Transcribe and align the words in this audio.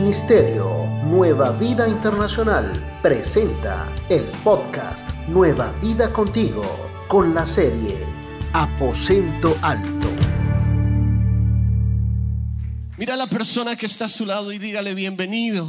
Ministerio 0.00 0.86
Nueva 1.06 1.50
Vida 1.58 1.88
Internacional 1.88 3.00
presenta 3.02 3.92
el 4.08 4.30
podcast 4.44 5.08
Nueva 5.26 5.72
Vida 5.80 6.12
Contigo 6.12 6.62
con 7.08 7.34
la 7.34 7.44
serie 7.44 8.06
Aposento 8.52 9.58
Alto. 9.60 10.08
Mira 12.96 13.14
a 13.14 13.16
la 13.16 13.26
persona 13.26 13.74
que 13.74 13.86
está 13.86 14.04
a 14.04 14.08
su 14.08 14.24
lado 14.24 14.52
y 14.52 14.58
dígale 14.58 14.94
bienvenido. 14.94 15.68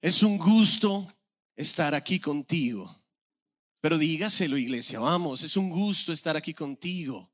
Es 0.00 0.22
un 0.22 0.38
gusto 0.38 1.06
estar 1.56 1.94
aquí 1.94 2.18
contigo. 2.18 2.90
Pero 3.82 3.98
dígaselo, 3.98 4.56
iglesia, 4.56 4.98
vamos, 4.98 5.42
es 5.42 5.58
un 5.58 5.68
gusto 5.68 6.10
estar 6.10 6.38
aquí 6.38 6.54
contigo. 6.54 7.30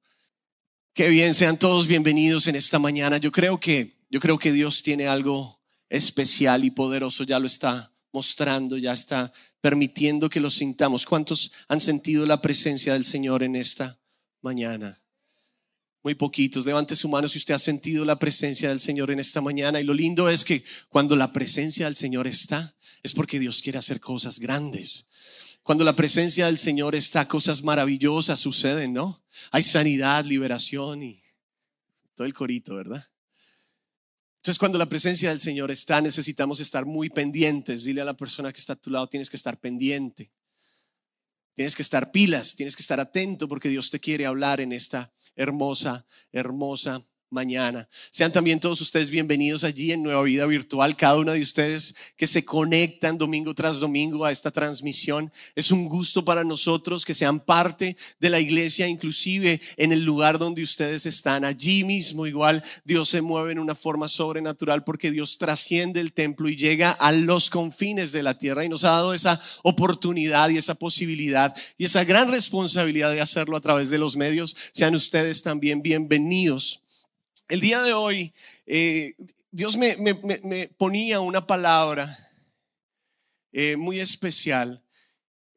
Qué 0.92 1.08
bien, 1.08 1.32
sean 1.32 1.56
todos 1.56 1.86
bienvenidos 1.86 2.48
en 2.48 2.56
esta 2.56 2.80
mañana. 2.80 3.18
Yo 3.18 3.30
creo 3.30 3.60
que 3.60 3.92
yo 4.14 4.20
creo 4.20 4.38
que 4.38 4.52
Dios 4.52 4.84
tiene 4.84 5.08
algo 5.08 5.60
especial 5.88 6.64
y 6.64 6.70
poderoso, 6.70 7.24
ya 7.24 7.40
lo 7.40 7.48
está 7.48 7.92
mostrando, 8.12 8.78
ya 8.78 8.92
está 8.92 9.32
permitiendo 9.60 10.30
que 10.30 10.38
lo 10.38 10.52
sintamos. 10.52 11.04
¿Cuántos 11.04 11.50
han 11.66 11.80
sentido 11.80 12.24
la 12.24 12.40
presencia 12.40 12.92
del 12.92 13.04
Señor 13.04 13.42
en 13.42 13.56
esta 13.56 13.98
mañana? 14.40 15.02
Muy 16.04 16.14
poquitos. 16.14 16.64
Levante 16.64 16.94
su 16.94 17.08
mano 17.08 17.28
si 17.28 17.38
usted 17.38 17.54
ha 17.54 17.58
sentido 17.58 18.04
la 18.04 18.16
presencia 18.16 18.68
del 18.68 18.78
Señor 18.78 19.10
en 19.10 19.18
esta 19.18 19.40
mañana. 19.40 19.80
Y 19.80 19.84
lo 19.84 19.94
lindo 19.94 20.30
es 20.30 20.44
que 20.44 20.62
cuando 20.88 21.16
la 21.16 21.32
presencia 21.32 21.86
del 21.86 21.96
Señor 21.96 22.28
está, 22.28 22.72
es 23.02 23.14
porque 23.14 23.40
Dios 23.40 23.62
quiere 23.62 23.78
hacer 23.78 23.98
cosas 23.98 24.38
grandes. 24.38 25.06
Cuando 25.62 25.82
la 25.82 25.96
presencia 25.96 26.46
del 26.46 26.58
Señor 26.58 26.94
está, 26.94 27.26
cosas 27.26 27.64
maravillosas 27.64 28.38
suceden, 28.38 28.92
¿no? 28.92 29.24
Hay 29.50 29.64
sanidad, 29.64 30.24
liberación 30.24 31.02
y 31.02 31.20
todo 32.14 32.28
el 32.28 32.32
corito, 32.32 32.76
¿verdad? 32.76 33.04
Entonces, 34.44 34.58
cuando 34.58 34.76
la 34.76 34.90
presencia 34.90 35.30
del 35.30 35.40
Señor 35.40 35.70
está, 35.70 36.02
necesitamos 36.02 36.60
estar 36.60 36.84
muy 36.84 37.08
pendientes. 37.08 37.84
Dile 37.84 38.02
a 38.02 38.04
la 38.04 38.12
persona 38.12 38.52
que 38.52 38.60
está 38.60 38.74
a 38.74 38.76
tu 38.76 38.90
lado, 38.90 39.08
tienes 39.08 39.30
que 39.30 39.38
estar 39.38 39.58
pendiente. 39.58 40.30
Tienes 41.54 41.74
que 41.74 41.80
estar 41.80 42.12
pilas, 42.12 42.54
tienes 42.54 42.76
que 42.76 42.82
estar 42.82 43.00
atento 43.00 43.48
porque 43.48 43.70
Dios 43.70 43.90
te 43.90 44.00
quiere 44.00 44.26
hablar 44.26 44.60
en 44.60 44.74
esta 44.74 45.14
hermosa, 45.34 46.04
hermosa 46.30 47.06
mañana. 47.34 47.86
Sean 48.10 48.32
también 48.32 48.60
todos 48.60 48.80
ustedes 48.80 49.10
bienvenidos 49.10 49.64
allí 49.64 49.92
en 49.92 50.02
Nueva 50.02 50.22
Vida 50.22 50.46
Virtual, 50.46 50.96
cada 50.96 51.18
uno 51.18 51.32
de 51.32 51.42
ustedes 51.42 51.94
que 52.16 52.26
se 52.26 52.44
conectan 52.44 53.18
domingo 53.18 53.52
tras 53.54 53.80
domingo 53.80 54.24
a 54.24 54.32
esta 54.32 54.50
transmisión. 54.50 55.30
Es 55.54 55.70
un 55.70 55.86
gusto 55.86 56.24
para 56.24 56.44
nosotros 56.44 57.04
que 57.04 57.12
sean 57.12 57.40
parte 57.40 57.96
de 58.20 58.30
la 58.30 58.40
iglesia, 58.40 58.88
inclusive 58.88 59.60
en 59.76 59.92
el 59.92 60.04
lugar 60.04 60.38
donde 60.38 60.62
ustedes 60.62 61.04
están. 61.04 61.44
Allí 61.44 61.84
mismo 61.84 62.26
igual 62.26 62.62
Dios 62.84 63.08
se 63.10 63.20
mueve 63.20 63.52
en 63.52 63.58
una 63.58 63.74
forma 63.74 64.08
sobrenatural 64.08 64.84
porque 64.84 65.10
Dios 65.10 65.36
trasciende 65.36 66.00
el 66.00 66.12
templo 66.12 66.48
y 66.48 66.56
llega 66.56 66.92
a 66.92 67.12
los 67.12 67.50
confines 67.50 68.12
de 68.12 68.22
la 68.22 68.38
tierra 68.38 68.64
y 68.64 68.68
nos 68.68 68.84
ha 68.84 68.90
dado 68.90 69.12
esa 69.12 69.40
oportunidad 69.64 70.48
y 70.50 70.58
esa 70.58 70.76
posibilidad 70.76 71.54
y 71.76 71.84
esa 71.84 72.04
gran 72.04 72.30
responsabilidad 72.30 73.10
de 73.10 73.20
hacerlo 73.20 73.56
a 73.56 73.60
través 73.60 73.90
de 73.90 73.98
los 73.98 74.16
medios. 74.16 74.56
Sean 74.72 74.94
ustedes 74.94 75.42
también 75.42 75.82
bienvenidos. 75.82 76.83
El 77.48 77.60
día 77.60 77.82
de 77.82 77.92
hoy, 77.92 78.32
eh, 78.66 79.14
Dios 79.50 79.76
me, 79.76 79.96
ponía 80.78 81.20
una 81.20 81.46
palabra 81.46 82.18
eh, 83.52 83.76
muy 83.76 84.00
especial 84.00 84.82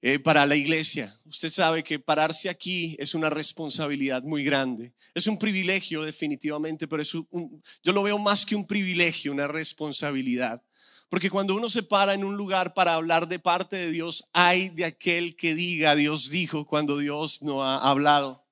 eh, 0.02 0.20
para 0.20 0.46
la 0.46 0.58
iglesia. 0.58 1.18
Usted 1.26 1.50
sabe 1.50 1.84
que 1.84 1.98
pararse 1.98 2.50
aquí 2.50 2.98
es 3.00 3.16
una 3.16 3.30
responsabilidad 3.30 4.22
muy 4.24 4.44
grande. 4.44 4.94
Es 5.14 5.28
un 5.28 5.40
privilegio 5.40 6.04
definitivamente, 6.04 6.90
pero 6.90 7.02
es 7.02 7.12
yo 7.12 7.94
lo 7.94 8.04
veo 8.04 8.20
más 8.20 8.46
que 8.46 8.56
un 8.56 8.68
privilegio, 8.68 9.32
una 9.32 9.48
responsabilidad. 9.48 10.62
Porque 11.10 11.30
cuando 11.30 11.56
uno 11.56 11.70
se 11.70 11.84
para 11.84 12.14
en 12.14 12.26
un 12.26 12.36
lugar 12.36 12.74
para 12.74 12.96
hablar 12.96 13.30
de 13.30 13.40
parte 13.40 13.78
de 13.78 13.92
Dios, 13.92 14.28
hay 14.34 14.68
de 14.70 14.84
aquel 14.84 15.38
que 15.38 15.56
diga 15.56 15.96
Dios 15.96 16.30
dijo 16.30 16.66
cuando 16.66 16.98
Dios 16.98 17.42
no 17.44 17.64
ha 17.64 17.78
hablado. 17.90 18.47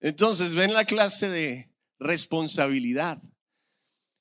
Entonces, 0.00 0.54
ven 0.54 0.72
la 0.72 0.84
clase 0.84 1.28
de 1.28 1.70
responsabilidad. 1.98 3.20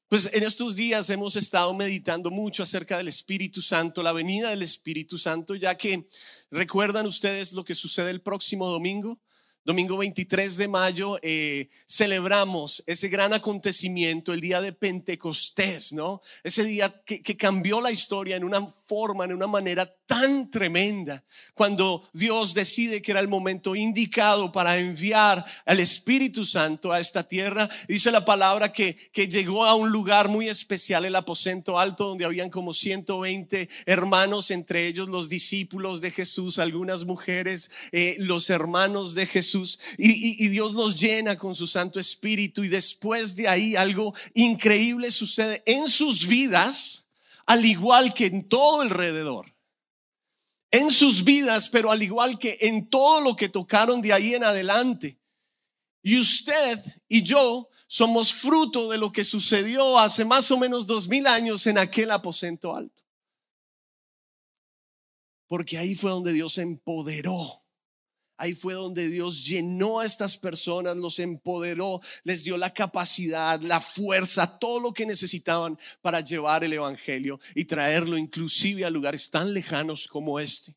Pues 0.10 0.30
en 0.34 0.44
estos 0.44 0.76
días 0.76 1.10
hemos 1.12 1.36
estado 1.36 1.72
meditando 1.76 2.32
mucho 2.32 2.64
acerca 2.64 2.98
del 2.98 3.08
Espíritu 3.08 3.62
Santo, 3.62 4.02
la 4.02 4.12
venida 4.12 4.50
del 4.50 4.64
Espíritu 4.64 5.20
Santo, 5.20 5.54
ya 5.56 5.76
que 5.76 6.08
recuerdan 6.50 7.06
ustedes 7.06 7.54
lo 7.54 7.64
que 7.64 7.76
sucede 7.76 8.10
el 8.10 8.22
próximo 8.22 8.68
domingo. 8.68 9.22
Domingo 9.66 9.98
23 9.98 10.56
de 10.56 10.68
mayo 10.70 11.20
eh, 11.22 11.70
celebramos 11.86 12.82
ese 12.88 13.10
gran 13.10 13.34
acontecimiento, 13.34 14.32
el 14.32 14.40
día 14.40 14.62
de 14.62 14.72
Pentecostés, 14.72 15.92
¿no? 15.92 16.22
Ese 16.44 16.64
día 16.64 17.04
que, 17.06 17.22
cambió 17.36 17.82
la 17.82 17.92
historia 17.92 18.38
en 18.38 18.46
una 18.46 18.66
forma, 18.86 19.26
en 19.26 19.34
una 19.34 19.48
manera 19.48 19.86
tan 20.08 20.50
tremenda, 20.50 21.24
cuando 21.54 22.10
Dios 22.14 22.54
decide 22.54 23.02
que 23.02 23.12
era 23.12 23.20
el 23.20 23.28
momento 23.28 23.76
indicado 23.76 24.52
para 24.52 24.80
enviar 24.80 25.46
al 25.66 25.80
Espíritu 25.80 26.46
Santo 26.46 26.92
a 26.92 27.00
esta 27.00 27.24
tierra. 27.24 27.70
Dice 27.88 28.12
la 28.12 28.26
palabra 28.26 28.72
que, 28.72 29.12
que 29.12 29.28
llegó 29.28 29.66
a 29.66 29.76
un 29.76 29.92
lugar 29.92 30.30
muy 30.30 30.50
especial, 30.50 31.06
el 31.06 31.16
aposento 31.16 31.78
alto, 31.78 32.08
donde 32.08 32.26
habían 32.26 32.50
como 32.50 32.74
120 32.74 33.70
hermanos, 33.86 34.50
entre 34.52 34.88
ellos 34.88 35.10
los 35.10 35.30
discípulos 35.30 36.02
de 36.02 36.12
Jesús, 36.12 36.58
algunas 36.58 37.06
mujeres, 37.06 37.70
eh, 37.92 38.16
los 38.20 38.50
hermanos 38.50 39.14
de 39.14 39.28
Jesús, 39.28 39.49
y, 39.98 40.48
Dios 40.50 40.74
los 40.74 41.00
llena 41.00 41.38
con 41.38 41.56
su 41.56 41.68
Santo 41.68 42.00
Espíritu, 42.00 42.64
y 42.64 42.68
después 42.68 43.36
de 43.36 43.48
ahí 43.48 43.76
algo 43.76 44.14
increíble 44.34 45.12
sucede 45.12 45.64
en 45.66 45.88
sus 45.88 46.28
vidas 46.28 47.06
al 47.46 47.66
igual 47.66 48.14
que 48.14 48.28
en 48.28 48.48
todo 48.48 48.82
alrededor. 48.82 49.56
En 50.72 50.92
sus 50.92 51.24
vidas, 51.24 51.68
pero 51.70 51.92
al 51.92 52.04
igual 52.04 52.38
que 52.38 52.60
en 52.62 52.88
todo 52.90 53.22
lo 53.22 53.36
que 53.36 53.50
tocaron 53.50 54.02
de 54.02 54.14
ahí 54.14 54.36
en 54.36 54.44
adelante. 54.44 55.18
Y 56.04 56.20
usted 56.20 56.80
y 57.08 57.24
yo 57.24 57.70
somos 57.88 58.32
fruto 58.32 58.88
de 58.88 59.00
lo 59.00 59.12
que 59.12 59.24
sucedió 59.24 59.98
hace 59.98 60.26
más 60.26 60.52
o 60.52 60.58
menos 60.58 60.86
dos 60.86 61.08
mil 61.08 61.26
años 61.26 61.66
en 61.66 61.80
aquel 61.80 62.12
aposento 62.12 62.76
alto. 62.76 63.02
Porque 65.48 65.80
ahí 65.80 65.96
fue 65.96 66.12
donde 66.12 66.32
Dios 66.32 66.60
empoderó 66.60 67.59
Ahí 68.42 68.54
fue 68.54 68.74
donde 68.74 69.10
Dios 69.10 69.46
llenó 69.46 70.00
a 70.00 70.06
estas 70.06 70.38
personas, 70.38 70.96
los 70.96 71.20
empoderó, 71.20 72.00
les 72.24 72.46
dio 72.46 72.58
la 72.58 72.74
capacidad, 72.74 73.60
la 73.60 73.82
fuerza, 73.82 74.58
todo 74.58 74.80
lo 74.80 74.94
que 74.94 75.06
necesitaban 75.06 75.78
para 76.02 76.22
llevar 76.22 76.64
el 76.64 76.72
Evangelio 76.72 77.38
y 77.54 77.66
traerlo 77.66 78.18
inclusive 78.18 78.86
a 78.86 78.90
lugares 78.90 79.30
tan 79.30 79.54
lejanos 79.54 80.08
como 80.08 80.40
este. 80.40 80.74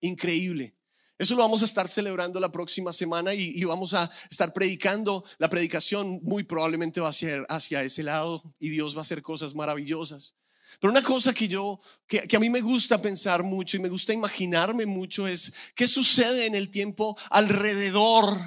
Increíble. 0.00 0.74
Eso 1.18 1.34
lo 1.34 1.42
vamos 1.42 1.60
a 1.60 1.66
estar 1.66 1.86
celebrando 1.86 2.40
la 2.40 2.50
próxima 2.50 2.94
semana 2.94 3.34
y, 3.34 3.62
vamos 3.64 3.92
a 3.92 4.10
estar 4.30 4.54
predicando. 4.54 5.22
La 5.36 5.50
predicación 5.50 6.18
muy 6.22 6.44
probablemente 6.44 7.02
va 7.02 7.10
a 7.10 7.12
ser 7.12 7.44
hacia 7.50 7.82
ese 7.84 8.02
lado 8.02 8.42
y 8.58 8.70
Dios 8.70 8.94
va 8.94 9.00
a 9.00 9.02
hacer 9.02 9.20
cosas 9.20 9.54
maravillosas. 9.54 10.34
Pero 10.78 10.90
una 10.92 11.02
cosa 11.02 11.32
que 11.32 11.48
yo, 11.48 11.80
que, 12.06 12.36
a 12.36 12.40
mí 12.40 12.50
me 12.50 12.60
gusta 12.60 13.00
pensar 13.00 13.42
mucho 13.42 13.76
y 13.76 13.80
me 13.80 13.88
gusta 13.88 14.12
imaginarme 14.12 14.86
mucho 14.86 15.26
es 15.26 15.52
qué 15.74 15.86
sucede 15.86 16.46
en 16.46 16.54
el 16.54 16.70
tiempo 16.70 17.18
alrededor 17.30 18.38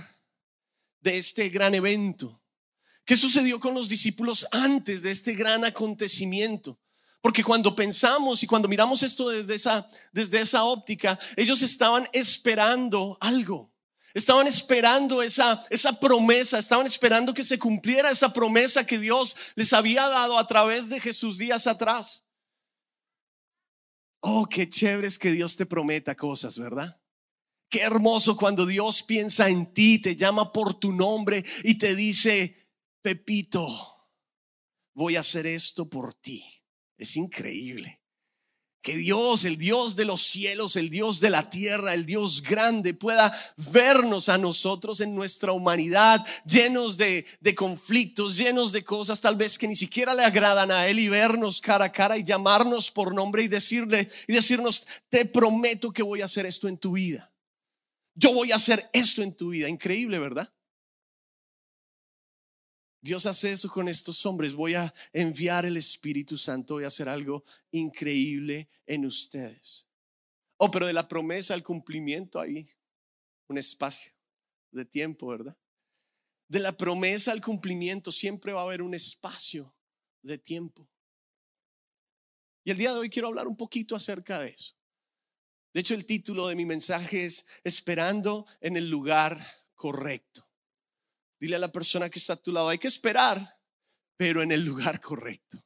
de 1.02 1.18
este 1.18 1.50
gran 1.50 1.76
evento. 1.76 2.42
¿Qué 3.06 3.16
sucedió 3.16 3.60
con 3.60 3.74
los 3.74 3.90
discípulos 3.90 4.48
antes 4.52 5.02
de 5.02 5.12
este 5.12 5.34
gran 5.34 5.66
acontecimiento? 5.66 6.80
Porque 7.20 7.44
cuando 7.44 7.76
pensamos 7.76 8.44
y 8.44 8.48
cuando 8.48 8.68
miramos 8.68 9.04
esto 9.04 9.30
desde 9.30 9.56
esa, 9.56 9.88
desde 10.12 10.42
esa 10.42 10.64
óptica, 10.64 11.20
ellos 11.36 11.62
estaban 11.62 12.08
esperando 12.14 13.18
algo. 13.20 13.73
Estaban 14.14 14.46
esperando 14.48 15.24
esa, 15.24 15.66
esa 15.70 16.00
promesa, 16.00 16.60
estaban 16.60 16.86
esperando 16.86 17.34
que 17.34 17.44
se 17.44 17.58
cumpliera 17.58 18.12
esa 18.12 18.32
promesa 18.32 18.86
que 18.86 19.00
Dios 19.00 19.36
les 19.56 19.74
había 19.74 20.08
dado 20.08 20.38
a 20.38 20.48
través 20.48 20.88
de 20.90 21.00
Jesús 21.00 21.38
días 21.38 21.66
atrás. 21.66 22.24
Oh, 24.22 24.46
qué 24.46 24.70
chévere 24.70 25.08
es 25.08 25.18
que 25.18 25.32
Dios 25.32 25.56
te 25.56 25.66
prometa 25.66 26.16
cosas, 26.16 26.60
¿verdad? 26.60 27.02
Qué 27.70 27.82
hermoso 27.82 28.38
cuando 28.38 28.68
Dios 28.68 29.02
piensa 29.02 29.50
en 29.50 29.74
ti, 29.74 30.00
te 30.00 30.16
llama 30.16 30.54
por 30.54 30.80
tu 30.80 30.94
nombre 30.94 31.44
y 31.64 31.80
te 31.80 31.96
dice, 31.96 32.70
Pepito, 33.02 33.68
voy 34.94 35.16
a 35.16 35.22
hacer 35.22 35.48
esto 35.48 35.90
por 35.90 36.14
ti. 36.14 36.46
Es 36.98 37.18
increíble. 37.18 38.03
Que 38.84 38.98
Dios, 38.98 39.46
el 39.46 39.58
Dios 39.58 39.96
de 39.96 40.04
los 40.04 40.22
cielos, 40.22 40.76
el 40.76 40.90
Dios 40.90 41.22
de 41.22 41.30
la 41.30 41.50
tierra, 41.50 41.94
el 41.94 42.06
Dios 42.06 42.44
grande, 42.44 42.94
pueda 42.94 43.34
vernos 43.56 44.28
a 44.28 44.38
nosotros 44.38 45.00
en 45.00 45.16
nuestra 45.16 45.54
humanidad, 45.54 46.20
llenos 46.46 46.98
de, 46.98 47.26
conflictos, 47.56 48.36
llenos 48.36 48.74
de 48.74 48.84
cosas 48.84 49.22
tal 49.22 49.38
vez 49.38 49.58
que 49.58 49.70
ni 49.70 49.78
siquiera 49.78 50.14
le 50.14 50.26
agradan 50.26 50.70
a 50.70 50.86
Él 50.88 51.00
y 51.00 51.08
vernos 51.08 51.62
cara 51.62 51.86
a 51.86 51.92
cara 51.94 52.18
y 52.18 52.26
llamarnos 52.26 52.92
por 52.92 53.16
nombre 53.16 53.44
y 53.44 53.48
decirle 53.48 54.12
y 54.28 54.34
decirnos, 54.34 54.86
te 55.08 55.24
prometo 55.24 55.94
que 55.94 56.04
voy 56.04 56.22
a 56.22 56.26
hacer 56.26 56.46
esto 56.46 56.68
en 56.68 56.78
tu 56.78 56.92
vida. 56.92 57.32
Yo 58.16 58.34
voy 58.34 58.52
a 58.52 58.58
hacer 58.58 58.90
esto 58.92 59.24
en 59.24 59.34
tu 59.34 59.52
vida. 59.52 59.70
Increíble, 59.70 60.20
¿verdad? 60.20 60.54
Dios 63.04 63.26
hace 63.26 63.52
eso 63.52 63.70
con 63.70 63.90
estos 63.90 64.26
hombres. 64.26 64.54
Voy 64.54 64.76
a 64.76 64.94
enviar 65.12 65.66
el 65.66 65.76
Espíritu 65.76 66.38
Santo, 66.38 66.76
voy 66.76 66.86
a 66.86 66.88
hacer 66.88 67.10
algo 67.10 67.44
increíble 67.72 68.70
en 68.86 69.06
ustedes. 69.06 69.86
Oh, 70.56 70.72
pero 70.72 70.88
de 70.88 70.94
la 70.94 71.10
promesa 71.10 71.54
al 71.54 71.64
cumplimiento 71.64 72.40
hay 72.40 72.66
un 73.50 73.58
espacio 73.58 74.14
de 74.72 74.86
tiempo, 74.86 75.28
¿verdad? 75.28 75.58
De 76.48 76.62
la 76.62 76.78
promesa 76.78 77.34
al 77.34 77.42
cumplimiento 77.42 78.10
siempre 78.10 78.54
va 78.54 78.62
a 78.62 78.64
haber 78.64 78.82
un 78.82 78.94
espacio 78.94 79.76
de 80.22 80.38
tiempo. 80.38 80.90
Y 82.64 82.72
el 82.72 82.78
día 82.78 82.94
de 82.94 83.00
hoy 83.00 83.10
quiero 83.10 83.28
hablar 83.28 83.50
un 83.50 83.58
poquito 83.58 83.98
acerca 83.98 84.40
de 84.40 84.52
eso. 84.52 84.76
De 85.74 85.82
hecho, 85.82 85.94
el 85.94 86.06
título 86.06 86.48
de 86.48 86.56
mi 86.56 86.64
mensaje 86.64 87.26
es 87.26 87.46
Esperando 87.66 88.46
en 88.62 88.78
el 88.78 88.90
lugar 88.90 89.46
correcto. 89.76 90.48
Dile 91.44 91.58
a 91.58 91.60
la 91.60 91.74
persona 91.74 92.10
que 92.10 92.20
está 92.20 92.34
a 92.34 92.42
tu 92.42 92.54
lado, 92.54 92.70
hay 92.70 92.78
que 92.78 92.88
esperar, 92.88 93.60
pero 94.16 94.42
en 94.42 94.54
el 94.54 94.64
lugar 94.64 95.02
correcto. 95.02 95.62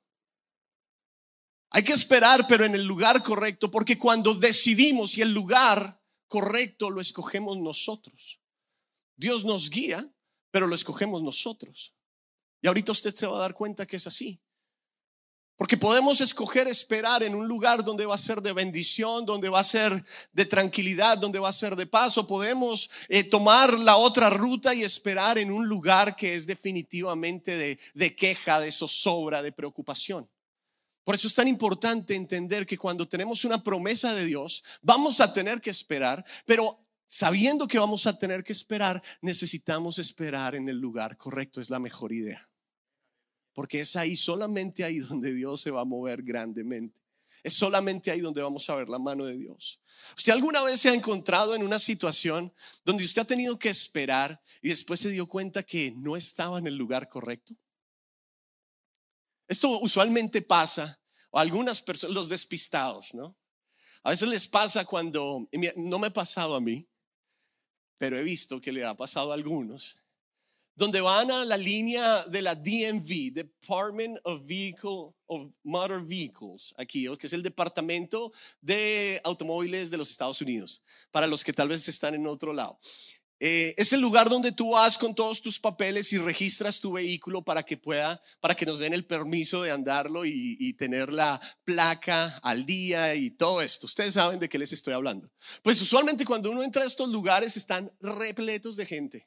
Hay 1.70 1.84
que 1.84 1.94
esperar, 1.94 2.48
pero 2.50 2.66
en 2.66 2.74
el 2.74 2.84
lugar 2.84 3.22
correcto, 3.22 3.70
porque 3.70 3.96
cuando 3.96 4.34
decidimos 4.34 5.16
y 5.20 5.22
el 5.22 5.32
lugar 5.32 6.02
correcto 6.28 6.90
lo 6.90 7.00
escogemos 7.00 7.60
nosotros. 7.60 8.42
Dios 9.16 9.46
nos 9.46 9.70
guía, 9.70 10.12
pero 10.50 10.66
lo 10.66 10.74
escogemos 10.74 11.22
nosotros. 11.22 11.94
Y 12.60 12.68
ahorita 12.68 12.92
usted 12.92 13.14
se 13.14 13.28
va 13.28 13.38
a 13.38 13.42
dar 13.42 13.54
cuenta 13.54 13.86
que 13.86 13.98
es 13.98 14.08
así. 14.08 14.42
Porque 15.58 15.76
podemos 15.76 16.22
escoger 16.22 16.68
esperar 16.68 17.24
en 17.24 17.34
un 17.34 17.48
lugar 17.48 17.84
donde 17.84 18.06
va 18.06 18.14
a 18.14 18.20
ser 18.20 18.44
de 18.44 18.54
bendición, 18.54 19.26
donde 19.26 19.50
va 19.50 19.62
a 19.62 19.64
ser 19.64 20.06
de 20.32 20.46
tranquilidad, 20.46 21.18
donde 21.18 21.40
va 21.40 21.50
a 21.50 21.54
ser 21.54 21.76
de 21.76 21.88
paso. 21.88 22.28
Podemos 22.28 22.92
eh, 23.10 23.24
tomar 23.24 23.74
la 23.74 23.98
otra 23.98 24.30
ruta 24.30 24.76
y 24.76 24.84
esperar 24.84 25.40
en 25.40 25.52
un 25.52 25.68
lugar 25.68 26.16
que 26.16 26.36
es 26.36 26.46
definitivamente 26.46 27.58
de, 27.58 27.80
de 27.96 28.16
queja, 28.16 28.60
de 28.60 28.72
zozobra, 28.72 29.42
de 29.42 29.52
preocupación. 29.52 30.30
Por 31.04 31.16
eso 31.16 31.28
es 31.28 31.34
tan 31.34 31.48
importante 31.48 32.14
entender 32.14 32.68
que 32.68 32.78
cuando 32.78 33.08
tenemos 33.08 33.44
una 33.44 33.64
promesa 33.64 34.14
de 34.14 34.26
Dios, 34.26 34.64
vamos 34.84 35.20
a 35.22 35.34
tener 35.34 35.60
que 35.60 35.72
esperar, 35.72 36.24
pero 36.46 36.86
sabiendo 37.08 37.68
que 37.68 37.80
vamos 37.80 38.06
a 38.06 38.20
tener 38.20 38.44
que 38.44 38.54
esperar, 38.54 39.02
necesitamos 39.22 39.98
esperar 39.98 40.54
en 40.54 40.70
el 40.70 40.78
lugar 40.78 41.18
correcto. 41.18 41.62
Es 41.62 41.72
la 41.72 41.80
mejor 41.80 42.14
idea 42.14 42.48
porque 43.58 43.80
es 43.80 43.96
ahí, 43.96 44.16
solamente 44.16 44.84
ahí 44.84 45.00
donde 45.00 45.34
Dios 45.34 45.62
se 45.62 45.72
va 45.72 45.82
a 45.82 45.84
mover 45.84 46.22
grandemente. 46.22 47.02
Es 47.42 47.56
solamente 47.56 48.12
ahí 48.12 48.20
donde 48.20 48.40
vamos 48.40 48.70
a 48.70 48.76
ver 48.76 48.88
la 48.88 49.00
mano 49.00 49.26
de 49.26 49.36
Dios. 49.36 49.82
¿Usted 50.16 50.32
alguna 50.32 50.62
vez 50.62 50.80
se 50.80 50.90
ha 50.90 50.94
encontrado 50.94 51.56
en 51.56 51.64
una 51.64 51.80
situación 51.80 52.54
donde 52.86 53.04
usted 53.04 53.24
ha 53.24 53.26
tenido 53.26 53.58
que 53.58 53.70
esperar 53.70 54.40
y 54.62 54.70
después 54.70 55.00
se 55.00 55.10
dio 55.10 55.26
cuenta 55.26 55.64
que 55.64 55.92
no 55.98 56.16
estaba 56.16 56.60
en 56.60 56.68
el 56.68 56.76
lugar 56.76 57.10
correcto? 57.10 57.56
Esto 59.48 59.80
usualmente 59.80 60.44
pasa 60.44 61.02
a 61.32 61.42
algunas 61.42 61.82
personas, 61.82 62.14
los 62.14 62.30
despistados, 62.30 63.16
¿no? 63.16 63.36
A 64.04 64.12
veces 64.12 64.30
les 64.30 64.48
pasa 64.48 64.86
cuando, 64.86 65.50
no 65.78 65.98
me 65.98 66.08
ha 66.08 66.14
pasado 66.14 66.54
a 66.54 66.62
mí, 66.62 66.88
pero 67.98 68.20
he 68.20 68.22
visto 68.22 68.62
que 68.62 68.72
le 68.72 68.86
ha 68.86 68.96
pasado 68.96 69.32
a 69.32 69.34
algunos, 69.34 69.98
donde 70.78 71.02
van 71.02 71.32
a 71.32 71.44
la 71.44 71.58
línea 71.58 72.24
de 72.26 72.44
la 72.44 72.54
DMV, 72.54 73.34
Department 73.34 74.20
of 74.24 74.46
Vehicle 74.46 75.12
of 75.26 75.52
Motor 75.64 76.06
Vehicles, 76.06 76.72
aquí, 76.78 77.08
que 77.18 77.26
es 77.26 77.34
el 77.34 77.42
Departamento 77.42 78.32
de 78.62 79.20
Automóviles 79.24 79.90
de 79.90 79.98
los 79.98 80.12
Estados 80.12 80.40
Unidos, 80.40 80.84
para 81.12 81.26
los 81.26 81.44
que 81.44 81.52
tal 81.52 81.70
vez 81.70 81.88
están 81.88 82.14
en 82.14 82.28
otro 82.28 82.54
lado. 82.54 82.80
Eh, 83.40 83.74
es 83.78 83.92
el 83.92 84.02
lugar 84.02 84.30
donde 84.30 84.52
tú 84.52 84.72
vas 84.72 85.00
con 85.00 85.16
todos 85.16 85.42
tus 85.42 85.60
papeles 85.60 86.14
y 86.14 86.20
registras 86.20 86.80
tu 86.80 86.92
vehículo 86.92 87.44
para 87.44 87.64
que 87.64 87.78
pueda, 87.78 88.22
para 88.40 88.56
que 88.56 88.66
nos 88.66 88.78
den 88.78 88.94
el 88.94 89.06
permiso 89.06 89.64
de 89.64 89.72
andarlo 89.72 90.26
y, 90.26 90.58
y 90.60 90.74
tener 90.74 91.12
la 91.12 91.42
placa 91.64 92.38
al 92.44 92.68
día 92.68 93.16
y 93.16 93.32
todo 93.32 93.64
esto. 93.64 93.88
Ustedes 93.88 94.14
saben 94.14 94.40
de 94.40 94.48
qué 94.48 94.60
les 94.60 94.74
estoy 94.74 94.94
hablando. 94.94 95.32
Pues 95.64 95.82
usualmente 95.82 96.24
cuando 96.24 96.52
uno 96.52 96.62
entra 96.62 96.84
a 96.84 96.88
estos 96.88 97.10
lugares 97.10 97.58
están 97.58 97.92
repletos 98.00 98.76
de 98.76 98.86
gente 98.86 99.26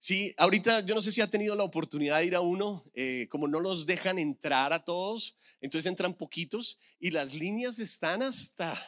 Sí, 0.00 0.32
ahorita 0.36 0.80
yo 0.80 0.94
no 0.94 1.00
sé 1.00 1.10
si 1.10 1.20
ha 1.20 1.26
tenido 1.26 1.56
la 1.56 1.64
oportunidad 1.64 2.18
de 2.18 2.26
ir 2.26 2.34
a 2.36 2.40
uno, 2.40 2.84
eh, 2.94 3.26
como 3.30 3.48
no 3.48 3.58
los 3.58 3.84
dejan 3.84 4.18
entrar 4.18 4.72
a 4.72 4.84
todos, 4.84 5.36
entonces 5.60 5.86
entran 5.86 6.14
poquitos 6.14 6.78
y 7.00 7.10
las 7.10 7.34
líneas 7.34 7.78
están 7.78 8.22
hasta... 8.22 8.78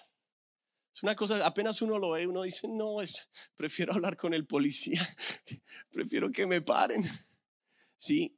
Es 0.95 1.03
una 1.03 1.15
cosa, 1.15 1.45
apenas 1.47 1.83
uno 1.83 1.99
lo 1.99 2.11
ve, 2.11 2.27
uno 2.27 2.43
dice, 2.43 2.69
no, 2.69 3.01
es, 3.01 3.29
prefiero 3.57 3.93
hablar 3.93 4.17
con 4.17 4.35
el 4.35 4.47
policía, 4.47 5.09
prefiero 5.91 6.31
que 6.31 6.47
me 6.47 6.61
paren. 6.61 7.09
Sí. 7.97 8.37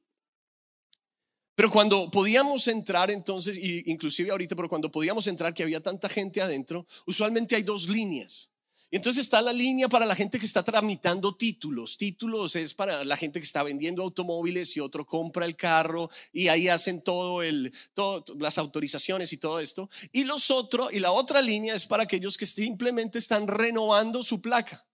Pero 1.54 1.70
cuando 1.70 2.10
podíamos 2.10 2.68
entrar 2.68 3.10
entonces, 3.10 3.58
inclusive 3.58 4.30
ahorita, 4.30 4.56
pero 4.56 4.68
cuando 4.68 4.90
podíamos 4.90 5.26
entrar 5.26 5.52
que 5.52 5.62
había 5.62 5.80
tanta 5.80 6.08
gente 6.08 6.40
adentro, 6.40 6.86
usualmente 7.06 7.56
hay 7.56 7.62
dos 7.62 7.88
líneas. 7.88 8.51
Entonces 8.94 9.22
está 9.22 9.40
la 9.40 9.54
línea 9.54 9.88
para 9.88 10.04
la 10.04 10.14
gente 10.14 10.38
que 10.38 10.44
está 10.44 10.62
tramitando 10.62 11.34
títulos. 11.34 11.96
Títulos 11.96 12.54
es 12.56 12.74
para 12.74 13.06
la 13.06 13.16
gente 13.16 13.40
que 13.40 13.46
está 13.46 13.62
vendiendo 13.62 14.02
automóviles 14.02 14.76
y 14.76 14.80
otro 14.80 15.06
compra 15.06 15.46
el 15.46 15.56
carro 15.56 16.10
y 16.30 16.48
ahí 16.48 16.68
hacen 16.68 17.00
todo 17.00 17.42
el, 17.42 17.72
todo, 17.94 18.22
las 18.38 18.58
autorizaciones 18.58 19.32
y 19.32 19.38
todo 19.38 19.60
esto. 19.60 19.88
Y 20.12 20.24
los 20.24 20.50
otros, 20.50 20.92
y 20.92 21.00
la 21.00 21.10
otra 21.10 21.40
línea 21.40 21.74
es 21.74 21.86
para 21.86 22.02
aquellos 22.02 22.36
que 22.36 22.44
simplemente 22.44 23.18
están 23.18 23.48
renovando 23.48 24.22
su 24.22 24.42
placa. 24.42 24.86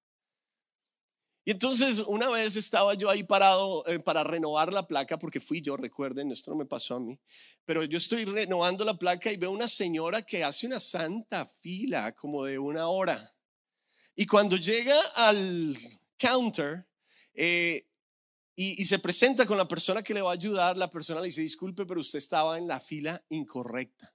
Y 1.44 1.50
entonces 1.50 1.98
una 2.06 2.28
vez 2.28 2.54
estaba 2.54 2.94
yo 2.94 3.10
ahí 3.10 3.24
parado 3.24 3.84
eh, 3.88 3.98
para 3.98 4.22
renovar 4.22 4.72
la 4.72 4.86
placa, 4.86 5.18
porque 5.18 5.40
fui 5.40 5.60
yo, 5.60 5.76
recuerden, 5.76 6.30
esto 6.30 6.52
no 6.52 6.56
me 6.56 6.66
pasó 6.66 6.94
a 6.94 7.00
mí, 7.00 7.18
pero 7.64 7.82
yo 7.82 7.98
estoy 7.98 8.26
renovando 8.26 8.84
la 8.84 8.94
placa 8.94 9.32
y 9.32 9.36
veo 9.38 9.50
una 9.50 9.66
señora 9.66 10.22
que 10.22 10.44
hace 10.44 10.68
una 10.68 10.78
santa 10.78 11.46
fila 11.60 12.12
como 12.12 12.44
de 12.44 12.60
una 12.60 12.86
hora. 12.86 13.34
Y 14.20 14.26
cuando 14.26 14.56
llega 14.56 14.98
al 15.14 15.78
counter 16.16 16.84
eh, 17.34 17.88
y, 18.56 18.84
se 18.84 18.98
presenta 18.98 19.46
con 19.46 19.56
la 19.56 19.68
persona 19.68 20.02
que 20.02 20.12
le 20.12 20.22
va 20.22 20.30
a 20.30 20.34
ayudar, 20.34 20.76
la 20.76 20.90
persona 20.90 21.20
le 21.20 21.26
dice, 21.26 21.40
disculpe, 21.40 21.86
pero 21.86 22.00
usted 22.00 22.18
estaba 22.18 22.58
en 22.58 22.66
la 22.66 22.80
fila 22.80 23.24
incorrecta. 23.28 24.12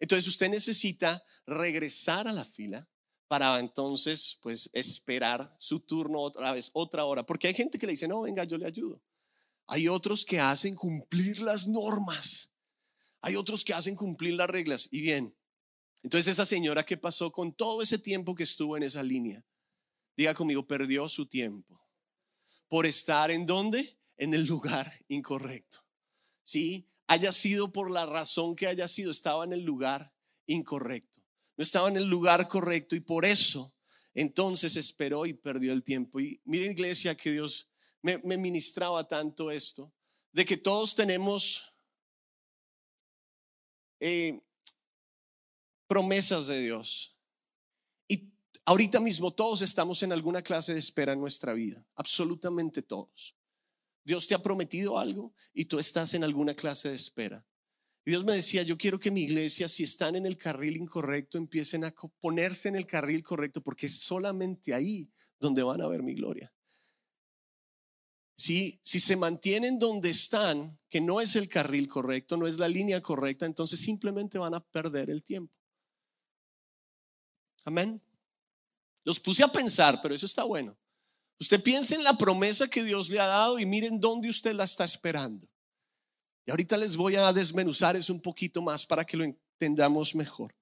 Entonces 0.00 0.26
usted 0.26 0.50
necesita 0.50 1.22
regresar 1.46 2.26
a 2.26 2.32
la 2.32 2.44
fila 2.44 2.88
para 3.28 3.60
entonces 3.60 4.40
pues 4.42 4.68
esperar 4.72 5.54
su 5.60 5.78
turno 5.78 6.18
otra 6.18 6.50
vez, 6.50 6.72
otra 6.72 7.04
hora. 7.04 7.24
Porque 7.24 7.46
hay 7.46 7.54
gente 7.54 7.78
que 7.78 7.86
le 7.86 7.92
dice, 7.92 8.08
no, 8.08 8.22
venga, 8.22 8.42
yo 8.42 8.58
le 8.58 8.66
ayudo. 8.66 9.00
Hay 9.68 9.86
otros 9.86 10.24
que 10.24 10.40
hacen 10.40 10.74
cumplir 10.74 11.40
las 11.40 11.68
normas. 11.68 12.50
Hay 13.20 13.36
otros 13.36 13.64
que 13.64 13.72
hacen 13.72 13.94
cumplir 13.94 14.34
las 14.34 14.50
reglas. 14.50 14.88
Y 14.90 15.00
bien, 15.00 15.32
entonces 16.04 16.34
esa 16.34 16.44
señora 16.44 16.84
que 16.84 16.98
pasó 16.98 17.32
con 17.32 17.54
todo 17.54 17.80
ese 17.80 17.98
tiempo 17.98 18.34
que 18.34 18.42
estuvo 18.42 18.76
en 18.76 18.82
esa 18.82 19.02
línea, 19.02 19.42
diga 20.14 20.34
conmigo, 20.34 20.66
perdió 20.66 21.08
su 21.08 21.26
tiempo 21.26 21.80
por 22.68 22.84
estar 22.84 23.30
en 23.30 23.46
dónde? 23.46 23.98
En 24.18 24.34
el 24.34 24.44
lugar 24.44 24.92
incorrecto. 25.08 25.82
Sí, 26.44 26.86
haya 27.06 27.32
sido 27.32 27.72
por 27.72 27.90
la 27.90 28.04
razón 28.04 28.54
que 28.54 28.66
haya 28.66 28.86
sido, 28.86 29.10
estaba 29.10 29.44
en 29.44 29.54
el 29.54 29.62
lugar 29.62 30.12
incorrecto. 30.46 31.22
No 31.56 31.62
estaba 31.62 31.88
en 31.88 31.96
el 31.96 32.04
lugar 32.04 32.48
correcto 32.48 32.94
y 32.96 33.00
por 33.00 33.24
eso 33.24 33.74
entonces 34.12 34.76
esperó 34.76 35.24
y 35.24 35.32
perdió 35.32 35.72
el 35.72 35.82
tiempo. 35.82 36.20
Y 36.20 36.38
miren 36.44 36.72
iglesia 36.72 37.16
que 37.16 37.32
Dios 37.32 37.70
me, 38.02 38.18
ministraba 38.18 39.08
tanto 39.08 39.50
esto, 39.50 39.90
de 40.32 40.44
que 40.44 40.58
todos 40.58 40.94
tenemos 40.94 41.74
eh, 44.00 44.42
promesas 45.86 46.46
de 46.46 46.60
Dios. 46.60 47.16
Y 48.08 48.32
ahorita 48.64 49.00
mismo 49.00 49.32
todos 49.32 49.62
estamos 49.62 50.02
en 50.02 50.12
alguna 50.12 50.42
clase 50.42 50.72
de 50.72 50.78
espera 50.78 51.12
en 51.12 51.20
nuestra 51.20 51.54
vida, 51.54 51.86
absolutamente 51.94 52.82
todos. 52.82 53.36
Dios 54.04 54.26
te 54.26 54.34
ha 54.34 54.42
prometido 54.42 54.98
algo 54.98 55.34
y 55.52 55.64
tú 55.64 55.78
estás 55.78 56.14
en 56.14 56.24
alguna 56.24 56.54
clase 56.54 56.90
de 56.90 56.94
espera. 56.94 57.44
Y 58.04 58.10
Dios 58.10 58.24
me 58.24 58.34
decía, 58.34 58.62
yo 58.62 58.76
quiero 58.76 58.98
que 58.98 59.10
mi 59.10 59.22
iglesia, 59.22 59.66
si 59.66 59.82
están 59.82 60.14
en 60.14 60.26
el 60.26 60.36
carril 60.36 60.76
incorrecto, 60.76 61.38
empiecen 61.38 61.84
a 61.84 61.94
ponerse 62.20 62.68
en 62.68 62.76
el 62.76 62.86
carril 62.86 63.22
correcto, 63.22 63.62
porque 63.62 63.86
es 63.86 63.96
solamente 63.96 64.74
ahí 64.74 65.10
donde 65.40 65.62
van 65.62 65.80
a 65.80 65.88
ver 65.88 66.02
mi 66.02 66.14
gloria. 66.14 66.52
Si, 68.36 68.78
si 68.82 69.00
se 69.00 69.16
mantienen 69.16 69.78
donde 69.78 70.10
están, 70.10 70.78
que 70.90 71.00
no 71.00 71.20
es 71.20 71.34
el 71.36 71.48
carril 71.48 71.88
correcto, 71.88 72.36
no 72.36 72.46
es 72.46 72.58
la 72.58 72.68
línea 72.68 73.00
correcta, 73.00 73.46
entonces 73.46 73.80
simplemente 73.80 74.38
van 74.38 74.54
a 74.54 74.60
perder 74.60 75.08
el 75.08 75.22
tiempo. 75.22 75.54
Amén. 77.64 78.00
Los 79.04 79.20
puse 79.20 79.42
a 79.42 79.48
pensar, 79.48 80.00
pero 80.02 80.14
eso 80.14 80.26
está 80.26 80.44
bueno. 80.44 80.76
Usted 81.40 81.62
piense 81.62 81.94
en 81.94 82.04
la 82.04 82.16
promesa 82.16 82.68
que 82.68 82.82
Dios 82.82 83.10
le 83.10 83.20
ha 83.20 83.26
dado 83.26 83.58
y 83.58 83.66
miren 83.66 84.00
dónde 84.00 84.28
usted 84.28 84.54
la 84.54 84.64
está 84.64 84.84
esperando. 84.84 85.48
Y 86.46 86.50
ahorita 86.50 86.76
les 86.76 86.96
voy 86.96 87.16
a 87.16 87.32
desmenuzar 87.32 87.96
eso 87.96 88.12
un 88.12 88.20
poquito 88.20 88.62
más 88.62 88.86
para 88.86 89.04
que 89.04 89.16
lo 89.16 89.24
entendamos 89.24 90.14
mejor. 90.14 90.54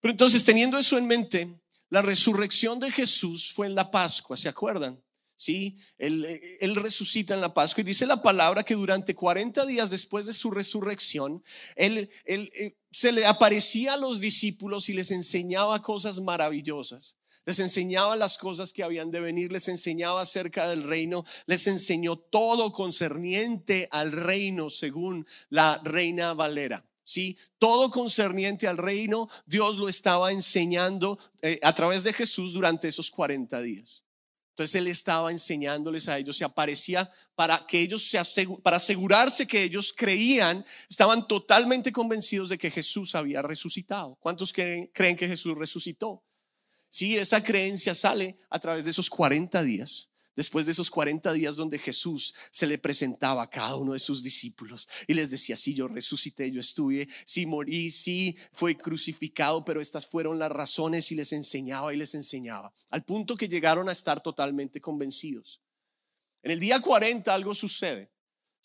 Pero 0.00 0.12
entonces, 0.12 0.44
teniendo 0.44 0.78
eso 0.78 0.96
en 0.96 1.06
mente, 1.06 1.60
la 1.90 2.02
resurrección 2.02 2.78
de 2.78 2.90
Jesús 2.90 3.52
fue 3.52 3.66
en 3.66 3.74
la 3.74 3.90
Pascua, 3.90 4.36
¿se 4.36 4.48
acuerdan? 4.48 5.02
¿Sí? 5.40 5.78
Él, 5.96 6.38
él, 6.60 6.76
resucita 6.76 7.32
en 7.32 7.40
la 7.40 7.54
Pascua 7.54 7.80
y 7.80 7.84
dice 7.84 8.04
la 8.04 8.20
palabra 8.20 8.62
que 8.62 8.74
durante 8.74 9.14
40 9.14 9.64
días 9.64 9.88
después 9.88 10.26
de 10.26 10.34
su 10.34 10.50
resurrección, 10.50 11.42
él, 11.76 12.10
él, 12.26 12.52
eh, 12.54 12.76
se 12.90 13.10
le 13.10 13.24
aparecía 13.24 13.94
a 13.94 13.96
los 13.96 14.20
discípulos 14.20 14.90
y 14.90 14.92
les 14.92 15.10
enseñaba 15.10 15.80
cosas 15.80 16.20
maravillosas. 16.20 17.16
Les 17.46 17.58
enseñaba 17.58 18.16
las 18.16 18.36
cosas 18.36 18.74
que 18.74 18.82
habían 18.82 19.10
de 19.10 19.20
venir, 19.20 19.50
les 19.50 19.66
enseñaba 19.68 20.20
acerca 20.20 20.68
del 20.68 20.82
reino, 20.82 21.24
les 21.46 21.66
enseñó 21.66 22.18
todo 22.18 22.70
concerniente 22.70 23.88
al 23.92 24.12
reino 24.12 24.68
según 24.68 25.26
la 25.48 25.80
reina 25.82 26.34
Valera. 26.34 26.84
¿sí? 27.02 27.38
Todo 27.58 27.88
concerniente 27.90 28.68
al 28.68 28.76
reino, 28.76 29.30
Dios 29.46 29.78
lo 29.78 29.88
estaba 29.88 30.32
enseñando 30.32 31.18
eh, 31.40 31.58
a 31.62 31.74
través 31.74 32.04
de 32.04 32.12
Jesús 32.12 32.52
durante 32.52 32.88
esos 32.88 33.10
40 33.10 33.58
días. 33.62 34.04
Entonces 34.50 34.74
él 34.74 34.88
estaba 34.88 35.30
enseñándoles 35.30 36.08
a 36.08 36.18
ellos, 36.18 36.36
se 36.36 36.44
aparecía 36.44 37.10
para 37.34 37.66
que 37.66 37.80
ellos 37.80 38.02
se 38.02 38.46
para 38.62 38.76
asegurarse 38.76 39.46
que 39.46 39.62
ellos 39.62 39.92
creían, 39.96 40.64
estaban 40.88 41.26
totalmente 41.26 41.92
convencidos 41.92 42.50
de 42.50 42.58
que 42.58 42.70
Jesús 42.70 43.14
había 43.14 43.40
resucitado. 43.40 44.16
¿Cuántos 44.20 44.52
creen, 44.52 44.90
creen 44.92 45.16
que 45.16 45.28
Jesús 45.28 45.56
resucitó? 45.56 46.22
Sí, 46.90 47.16
esa 47.16 47.42
creencia 47.42 47.94
sale 47.94 48.36
a 48.50 48.58
través 48.58 48.84
de 48.84 48.90
esos 48.90 49.08
40 49.08 49.62
días 49.62 50.09
después 50.40 50.64
de 50.64 50.72
esos 50.72 50.90
40 50.90 51.34
días 51.34 51.56
donde 51.56 51.78
Jesús 51.78 52.34
se 52.50 52.66
le 52.66 52.78
presentaba 52.78 53.42
a 53.42 53.50
cada 53.50 53.76
uno 53.76 53.92
de 53.92 53.98
sus 53.98 54.22
discípulos 54.22 54.88
y 55.06 55.12
les 55.12 55.30
decía, 55.30 55.54
sí, 55.54 55.74
yo 55.74 55.86
resucité, 55.86 56.50
yo 56.50 56.60
estuve, 56.60 57.10
sí, 57.26 57.44
morí, 57.44 57.90
sí, 57.90 58.38
fue 58.50 58.74
crucificado, 58.74 59.66
pero 59.66 59.82
estas 59.82 60.06
fueron 60.06 60.38
las 60.38 60.50
razones 60.50 61.12
y 61.12 61.14
les 61.14 61.34
enseñaba 61.34 61.92
y 61.92 61.98
les 61.98 62.14
enseñaba, 62.14 62.72
al 62.88 63.04
punto 63.04 63.36
que 63.36 63.50
llegaron 63.50 63.90
a 63.90 63.92
estar 63.92 64.22
totalmente 64.22 64.80
convencidos. 64.80 65.60
En 66.42 66.52
el 66.52 66.58
día 66.58 66.80
40 66.80 67.34
algo 67.34 67.54
sucede. 67.54 68.10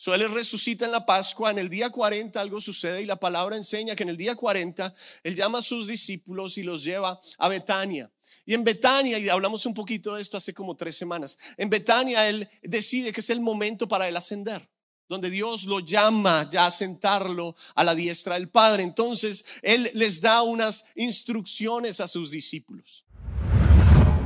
Él 0.06 0.32
resucita 0.32 0.86
en 0.86 0.94
la 0.94 1.06
Pascua, 1.06 1.52
en 1.52 1.60
el 1.60 1.68
día 1.68 1.90
40 1.90 2.40
algo 2.40 2.62
sucede 2.62 3.02
y 3.02 3.06
la 3.06 3.18
palabra 3.18 3.58
enseña 3.58 3.98
que 3.98 4.04
en 4.04 4.10
el 4.10 4.18
día 4.18 4.36
40 4.36 4.96
él 5.24 5.36
llama 5.36 5.58
a 5.58 5.62
sus 5.62 5.88
discípulos 5.88 6.58
y 6.58 6.64
los 6.64 6.86
lleva 6.86 7.20
a 7.38 7.50
Betania. 7.50 8.10
Y 8.46 8.54
en 8.54 8.64
Betania, 8.64 9.18
y 9.18 9.30
hablamos 9.30 9.66
un 9.66 9.74
poquito 9.74 10.16
de 10.16 10.22
esto 10.22 10.38
hace 10.38 10.54
como 10.54 10.76
tres 10.76 10.96
semanas, 10.96 11.38
en 11.58 11.70
Betania 11.70 12.30
él 12.30 12.48
decide 12.62 13.12
que 13.12 13.22
es 13.22 13.30
el 13.30 13.40
momento 13.40 13.88
para 13.88 14.08
él 14.08 14.16
ascender 14.16 14.68
donde 15.08 15.30
Dios 15.30 15.66
lo 15.66 15.80
llama 15.80 16.48
ya 16.50 16.66
a 16.66 16.72
sentarlo 16.72 17.56
a 17.76 17.84
la 17.84 17.96
diestra 17.96 18.36
del 18.36 18.50
Padre. 18.50 18.84
Entonces, 18.84 19.46
Él 19.62 19.90
les 19.94 20.22
da 20.22 20.42
unas 20.42 20.86
instrucciones 20.96 22.00
a 22.02 22.08
sus 22.08 22.32
discípulos. 22.32 23.06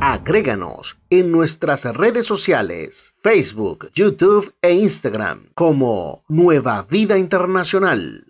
Agréganos 0.01 0.97
en 1.09 1.29
nuestras 1.29 1.83
redes 1.83 2.25
sociales, 2.25 3.13
Facebook, 3.21 3.91
YouTube 3.93 4.55
e 4.61 4.73
Instagram 4.73 5.49
como 5.53 6.23
Nueva 6.29 6.87
Vida 6.89 7.17
Internacional 7.17 8.28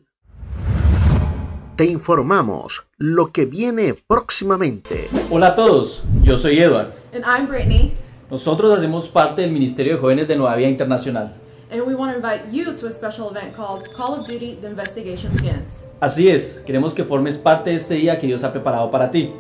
te 1.80 1.86
informamos 1.86 2.86
lo 2.98 3.32
que 3.32 3.46
viene 3.46 3.94
próximamente. 3.94 5.08
Hola 5.32 5.48
a 5.48 5.56
todos, 5.56 6.04
yo 6.24 6.38
soy 6.38 6.60
Edward. 6.60 6.92
And 7.14 7.24
I'm 7.24 7.48
Brittany. 7.48 7.94
Nosotros 8.30 8.78
hacemos 8.78 9.08
parte 9.08 9.44
del 9.44 9.52
Ministerio 9.52 9.94
de 9.94 10.02
Jóvenes 10.02 10.28
de 10.28 10.36
Nueva 10.36 10.58
Vida 10.58 10.68
Internacional. 10.68 11.38
And 11.72 11.84
we 11.84 11.96
want 11.96 12.12
to 12.12 12.18
invite 12.18 12.52
you 12.52 12.76
to 12.76 12.88
a 12.88 12.92
special 12.92 13.32
event 13.32 13.56
called 13.56 13.90
Call 13.96 14.20
of 14.20 14.28
Duty 14.28 14.58
The 14.60 14.68
Investigation 14.68 15.32
Begins. 15.38 15.86
Así 16.02 16.28
es, 16.28 16.62
queremos 16.66 16.94
que 16.94 17.06
formes 17.06 17.38
parte 17.38 17.70
de 17.70 17.78
este 17.78 17.94
día 17.94 18.20
que 18.20 18.28
Dios 18.28 18.44
ha 18.44 18.52
preparado 18.52 18.92
para 18.92 19.10
ti. 19.10 19.34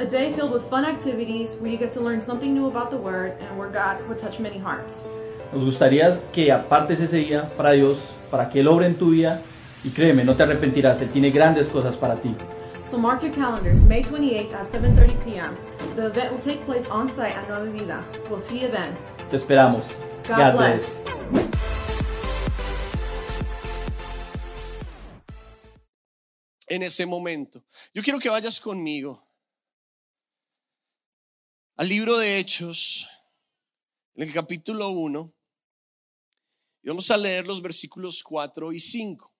A 0.00 0.04
day 0.04 0.34
filled 0.34 0.52
with 0.52 0.68
fun 0.68 0.84
activities 0.84 1.56
where 1.60 1.70
you 1.70 1.78
get 1.78 1.92
to 1.92 2.00
learn 2.00 2.20
something 2.20 2.52
new 2.52 2.66
about 2.66 2.90
the 2.90 2.96
Word 2.96 3.34
and 3.40 3.56
where 3.56 3.70
God 3.70 4.04
would 4.08 4.18
touch 4.18 4.40
many 4.40 4.58
hearts. 4.58 5.06
Nos 5.52 5.62
gustaría 5.62 6.18
que 6.32 6.50
apartes 6.50 6.98
ese 6.98 7.18
día 7.18 7.48
para 7.56 7.70
Dios, 7.74 7.98
para 8.28 8.50
que 8.50 8.58
Él 8.58 8.66
obre 8.66 8.86
en 8.86 8.96
tu 8.96 9.10
vida 9.10 9.40
y 9.86 9.90
créeme, 9.90 10.24
no 10.24 10.34
te 10.34 10.42
arrepentirás, 10.42 11.00
Él 11.00 11.10
tiene 11.10 11.30
grandes 11.30 11.68
cosas 11.68 11.96
para 11.96 12.18
ti. 12.18 12.34
So 12.90 12.98
mark 12.98 13.22
your 13.22 13.32
calendars, 13.32 13.84
May 13.84 14.02
28 14.02 14.52
at 14.52 14.66
7.30 14.66 15.24
p.m. 15.24 15.56
The 15.94 16.06
event 16.06 16.32
will 16.32 16.40
take 16.40 16.64
place 16.66 16.88
on 16.90 17.08
site 17.08 17.36
at 17.36 17.48
Nueva 17.48 17.70
Vida. 17.70 18.04
We'll 18.28 18.40
see 18.40 18.60
you 18.60 18.68
then. 18.68 18.96
Te 19.30 19.36
esperamos. 19.36 19.86
God, 20.26 20.38
God 20.38 20.56
bless. 20.56 21.02
bless. 21.30 21.46
En 26.68 26.82
ese 26.82 27.06
momento. 27.06 27.64
Yo 27.94 28.02
quiero 28.02 28.18
que 28.18 28.28
vayas 28.28 28.60
conmigo 28.60 29.24
al 31.76 31.88
libro 31.88 32.18
de 32.18 32.38
Hechos, 32.38 33.08
en 34.16 34.24
el 34.24 34.32
capítulo 34.32 34.88
1, 34.88 35.32
y 36.82 36.88
vamos 36.88 37.08
a 37.12 37.16
leer 37.16 37.46
los 37.46 37.62
versículos 37.62 38.22
4 38.24 38.72
y 38.72 38.80
5. 38.80 39.35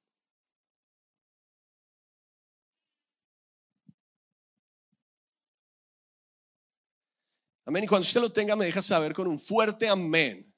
Amén. 7.67 7.85
Y 7.85 7.87
cuando 7.89 8.07
usted 8.07 8.21
lo 8.21 8.31
tenga, 8.31 8.55
me 8.57 8.65
deja 8.65 8.81
saber 8.81 9.13
con 9.13 9.27
un 9.27 9.41
fuerte 9.41 9.89
amén. 9.89 10.55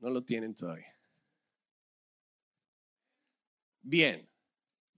No 0.00 0.10
lo 0.10 0.22
tienen 0.24 0.54
todavía. 0.54 0.92
Bien, 3.80 4.28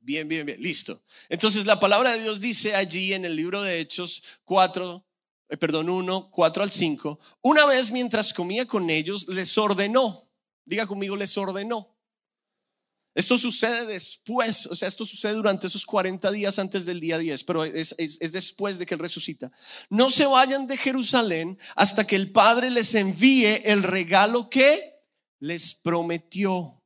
bien, 0.01 0.27
bien, 0.27 0.47
bien, 0.47 0.61
listo. 0.61 1.03
Entonces 1.29 1.67
la 1.67 1.79
palabra 1.79 2.13
de 2.13 2.23
Dios 2.23 2.41
dice 2.41 2.75
allí 2.75 3.13
en 3.13 3.25
el 3.25 3.37
libro 3.37 3.63
de 3.63 3.81
Hechos 3.81 4.23
4, 4.45 5.07
eh, 5.51 5.57
perdón, 5.57 5.91
1, 5.91 6.31
4 6.31 6.63
al 6.63 6.73
5, 6.73 7.21
una 7.43 7.67
vez 7.67 7.93
mientras 7.93 8.33
comía 8.33 8.67
con 8.67 8.91
ellos, 8.91 9.29
les 9.29 9.57
ordenó, 9.59 10.31
diga 10.65 10.87
conmigo, 10.87 11.17
les 11.17 11.37
ordenó 11.37 11.92
esto 13.15 13.37
sucede 13.37 13.85
después, 13.85 14.67
o 14.67 14.75
sea, 14.75 14.89
esto 14.89 15.05
sucede 15.05 15.35
durante 15.35 15.67
esos 15.67 15.85
40 15.85 16.31
días 16.31 16.59
antes 16.59 16.87
del 16.87 16.99
día 16.99 17.19
10, 17.19 17.45
pero 17.45 17.65
es, 17.65 17.95
después 18.33 18.79
de 18.79 18.87
que 18.87 18.95
Él 18.95 19.01
resucita. 19.01 19.53
No 19.91 20.09
se 20.09 20.25
vayan 20.25 20.67
de 20.67 20.79
Jerusalén 20.79 21.59
hasta 21.77 22.07
que 22.07 22.17
el 22.17 22.33
Padre 22.33 22.71
les 22.71 22.95
envíe 22.95 23.61
el 23.65 23.83
regalo 23.83 24.49
que 24.49 24.95
les 25.41 25.75
prometió. 25.75 26.81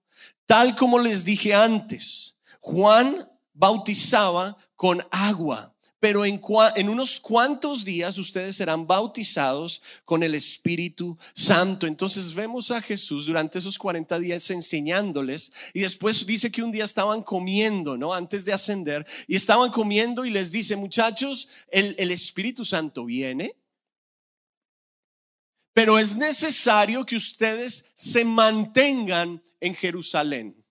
Tal 0.47 0.75
como 0.75 0.99
les 0.99 1.25
dije 1.25 1.54
antes, 1.54 2.38
Juan 2.59 3.30
bautizaba 3.52 4.56
con 4.75 5.00
agua 5.11 5.75
pero 6.06 6.25
en, 6.25 6.88
unos 6.88 7.18
cuantos 7.18 7.84
días 7.84 8.16
ustedes 8.16 8.54
serán 8.54 8.86
bautizados 8.86 9.82
con 10.04 10.22
el 10.22 10.36
Espíritu 10.36 11.18
Santo. 11.34 11.84
Entonces 11.84 12.32
vemos 12.32 12.70
a 12.70 12.80
Jesús 12.80 13.26
durante 13.26 13.58
esos 13.58 13.76
40 13.76 14.16
días 14.20 14.48
enseñándoles 14.52 15.52
y 15.75 15.80
después 15.80 16.25
dice 16.25 16.52
que 16.52 16.62
un 16.62 16.70
día 16.70 16.84
estaban 16.84 17.25
comiendo, 17.25 17.96
¿no? 17.96 18.14
Antes 18.14 18.44
de 18.44 18.52
ascender 18.52 19.04
y 19.26 19.34
estaban 19.34 19.72
comiendo 19.72 20.25
y 20.25 20.30
les 20.30 20.52
dice, 20.52 20.76
muchachos, 20.76 21.48
el, 21.72 21.96
el 21.98 22.12
Espíritu 22.12 22.64
Santo 22.64 23.04
viene. 23.04 23.56
Pero 25.72 25.98
es 25.98 26.14
necesario 26.14 27.04
que 27.04 27.16
ustedes 27.16 27.84
se 27.94 28.25
mantengan 28.25 29.42
en 29.58 29.75
Jerusalén. 29.75 30.64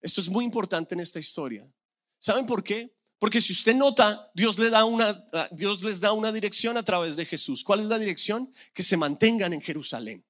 Esto 0.00 0.22
es 0.22 0.30
muy 0.30 0.46
importante 0.46 0.94
en 0.94 1.00
esta 1.00 1.20
historia. 1.20 1.70
¿Saben 2.18 2.46
por 2.46 2.64
qué? 2.64 2.97
Porque 3.18 3.40
si 3.40 3.52
usted 3.52 3.74
nota, 3.74 4.08
ah, 4.10 4.30
Dios 4.34 4.58
les 4.58 6.00
da 6.00 6.12
una 6.12 6.32
dirección 6.32 6.76
a 6.76 6.82
través 6.82 7.16
de 7.16 7.26
Jesús. 7.26 7.64
¿Cuál 7.64 7.80
es 7.80 7.86
la 7.86 7.98
dirección? 7.98 8.52
Que 8.72 8.82
se 8.82 8.96
mantengan 8.96 9.52
en 9.52 9.60
Jerusalén. 9.60 10.24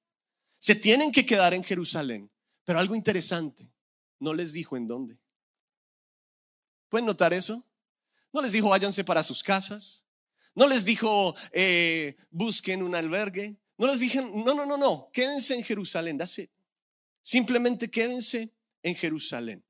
Se 0.57 0.75
tienen 0.75 1.11
que 1.11 1.25
quedar 1.25 1.53
en 1.53 1.63
Jerusalén. 1.63 2.31
Pero 2.65 2.79
algo 2.79 2.95
interesante, 2.95 3.71
no 4.19 4.33
les 4.33 4.53
dijo 4.53 4.75
en 4.75 4.87
dónde. 4.87 5.17
¿Pueden 6.89 7.05
notar 7.05 7.33
eso? 7.33 7.63
No 8.33 8.41
les 8.41 8.51
dijo 8.51 8.69
váyanse 8.69 9.03
para 9.03 9.23
sus 9.23 9.43
casas. 9.43 10.03
No 10.55 10.67
les 10.67 10.83
dijo 10.83 11.35
eh, 11.51 12.15
busquen 12.31 12.83
un 12.83 12.95
albergue. 12.95 13.57
No 13.77 13.87
les 13.87 14.01
dije, 14.01 14.21
no, 14.21 14.53
no, 14.53 14.65
no, 14.65 14.77
no, 14.77 15.09
quédense 15.13 15.55
en 15.55 15.63
Jerusalén. 15.63 16.19
Simplemente 17.21 17.89
quédense 17.89 18.51
en 18.83 18.93
Jerusalén. 18.93 19.63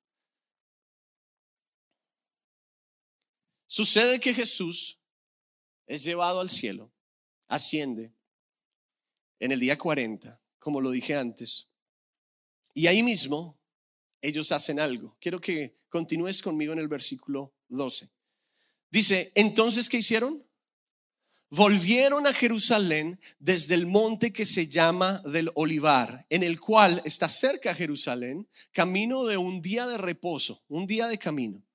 Sucede 3.72 4.20
que 4.20 4.34
Jesús 4.34 5.00
es 5.86 6.04
llevado 6.04 6.40
al 6.40 6.50
cielo, 6.50 6.92
asciende 7.48 8.12
en 9.38 9.52
el 9.52 9.60
día 9.60 9.78
40, 9.78 10.42
como 10.58 10.82
lo 10.82 10.90
dije 10.90 11.16
antes, 11.16 11.68
y 12.74 12.88
ahí 12.88 13.04
mismo 13.04 13.60
ellos 14.22 14.52
hacen 14.52 14.80
algo. 14.80 15.16
Quiero 15.22 15.40
que 15.40 15.78
continúes 15.88 16.42
conmigo 16.42 16.74
en 16.74 16.80
el 16.80 16.88
versículo 16.88 17.54
12. 17.68 18.10
Dice, 18.90 19.32
entonces, 19.36 19.88
¿qué 19.88 19.98
hicieron? 19.98 20.44
Volvieron 21.52 22.26
a 22.26 22.34
Jerusalén 22.34 23.20
desde 23.38 23.76
el 23.76 23.86
monte 23.86 24.34
que 24.34 24.48
se 24.48 24.68
llama 24.68 25.20
del 25.20 25.52
Olivar, 25.54 26.26
en 26.32 26.42
el 26.42 26.60
cual 26.60 27.04
está 27.06 27.30
cerca 27.30 27.76
Jerusalén, 27.76 28.50
camino 28.72 29.28
de 29.28 29.38
un 29.38 29.62
día 29.62 29.86
de 29.86 30.00
reposo, 30.00 30.64
un 30.68 30.88
día 30.88 31.08
de 31.08 31.20
camino. 31.20 31.69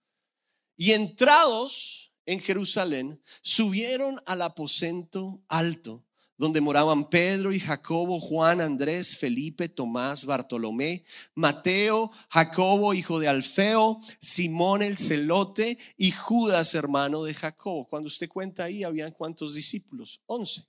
Y 0.76 0.92
entrados 0.92 2.04
en 2.26 2.40
Jerusalén, 2.40 3.22
subieron 3.42 4.20
al 4.26 4.42
aposento 4.42 5.42
alto, 5.48 6.04
donde 6.36 6.60
moraban 6.60 7.08
Pedro 7.08 7.52
y 7.52 7.60
Jacobo, 7.60 8.18
Juan, 8.18 8.60
Andrés, 8.60 9.16
Felipe, 9.16 9.68
Tomás, 9.68 10.24
Bartolomé, 10.24 11.04
Mateo, 11.34 12.10
Jacobo, 12.28 12.92
hijo 12.92 13.20
de 13.20 13.28
Alfeo, 13.28 14.00
Simón 14.20 14.82
el 14.82 14.96
celote 14.96 15.78
y 15.96 16.10
Judas, 16.10 16.74
hermano 16.74 17.22
de 17.22 17.34
Jacobo. 17.34 17.86
Cuando 17.86 18.08
usted 18.08 18.28
cuenta 18.28 18.64
ahí, 18.64 18.82
habían 18.82 19.12
cuántos 19.12 19.54
discípulos? 19.54 20.22
Once, 20.26 20.66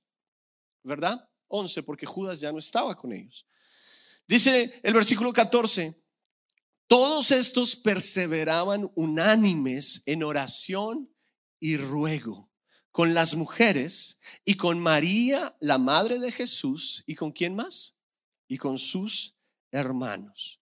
¿verdad? 0.84 1.28
Once, 1.48 1.82
porque 1.84 2.06
Judas 2.06 2.40
ya 2.40 2.52
no 2.52 2.60
estaba 2.60 2.96
con 2.96 3.12
ellos. 3.12 3.46
Dice 4.28 4.80
el 4.84 4.94
versículo 4.94 5.32
14, 5.32 5.96
todos 6.88 7.32
estos 7.32 7.76
perseveraban 7.76 8.92
unánimes 8.96 10.04
en 10.06 10.24
oración 10.24 11.10
y 11.60 11.78
ruego 11.78 12.52
con 12.92 13.14
las 13.14 13.36
mujeres 13.36 14.20
y 14.46 14.56
con 14.56 14.80
María, 14.80 15.58
la 15.60 15.78
madre 15.78 16.18
de 16.20 16.32
Jesús, 16.32 17.04
y 17.06 17.16
con 17.16 17.34
quién 17.34 17.54
más? 17.54 17.98
Y 18.48 18.58
con 18.58 18.80
sus 18.80 19.36
hermanos. 19.72 20.62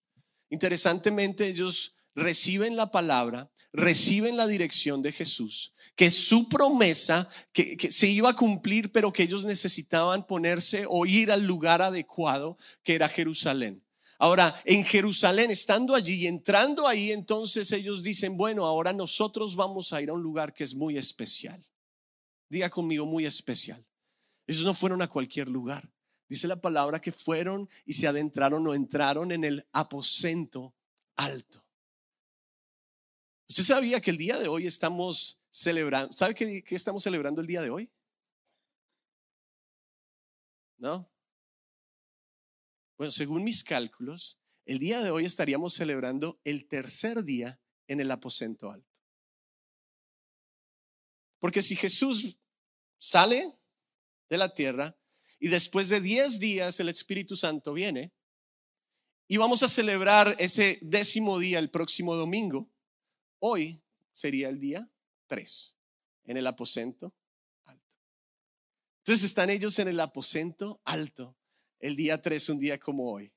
Interesantemente, 0.50 1.48
ellos 1.48 1.96
reciben 2.16 2.76
la 2.76 2.90
palabra, 2.90 3.52
reciben 3.72 4.36
la 4.36 4.48
dirección 4.48 5.04
de 5.04 5.12
Jesús, 5.12 5.76
que 5.96 6.10
su 6.10 6.50
promesa, 6.50 7.30
que, 7.52 7.92
se 7.92 8.08
iba 8.08 8.32
a 8.32 8.36
cumplir, 8.36 8.92
pero 8.92 9.14
que 9.14 9.24
ellos 9.24 9.46
necesitaban 9.46 10.26
ponerse 10.26 10.86
o 10.90 11.06
ir 11.06 11.32
al 11.32 11.46
lugar 11.46 11.84
adecuado, 11.84 12.58
que 12.84 12.96
era 12.96 13.10
Jerusalén. 13.10 13.84
Ahora, 14.24 14.56
en 14.64 14.86
Jerusalén, 14.86 15.52
estando 15.52 15.94
allí 15.94 16.14
y 16.14 16.28
entrando 16.28 16.88
ahí, 16.88 17.12
entonces 17.12 17.70
ellos 17.74 18.02
dicen, 18.02 18.38
bueno, 18.38 18.66
ahora 18.66 18.94
nosotros 18.94 19.54
vamos 19.54 19.92
a 19.92 20.02
ir 20.02 20.10
a 20.10 20.14
un 20.14 20.24
lugar 20.24 20.54
que 20.54 20.64
es 20.64 20.74
muy 20.74 20.98
especial. 20.98 21.62
Diga 22.48 22.70
conmigo, 22.70 23.06
muy 23.06 23.26
especial. 23.26 23.86
Ellos 24.48 24.64
no 24.64 24.74
fueron 24.74 25.02
a 25.02 25.10
cualquier 25.10 25.50
lugar. 25.50 25.92
Dice 26.30 26.48
la 26.48 26.62
palabra 26.62 27.02
que 27.02 27.12
fueron 27.12 27.70
y 27.86 27.96
se 27.96 28.08
adentraron 28.08 28.66
o 28.66 28.74
entraron 28.74 29.34
en 29.34 29.44
el 29.44 29.68
aposento 29.74 30.74
alto. 31.18 31.62
¿Usted 33.50 33.64
sabía 33.64 34.00
que 34.00 34.12
el 34.12 34.18
día 34.18 34.40
de 34.40 34.48
hoy 34.48 34.68
estamos 34.68 35.38
celebrando? 35.52 36.14
¿Sabe 36.14 36.34
qué, 36.34 36.64
qué 36.64 36.76
estamos 36.76 37.04
celebrando 37.04 37.42
el 37.42 37.48
día 37.48 37.62
de 37.62 37.72
hoy? 37.72 37.92
¿No? 40.78 41.13
Según 43.10 43.44
mis 43.44 43.64
cálculos, 43.64 44.40
el 44.66 44.80
día 44.80 45.02
de 45.02 45.12
hoy 45.12 45.26
estaríamos 45.26 45.74
celebrando 45.74 46.40
el 46.44 46.68
tercer 46.68 47.24
día 47.24 47.60
en 47.88 48.00
el 48.00 48.12
aposento 48.12 48.72
alto. 48.72 48.90
Porque 51.40 51.62
si 51.62 51.76
Jesús 51.76 52.38
sale 52.98 53.60
de 54.30 54.38
la 54.38 54.54
tierra 54.54 54.98
y 55.40 55.50
después 55.50 55.90
de 55.90 56.00
10 56.00 56.40
días 56.40 56.80
el 56.80 56.88
Espíritu 56.88 57.36
Santo 57.36 57.74
viene 57.74 58.14
y 59.28 59.38
vamos 59.38 59.62
a 59.64 59.68
celebrar 59.68 60.36
ese 60.40 60.80
décimo 60.82 61.40
día 61.40 61.60
el 61.60 61.70
próximo 61.70 62.16
domingo, 62.16 62.72
hoy 63.40 63.84
sería 64.14 64.48
el 64.48 64.60
día 64.60 64.90
3 65.28 65.76
en 66.26 66.38
el 66.38 66.48
aposento 66.48 67.14
alto. 67.66 67.92
Entonces 69.00 69.26
están 69.26 69.50
ellos 69.50 69.78
en 69.80 69.90
el 69.90 70.00
aposento 70.00 70.82
alto 70.86 71.36
el 71.84 71.98
día 71.98 72.22
3, 72.22 72.50
un 72.50 72.60
día 72.60 72.80
como 72.80 73.12
hoy. 73.12 73.32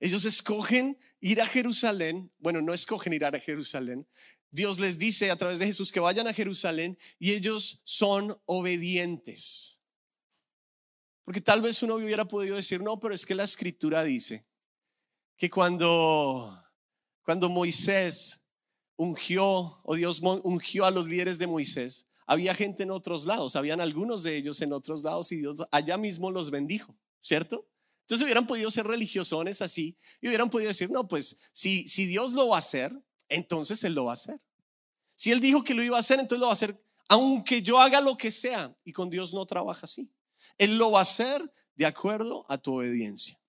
Ellos 0.00 0.24
escogen 0.24 0.98
ir 1.20 1.42
a 1.42 1.46
Jerusalén, 1.46 2.32
bueno, 2.38 2.62
no 2.62 2.72
escogen 2.72 3.12
ir 3.12 3.22
a 3.22 3.38
Jerusalén, 3.38 4.08
Dios 4.50 4.80
les 4.80 4.98
dice 4.98 5.30
a 5.30 5.36
través 5.36 5.58
de 5.58 5.66
Jesús 5.66 5.92
que 5.92 6.00
vayan 6.00 6.26
a 6.26 6.32
Jerusalén 6.32 6.98
y 7.18 7.32
ellos 7.32 7.82
son 7.84 8.40
obedientes. 8.46 9.78
Porque 11.24 11.42
tal 11.42 11.60
vez 11.60 11.82
uno 11.82 11.96
hubiera 11.96 12.24
podido 12.24 12.56
decir, 12.56 12.82
no, 12.82 12.98
pero 12.98 13.14
es 13.14 13.26
que 13.26 13.34
la 13.34 13.44
escritura 13.44 14.02
dice 14.02 14.46
que 15.36 15.50
cuando, 15.50 16.64
cuando 17.22 17.50
Moisés 17.50 18.42
ungió, 18.96 19.80
o 19.84 19.94
Dios 19.94 20.20
ungió 20.22 20.86
a 20.86 20.90
los 20.90 21.06
líderes 21.06 21.38
de 21.38 21.46
Moisés, 21.46 22.06
había 22.26 22.54
gente 22.54 22.84
en 22.84 22.90
otros 22.90 23.26
lados, 23.26 23.54
habían 23.54 23.82
algunos 23.82 24.22
de 24.22 24.36
ellos 24.36 24.62
en 24.62 24.72
otros 24.72 25.04
lados 25.04 25.30
y 25.30 25.36
Dios 25.36 25.58
allá 25.70 25.98
mismo 25.98 26.30
los 26.30 26.50
bendijo, 26.50 26.96
¿cierto? 27.20 27.68
Entonces 28.02 28.24
hubieran 28.24 28.46
podido 28.46 28.70
ser 28.70 28.86
religiosones 28.86 29.62
así 29.62 29.96
y 30.20 30.28
hubieran 30.28 30.50
podido 30.50 30.68
decir, 30.68 30.90
no, 30.90 31.06
pues 31.06 31.38
si, 31.52 31.86
si 31.86 32.06
Dios 32.06 32.32
lo 32.32 32.48
va 32.48 32.56
a 32.56 32.58
hacer, 32.58 32.92
entonces 33.28 33.84
Él 33.84 33.94
lo 33.94 34.06
va 34.06 34.12
a 34.12 34.14
hacer. 34.14 34.40
Si 35.14 35.30
Él 35.30 35.40
dijo 35.40 35.62
que 35.62 35.74
lo 35.74 35.82
iba 35.82 35.96
a 35.96 36.00
hacer, 36.00 36.18
entonces 36.18 36.40
lo 36.40 36.46
va 36.46 36.52
a 36.52 36.54
hacer, 36.54 36.82
aunque 37.08 37.62
yo 37.62 37.80
haga 37.80 38.00
lo 38.00 38.16
que 38.16 38.32
sea. 38.32 38.74
Y 38.84 38.92
con 38.92 39.10
Dios 39.10 39.32
no 39.32 39.46
trabaja 39.46 39.82
así. 39.84 40.10
Él 40.58 40.76
lo 40.76 40.90
va 40.90 41.00
a 41.00 41.02
hacer 41.02 41.40
de 41.76 41.86
acuerdo 41.86 42.44
a 42.48 42.58
tu 42.58 42.78
obediencia. 42.78 43.40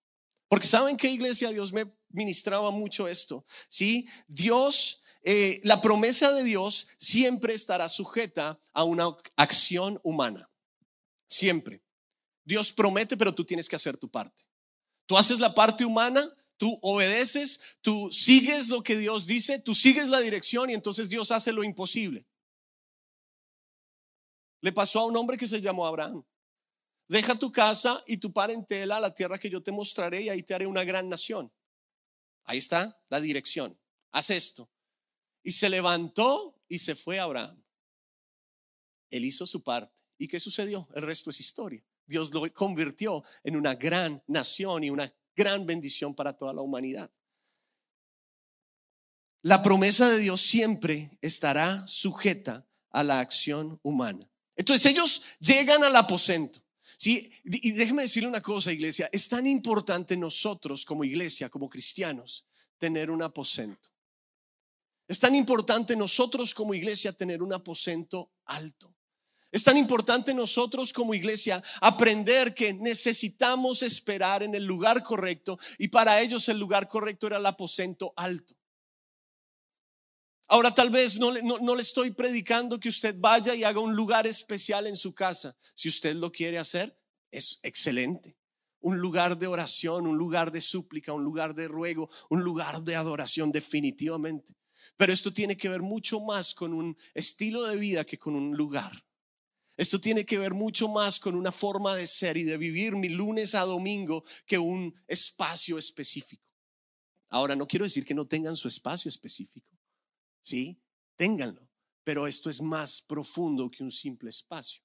Porque 0.48 0.68
saben 0.68 0.98
que 0.98 1.10
iglesia 1.10 1.50
Dios 1.50 1.74
me 1.74 1.92
ministraba 2.10 2.72
mucho 2.72 3.08
esto. 3.08 3.46
Sí, 3.70 4.08
Dios, 4.28 5.02
eh, 5.24 5.60
la 5.64 5.82
promesa 5.82 6.32
de 6.34 6.44
Dios 6.44 6.88
siempre 6.98 7.54
estará 7.54 7.90
sujeta 7.90 8.60
a 8.74 8.84
una 8.84 9.16
acción 9.38 10.00
humana. 10.04 10.50
Siempre. 11.28 11.82
Dios 12.52 12.74
promete, 12.74 13.16
pero 13.16 13.34
tú 13.34 13.46
tienes 13.46 13.70
que 13.70 13.78
hacer 13.78 13.96
tu 13.96 14.10
parte. 14.10 14.44
Tú 15.06 15.18
haces 15.18 15.40
la 15.40 15.54
parte 15.54 15.86
humana, 15.86 16.22
Tú 16.62 16.78
obedeces, 16.84 17.60
tú 17.82 18.12
sigues 18.12 18.70
lo 18.70 18.84
que 18.84 18.96
Dios 18.96 19.26
dice, 19.26 19.58
tú 19.58 19.74
sigues 19.74 20.10
la 20.10 20.20
dirección 20.20 20.70
y 20.70 20.76
entonces 20.76 21.10
Dios 21.10 21.32
hace 21.32 21.52
lo 21.52 21.64
imposible. 21.64 22.28
Le 24.62 24.72
pasó 24.72 25.00
a 25.00 25.06
un 25.08 25.18
hombre 25.18 25.40
que 25.40 25.48
se 25.48 25.60
llamó 25.60 25.88
Abraham. 25.88 26.24
Deja 27.08 27.34
tu 27.34 27.52
casa 27.52 28.04
y 28.06 28.18
tu 28.18 28.32
parentela 28.32 28.98
a 28.98 29.00
la 29.00 29.16
tierra 29.16 29.40
que 29.40 29.50
yo 29.50 29.64
te 29.64 29.72
mostraré 29.72 30.22
y 30.22 30.30
ahí 30.30 30.44
te 30.44 30.54
haré 30.54 30.68
una 30.68 30.84
gran 30.84 31.10
nación. 31.10 31.52
Ahí 32.44 32.60
está 32.60 32.96
la 33.10 33.20
dirección. 33.20 33.76
Haz 34.12 34.30
esto. 34.30 34.70
Y 35.42 35.54
se 35.54 35.68
levantó 35.68 36.62
y 36.68 36.78
se 36.78 36.94
fue 36.94 37.20
Abraham. 37.20 37.60
Él 39.10 39.26
hizo 39.26 39.48
su 39.48 39.64
parte. 39.64 39.98
¿Y 40.20 40.28
qué 40.28 40.40
sucedió? 40.40 40.88
El 40.94 41.02
resto 41.02 41.32
es 41.32 41.40
historia. 41.40 41.84
Dios 42.12 42.34
lo 42.34 42.42
convirtió 42.54 43.24
en 43.44 43.56
una 43.56 43.74
gran 43.76 44.22
nación 44.28 44.84
y 44.84 44.90
una 44.90 45.12
gran 45.36 45.66
bendición 45.66 46.14
para 46.14 46.34
toda 46.34 46.54
la 46.54 46.62
humanidad. 46.62 47.10
La 49.42 49.64
promesa 49.64 50.10
de 50.10 50.20
Dios 50.20 50.42
siempre 50.42 51.18
estará 51.22 51.84
sujeta 51.88 52.68
a 52.92 53.04
la 53.04 53.20
acción 53.20 53.80
humana. 53.82 54.30
Entonces 54.56 54.86
ellos 54.86 55.24
llegan 55.40 55.84
al 55.84 55.96
aposento. 55.96 56.62
Sí, 56.98 57.32
y 57.46 57.72
déjeme 57.72 58.04
decirle 58.04 58.30
una 58.30 58.42
cosa, 58.42 58.72
iglesia, 58.72 59.10
es 59.12 59.28
tan 59.28 59.48
importante 59.48 60.16
nosotros 60.16 60.86
como 60.86 61.04
iglesia, 61.04 61.50
como 61.50 61.68
cristianos, 61.68 62.46
tener 62.78 63.10
un 63.10 63.24
aposento. 63.24 63.90
Es 65.08 65.20
tan 65.20 65.34
importante 65.34 65.96
nosotros 65.96 66.54
como 66.54 66.76
iglesia 66.76 67.12
tener 67.12 67.42
un 67.42 67.54
aposento 67.54 68.32
alto. 68.46 68.96
Es 69.52 69.66
tan 69.66 69.76
importante 69.76 70.34
nosotros 70.34 70.94
como 70.94 71.14
iglesia 71.14 71.62
aprender 71.82 72.56
que 72.56 72.74
necesitamos 72.74 73.84
esperar 73.84 74.44
en 74.44 74.56
el 74.56 74.64
lugar 74.64 75.04
correcto 75.04 75.60
y 75.78 75.90
para 75.90 76.22
ellos 76.22 76.48
el 76.48 76.58
lugar 76.58 76.88
correcto 76.88 77.28
era 77.28 77.38
el 77.38 77.46
aposento 77.46 78.14
alto. 78.16 78.56
Ahora 80.48 80.74
tal 80.74 80.90
vez 80.90 81.18
no, 81.18 81.32
no, 81.32 81.76
le 81.76 81.82
estoy 81.82 82.12
predicando 82.12 82.80
que 82.80 82.90
usted 82.90 83.16
vaya 83.18 83.56
y 83.56 83.64
haga 83.64 83.80
un 83.80 83.96
lugar 83.96 84.28
especial 84.28 84.88
en 84.88 84.98
su 84.98 85.14
casa. 85.14 85.56
Si 85.76 85.88
usted 85.88 86.16
lo 86.16 86.32
quiere 86.32 86.58
hacer, 86.58 86.98
es 87.30 87.60
excelente. 87.64 88.38
Un 88.82 89.00
lugar 89.00 89.38
de 89.38 89.48
oración, 89.48 90.08
un 90.08 90.18
lugar 90.18 90.52
de 90.52 90.60
súplica, 90.60 91.14
un 91.14 91.24
lugar 91.24 91.56
de 91.56 91.70
ruego, 91.70 92.10
un 92.30 92.44
lugar 92.44 92.82
de 92.82 92.96
adoración 92.96 93.52
definitivamente. 93.52 94.58
Pero 94.98 95.14
esto 95.14 95.32
tiene 95.32 95.56
que 95.56 95.70
ver 95.70 95.82
mucho 95.82 96.20
más 96.20 96.54
con 96.54 96.74
un 96.74 96.98
estilo 97.14 97.64
de 97.66 97.78
vida 97.78 98.04
que 98.04 98.20
con 98.20 98.36
un 98.36 98.56
lugar. 98.56 98.92
Esto 99.82 100.00
tiene 100.00 100.28
que 100.28 100.38
ver 100.38 100.54
mucho 100.54 100.88
más 100.88 101.20
con 101.20 101.34
una 101.34 101.52
forma 101.52 101.96
de 101.96 102.06
ser 102.06 102.38
y 102.38 102.44
de 102.44 102.56
vivir 102.56 102.96
mi 102.96 103.10
lunes 103.10 103.56
a 103.56 103.62
domingo 103.62 104.24
que 104.46 104.60
un 104.60 104.94
espacio 105.08 105.80
específico. 105.80 106.46
Ahora, 107.30 107.56
no 107.56 107.66
quiero 107.66 107.86
decir 107.86 108.06
que 108.06 108.14
no 108.14 108.28
tengan 108.28 108.56
su 108.56 108.68
espacio 108.68 109.10
específico. 109.10 109.76
Sí, 110.44 110.80
ténganlo. 111.16 111.68
Pero 112.04 112.28
esto 112.28 112.52
es 112.52 112.62
más 112.62 113.02
profundo 113.02 113.72
que 113.72 113.82
un 113.82 113.90
simple 113.90 114.30
espacio. 114.30 114.81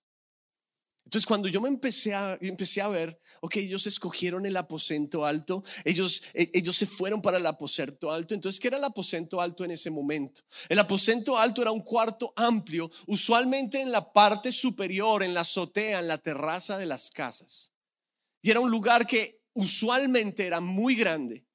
Entonces, 1.07 1.25
cuando 1.25 1.47
yo 1.47 1.61
me 1.61 1.69
empecé 1.69 2.15
a, 2.15 2.37
empecé 2.41 2.83
a 2.83 2.89
ver, 2.89 3.21
ok, 3.41 3.59
ellos 3.59 3.87
escogieron 3.87 4.45
el 4.45 4.57
aposento 4.57 5.25
alto, 5.25 5.63
ellos, 5.85 6.25
e, 6.35 6.51
ellos 6.53 6.75
se 6.75 6.85
fueron 6.85 7.23
para 7.23 7.39
el 7.39 7.47
aposento 7.47 8.11
alto. 8.11 8.35
Entonces, 8.35 8.61
¿qué 8.61 8.67
era 8.67 8.79
el 8.79 8.83
aposento 8.83 9.41
alto 9.41 9.65
en 9.65 9.71
ese 9.71 9.89
momento? 9.89 10.43
El 10.69 10.81
aposento 10.81 11.39
alto 11.39 11.63
era 11.63 11.71
un 11.71 11.83
cuarto 11.83 12.33
amplio, 12.35 12.91
usualmente 13.07 13.81
en 13.81 13.93
la 13.93 14.13
parte 14.13 14.51
superior, 14.51 15.23
en 15.23 15.33
la 15.33 15.43
azotea, 15.43 16.01
en 16.01 16.09
la 16.09 16.19
terraza 16.19 16.77
de 16.77 16.87
las 16.87 17.13
casas. 17.13 17.73
Y 18.43 18.51
era 18.51 18.59
un 18.59 18.71
lugar 18.73 19.07
que 19.07 19.45
usualmente 19.53 20.45
era 20.45 20.61
muy 20.61 20.97
grande. 20.97 21.46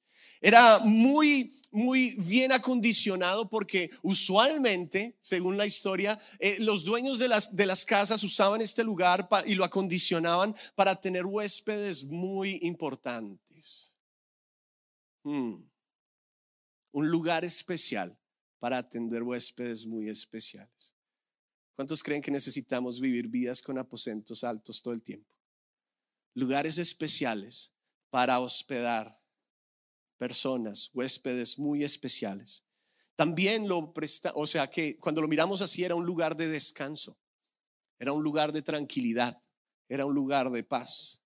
Era 0.44 0.80
muy, 0.80 1.54
muy 1.70 2.16
bien 2.16 2.50
acondicionado 2.50 3.48
porque 3.48 3.92
usualmente, 4.02 5.16
según 5.20 5.56
la 5.56 5.66
historia, 5.66 6.20
eh, 6.40 6.56
los 6.58 6.82
dueños 6.84 7.20
de 7.20 7.28
las, 7.28 7.54
de 7.54 7.64
las 7.64 7.84
casas 7.84 8.24
usaban 8.24 8.60
este 8.60 8.82
lugar 8.82 9.28
y 9.46 9.54
lo 9.54 9.64
acondicionaban 9.64 10.56
para 10.74 11.00
tener 11.00 11.24
huéspedes 11.24 12.02
muy 12.02 12.58
importantes. 12.62 13.94
Hmm. 15.22 15.62
Un 16.90 17.08
lugar 17.08 17.44
especial 17.44 18.18
para 18.58 18.78
atender 18.78 19.22
huéspedes 19.22 19.86
muy 19.86 20.08
especiales. 20.08 20.96
¿Cuántos 21.76 22.02
creen 22.02 22.20
que 22.20 22.32
necesitamos 22.32 23.00
vivir 23.00 23.28
vidas 23.28 23.62
con 23.62 23.78
aposentos 23.78 24.42
altos 24.42 24.82
todo 24.82 24.92
el 24.92 25.02
tiempo? 25.02 25.32
Lugares 26.34 26.78
especiales 26.78 27.72
para 28.10 28.40
hospedar 28.40 29.21
personas, 30.22 30.88
huéspedes 30.94 31.58
muy 31.58 31.82
especiales. 31.82 32.62
También 33.16 33.66
lo 33.66 33.92
presta, 33.92 34.30
o 34.36 34.46
sea 34.46 34.70
que 34.70 34.96
cuando 34.96 35.20
lo 35.20 35.26
miramos 35.26 35.62
así 35.62 35.82
era 35.82 35.96
un 35.96 36.06
lugar 36.06 36.36
de 36.36 36.46
descanso, 36.46 37.18
era 37.98 38.12
un 38.12 38.22
lugar 38.22 38.52
de 38.52 38.62
tranquilidad, 38.62 39.42
era 39.88 40.06
un 40.06 40.14
lugar 40.14 40.52
de 40.52 40.62
paz. 40.62 41.20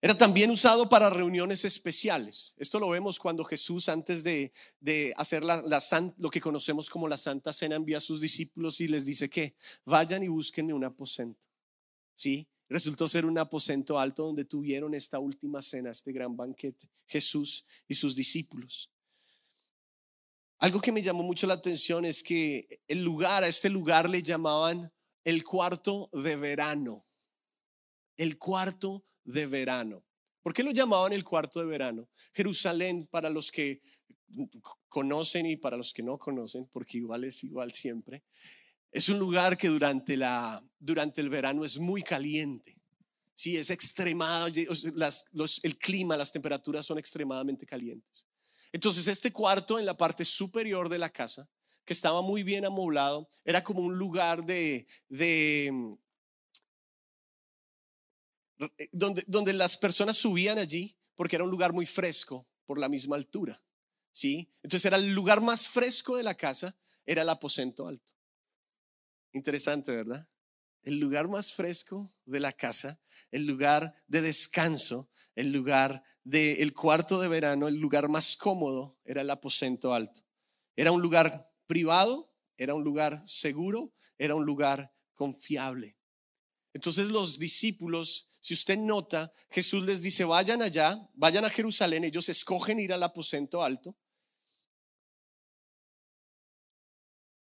Era 0.00 0.18
también 0.18 0.50
usado 0.50 0.88
para 0.88 1.10
reuniones 1.10 1.64
especiales. 1.64 2.54
Esto 2.56 2.80
lo 2.80 2.88
vemos 2.88 3.20
cuando 3.20 3.44
Jesús, 3.44 3.88
antes 3.88 4.24
de, 4.24 4.52
de 4.80 5.14
hacer 5.16 5.44
la, 5.44 5.62
la 5.62 5.80
san- 5.80 6.12
lo 6.18 6.28
que 6.28 6.40
conocemos 6.40 6.90
como 6.90 7.06
la 7.06 7.16
Santa 7.16 7.52
Cena, 7.52 7.76
envía 7.76 7.98
a 7.98 8.00
sus 8.00 8.20
discípulos 8.20 8.80
y 8.80 8.88
les 8.88 9.06
dice 9.06 9.30
que 9.30 9.54
vayan 9.84 10.24
y 10.24 10.28
busquen 10.28 10.72
un 10.72 10.82
aposento. 10.82 11.40
¿Sí? 12.16 12.48
Resultó 12.72 13.06
ser 13.06 13.26
un 13.26 13.36
aposento 13.36 13.98
alto 13.98 14.24
donde 14.24 14.46
tuvieron 14.46 14.94
esta 14.94 15.18
última 15.18 15.60
cena, 15.60 15.90
este 15.90 16.10
gran 16.10 16.34
banquete, 16.34 16.88
Jesús 17.06 17.66
y 17.86 17.94
sus 17.94 18.16
discípulos. 18.16 18.90
Algo 20.58 20.80
que 20.80 20.90
me 20.90 21.02
llamó 21.02 21.22
mucho 21.22 21.46
la 21.46 21.52
atención 21.52 22.06
es 22.06 22.22
que 22.22 22.80
el 22.88 23.04
lugar, 23.04 23.44
a 23.44 23.48
este 23.48 23.68
lugar 23.68 24.08
le 24.08 24.22
llamaban 24.22 24.90
el 25.22 25.44
cuarto 25.44 26.08
de 26.14 26.36
verano. 26.36 27.04
El 28.16 28.38
cuarto 28.38 29.04
de 29.22 29.46
verano. 29.46 30.02
¿Por 30.40 30.54
qué 30.54 30.62
lo 30.62 30.70
llamaban 30.70 31.12
el 31.12 31.24
cuarto 31.24 31.60
de 31.60 31.66
verano? 31.66 32.08
Jerusalén, 32.32 33.06
para 33.06 33.28
los 33.28 33.52
que 33.52 33.82
conocen 34.88 35.44
y 35.44 35.56
para 35.58 35.76
los 35.76 35.92
que 35.92 36.02
no 36.02 36.18
conocen, 36.18 36.66
porque 36.72 36.96
igual 36.96 37.24
es 37.24 37.44
igual 37.44 37.70
siempre, 37.72 38.24
es 38.92 39.08
un 39.08 39.18
lugar 39.18 39.56
que 39.56 39.68
durante, 39.68 40.16
la, 40.16 40.62
durante 40.78 41.20
el 41.22 41.30
verano 41.30 41.64
es 41.64 41.78
muy 41.78 42.02
caliente. 42.02 42.78
Sí, 43.34 43.56
es 43.56 43.70
extremado, 43.70 44.46
el 44.46 45.78
clima, 45.78 46.16
las 46.16 46.30
temperaturas 46.30 46.84
son 46.84 46.98
extremadamente 46.98 47.66
calientes. 47.66 48.26
Entonces 48.70 49.08
este 49.08 49.32
cuarto 49.32 49.78
en 49.78 49.86
la 49.86 49.96
parte 49.96 50.24
superior 50.24 50.88
de 50.88 50.98
la 50.98 51.10
casa, 51.10 51.48
que 51.84 51.94
estaba 51.94 52.22
muy 52.22 52.42
bien 52.42 52.64
amoblado, 52.64 53.28
era 53.44 53.64
como 53.64 53.80
un 53.80 53.98
lugar 53.98 54.44
de, 54.44 54.86
de 55.08 55.96
donde, 58.92 59.24
donde 59.26 59.52
las 59.54 59.76
personas 59.76 60.16
subían 60.18 60.58
allí 60.58 60.96
porque 61.16 61.36
era 61.36 61.44
un 61.44 61.50
lugar 61.50 61.72
muy 61.72 61.86
fresco 61.86 62.46
por 62.66 62.78
la 62.78 62.88
misma 62.88 63.16
altura. 63.16 63.60
¿sí? 64.12 64.52
Entonces 64.62 64.84
era 64.84 64.98
el 64.98 65.12
lugar 65.14 65.40
más 65.40 65.68
fresco 65.68 66.16
de 66.16 66.22
la 66.22 66.34
casa, 66.34 66.76
era 67.04 67.22
el 67.22 67.28
aposento 67.28 67.88
alto. 67.88 68.12
Interesante, 69.32 69.92
¿verdad? 69.92 70.28
El 70.82 70.98
lugar 70.98 71.28
más 71.28 71.52
fresco 71.52 72.12
de 72.24 72.40
la 72.40 72.52
casa, 72.52 73.00
el 73.30 73.46
lugar 73.46 73.94
de 74.06 74.20
descanso, 74.20 75.10
el 75.34 75.52
lugar 75.52 76.02
del 76.24 76.74
cuarto 76.74 77.20
de 77.20 77.28
verano, 77.28 77.68
el 77.68 77.80
lugar 77.80 78.08
más 78.08 78.36
cómodo 78.36 78.98
era 79.04 79.22
el 79.22 79.30
aposento 79.30 79.94
alto. 79.94 80.22
Era 80.76 80.92
un 80.92 81.00
lugar 81.00 81.50
privado, 81.66 82.32
era 82.56 82.74
un 82.74 82.84
lugar 82.84 83.22
seguro, 83.26 83.94
era 84.18 84.34
un 84.34 84.44
lugar 84.44 84.92
confiable. 85.14 85.96
Entonces 86.74 87.08
los 87.08 87.38
discípulos, 87.38 88.28
si 88.40 88.54
usted 88.54 88.78
nota, 88.78 89.32
Jesús 89.50 89.84
les 89.84 90.02
dice, 90.02 90.24
vayan 90.24 90.62
allá, 90.62 91.08
vayan 91.14 91.44
a 91.44 91.50
Jerusalén, 91.50 92.04
ellos 92.04 92.28
escogen 92.28 92.80
ir 92.80 92.92
al 92.92 93.02
aposento 93.02 93.62
alto. 93.62 93.96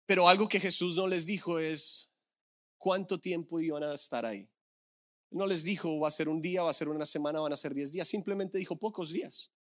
Pero 0.09 0.27
algo 0.27 0.49
que 0.49 0.59
Jesús 0.59 0.97
no 0.97 1.07
les 1.07 1.27
dijo 1.27 1.59
es 1.59 2.11
cuánto 2.79 3.21
tiempo 3.21 3.61
iban 3.61 3.83
a 3.83 3.93
estar 3.93 4.25
ahí. 4.25 4.49
No 5.31 5.47
les 5.47 5.65
dijo, 5.65 6.01
va 6.01 6.09
a 6.09 6.11
ser 6.11 6.31
un 6.31 6.41
día, 6.41 6.63
va 6.63 6.71
a 6.71 6.75
ser 6.75 6.89
una 6.89 7.05
semana, 7.05 7.41
van 7.41 7.53
a 7.53 7.59
ser 7.59 7.75
diez 7.75 7.93
días. 7.93 8.09
Simplemente 8.09 8.57
dijo 8.57 8.75
pocos 8.79 9.13
días. 9.13 9.53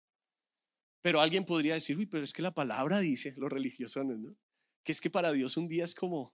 Pero 1.01 1.19
alguien 1.19 1.43
podría 1.43 1.73
decir, 1.73 1.97
uy, 1.97 2.05
pero 2.05 2.23
es 2.23 2.31
que 2.31 2.41
la 2.41 2.51
palabra 2.51 2.99
dice, 2.99 3.33
los 3.35 3.51
religiosos, 3.51 4.05
¿no? 4.05 4.37
Que 4.85 4.93
es 4.93 5.01
que 5.01 5.09
para 5.09 5.33
Dios 5.33 5.57
un 5.57 5.67
día 5.67 5.83
es 5.83 5.93
como, 5.93 6.33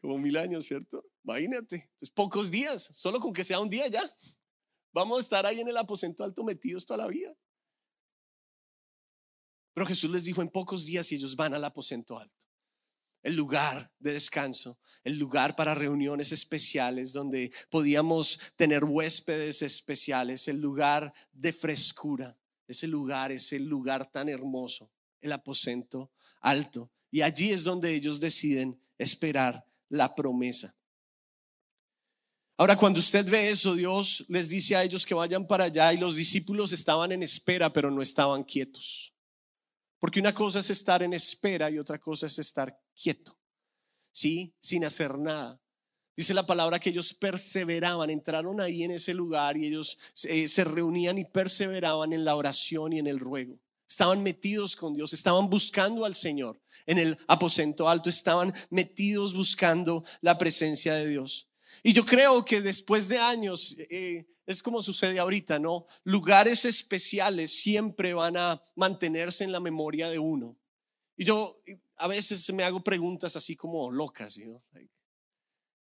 como 0.00 0.16
mil 0.16 0.38
años, 0.38 0.64
¿cierto? 0.64 1.04
Imagínate, 1.24 1.76
entonces 1.76 2.08
pocos 2.08 2.50
días, 2.50 2.90
solo 2.94 3.20
con 3.20 3.34
que 3.34 3.44
sea 3.44 3.60
un 3.60 3.68
día 3.68 3.86
ya. 3.88 4.02
Vamos 4.94 5.18
a 5.18 5.20
estar 5.20 5.44
ahí 5.44 5.60
en 5.60 5.68
el 5.68 5.76
aposento 5.76 6.24
alto 6.24 6.42
metidos 6.42 6.86
toda 6.86 7.04
la 7.04 7.08
vida. 7.08 7.36
Pero 9.74 9.86
Jesús 9.86 10.10
les 10.10 10.24
dijo 10.24 10.42
en 10.42 10.48
pocos 10.48 10.84
días 10.84 11.10
y 11.12 11.16
ellos 11.16 11.36
van 11.36 11.54
al 11.54 11.64
aposento 11.64 12.18
alto 12.18 12.42
el 13.22 13.36
lugar 13.36 13.92
de 13.98 14.12
descanso, 14.12 14.78
el 15.04 15.18
lugar 15.18 15.54
para 15.56 15.74
reuniones 15.74 16.32
especiales 16.32 17.12
donde 17.12 17.52
podíamos 17.70 18.38
tener 18.56 18.84
huéspedes 18.84 19.62
especiales, 19.62 20.48
el 20.48 20.60
lugar 20.60 21.12
de 21.32 21.52
frescura, 21.52 22.36
ese 22.66 22.88
lugar, 22.88 23.32
ese 23.32 23.58
lugar 23.58 24.10
tan 24.10 24.28
hermoso, 24.28 24.90
el 25.20 25.32
aposento 25.32 26.10
alto. 26.40 26.90
Y 27.10 27.22
allí 27.22 27.52
es 27.52 27.64
donde 27.64 27.94
ellos 27.94 28.18
deciden 28.20 28.80
esperar 28.98 29.64
la 29.88 30.14
promesa. 30.14 30.74
Ahora, 32.56 32.76
cuando 32.76 33.00
usted 33.00 33.28
ve 33.28 33.50
eso, 33.50 33.74
Dios 33.74 34.24
les 34.28 34.48
dice 34.48 34.76
a 34.76 34.84
ellos 34.84 35.04
que 35.04 35.14
vayan 35.14 35.46
para 35.46 35.64
allá 35.64 35.92
y 35.92 35.98
los 35.98 36.16
discípulos 36.16 36.72
estaban 36.72 37.10
en 37.12 37.22
espera, 37.22 37.72
pero 37.72 37.90
no 37.90 38.02
estaban 38.02 38.44
quietos. 38.44 39.11
Porque 40.02 40.18
una 40.18 40.34
cosa 40.34 40.58
es 40.58 40.68
estar 40.68 41.00
en 41.04 41.12
espera 41.12 41.70
y 41.70 41.78
otra 41.78 41.96
cosa 41.96 42.26
es 42.26 42.36
estar 42.40 42.76
quieto, 42.92 43.38
¿sí? 44.10 44.52
Sin 44.58 44.84
hacer 44.84 45.16
nada. 45.16 45.62
Dice 46.16 46.34
la 46.34 46.44
palabra 46.44 46.80
que 46.80 46.90
ellos 46.90 47.14
perseveraban, 47.14 48.10
entraron 48.10 48.60
ahí 48.60 48.82
en 48.82 48.90
ese 48.90 49.14
lugar 49.14 49.56
y 49.56 49.68
ellos 49.68 49.96
eh, 50.24 50.48
se 50.48 50.64
reunían 50.64 51.18
y 51.18 51.24
perseveraban 51.24 52.12
en 52.12 52.24
la 52.24 52.34
oración 52.34 52.92
y 52.92 52.98
en 52.98 53.06
el 53.06 53.20
ruego. 53.20 53.60
Estaban 53.88 54.24
metidos 54.24 54.74
con 54.74 54.92
Dios, 54.92 55.12
estaban 55.12 55.48
buscando 55.48 56.04
al 56.04 56.16
Señor 56.16 56.60
en 56.84 56.98
el 56.98 57.16
aposento 57.28 57.88
alto, 57.88 58.10
estaban 58.10 58.52
metidos 58.70 59.34
buscando 59.34 60.02
la 60.20 60.36
presencia 60.36 60.94
de 60.94 61.06
Dios. 61.06 61.48
Y 61.82 61.92
yo 61.92 62.04
creo 62.04 62.44
que 62.44 62.60
después 62.60 63.08
de 63.08 63.18
años, 63.18 63.76
eh, 63.90 64.26
es 64.46 64.62
como 64.62 64.82
sucede 64.82 65.18
ahorita, 65.18 65.58
¿no? 65.58 65.86
Lugares 66.04 66.64
especiales 66.64 67.54
siempre 67.54 68.14
van 68.14 68.36
a 68.36 68.62
mantenerse 68.76 69.44
en 69.44 69.52
la 69.52 69.60
memoria 69.60 70.08
de 70.08 70.18
uno. 70.18 70.58
Y 71.16 71.24
yo 71.24 71.60
a 71.96 72.08
veces 72.08 72.52
me 72.52 72.64
hago 72.64 72.82
preguntas 72.82 73.36
así 73.36 73.56
como 73.56 73.90
locas, 73.90 74.38
¿no? 74.38 74.62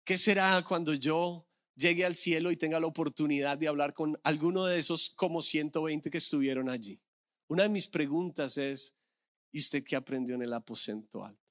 ¿Qué 0.05 0.17
será 0.17 0.63
cuando 0.67 0.93
yo 0.93 1.47
llegue 1.75 2.05
al 2.05 2.15
cielo 2.15 2.51
y 2.51 2.57
tenga 2.57 2.79
la 2.79 2.87
oportunidad 2.87 3.57
de 3.57 3.67
hablar 3.67 3.93
con 3.93 4.19
alguno 4.23 4.65
de 4.65 4.79
esos 4.79 5.09
como 5.09 5.41
120 5.41 6.09
que 6.09 6.17
estuvieron 6.17 6.69
allí? 6.69 7.01
Una 7.47 7.63
de 7.63 7.69
mis 7.69 7.87
preguntas 7.87 8.57
es, 8.57 8.95
¿y 9.51 9.59
usted 9.59 9.83
qué 9.83 9.95
aprendió 9.95 10.35
en 10.35 10.41
el 10.41 10.53
aposento 10.53 11.23
alto? 11.23 11.41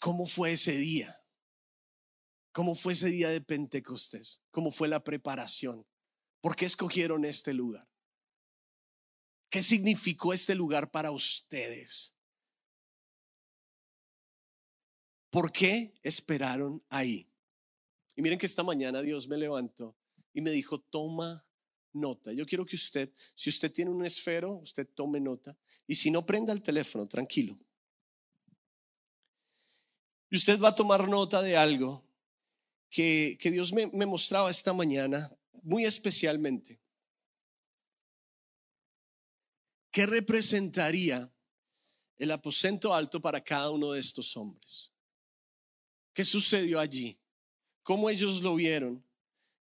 ¿Cómo 0.00 0.26
fue 0.26 0.52
ese 0.52 0.76
día? 0.76 1.17
¿Cómo 2.58 2.74
fue 2.74 2.94
ese 2.94 3.08
día 3.08 3.28
de 3.28 3.40
Pentecostés? 3.40 4.42
¿Cómo 4.50 4.72
fue 4.72 4.88
la 4.88 5.04
preparación? 5.04 5.86
¿Por 6.40 6.56
qué 6.56 6.64
escogieron 6.64 7.24
este 7.24 7.54
lugar? 7.54 7.88
¿Qué 9.48 9.62
significó 9.62 10.32
este 10.32 10.56
lugar 10.56 10.90
para 10.90 11.12
ustedes? 11.12 12.16
¿Por 15.30 15.52
qué 15.52 15.94
esperaron 16.02 16.82
ahí? 16.88 17.30
Y 18.16 18.22
miren 18.22 18.40
que 18.40 18.46
esta 18.46 18.64
mañana 18.64 19.02
Dios 19.02 19.28
me 19.28 19.36
levantó 19.36 19.96
y 20.34 20.40
me 20.40 20.50
dijo, 20.50 20.80
toma 20.80 21.46
nota. 21.92 22.32
Yo 22.32 22.44
quiero 22.44 22.66
que 22.66 22.74
usted, 22.74 23.12
si 23.36 23.50
usted 23.50 23.72
tiene 23.72 23.92
un 23.92 24.04
esfero, 24.04 24.54
usted 24.54 24.88
tome 24.96 25.20
nota. 25.20 25.56
Y 25.86 25.94
si 25.94 26.10
no, 26.10 26.26
prenda 26.26 26.52
el 26.52 26.60
teléfono, 26.60 27.06
tranquilo. 27.06 27.56
Y 30.28 30.38
usted 30.38 30.60
va 30.60 30.70
a 30.70 30.74
tomar 30.74 31.06
nota 31.08 31.40
de 31.40 31.56
algo 31.56 32.07
que, 32.90 33.38
Dios 33.42 33.72
me, 33.72 33.86
me 33.88 34.06
mostraba 34.06 34.50
esta 34.50 34.72
mañana, 34.72 35.30
muy 35.62 35.84
especialmente. 35.84 36.80
¿Qué 39.90 40.06
representaría 40.06 41.32
el 42.18 42.30
aposento 42.30 42.94
alto 42.94 43.20
para 43.20 43.42
cada 43.42 43.70
uno 43.70 43.92
de 43.92 44.00
estos 44.00 44.36
hombres? 44.36 44.92
¿Qué 46.12 46.24
sucedió 46.24 46.80
allí? 46.80 47.18
¿Cómo 47.82 48.10
ellos 48.10 48.42
lo 48.42 48.54
vieron? 48.54 49.04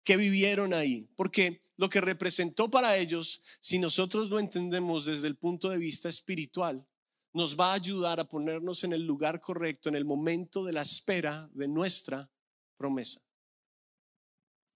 que 0.07 0.15
vivieron 0.15 0.73
ahí, 0.73 1.05
porque 1.17 1.59
lo 1.75 1.89
que 1.89 1.99
representó 1.99 2.71
para 2.71 2.95
ellos, 2.95 3.41
si 3.59 3.77
nosotros 3.77 4.29
lo 4.29 4.39
entendemos 4.39 5.05
desde 5.05 5.27
el 5.27 5.35
punto 5.35 5.69
de 5.69 5.77
vista 5.77 6.07
espiritual, 6.07 6.87
nos 7.33 7.59
va 7.59 7.71
a 7.71 7.73
ayudar 7.73 8.21
a 8.21 8.29
ponernos 8.29 8.85
en 8.85 8.93
el 8.93 9.05
lugar 9.05 9.41
correcto 9.41 9.89
en 9.89 9.95
el 9.95 10.05
momento 10.05 10.63
de 10.63 10.71
la 10.71 10.81
espera 10.81 11.49
de 11.53 11.67
nuestra 11.67 12.31
promesa. 12.77 13.21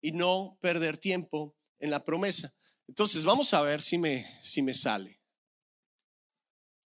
Y 0.02 0.12
no 0.12 0.58
perder 0.62 0.98
tiempo 0.98 1.56
en 1.80 1.92
la 1.92 2.04
promesa. 2.04 2.52
Entonces, 2.88 3.24
vamos 3.24 3.54
a 3.54 3.62
ver 3.62 3.82
si 3.82 3.98
me, 3.98 4.26
si 4.42 4.62
me 4.62 4.74
sale. 4.74 5.22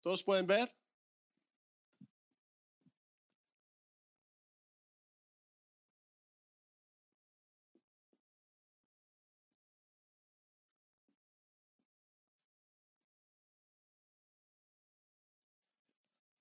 ¿Todos 0.00 0.24
pueden 0.24 0.46
ver? 0.46 0.74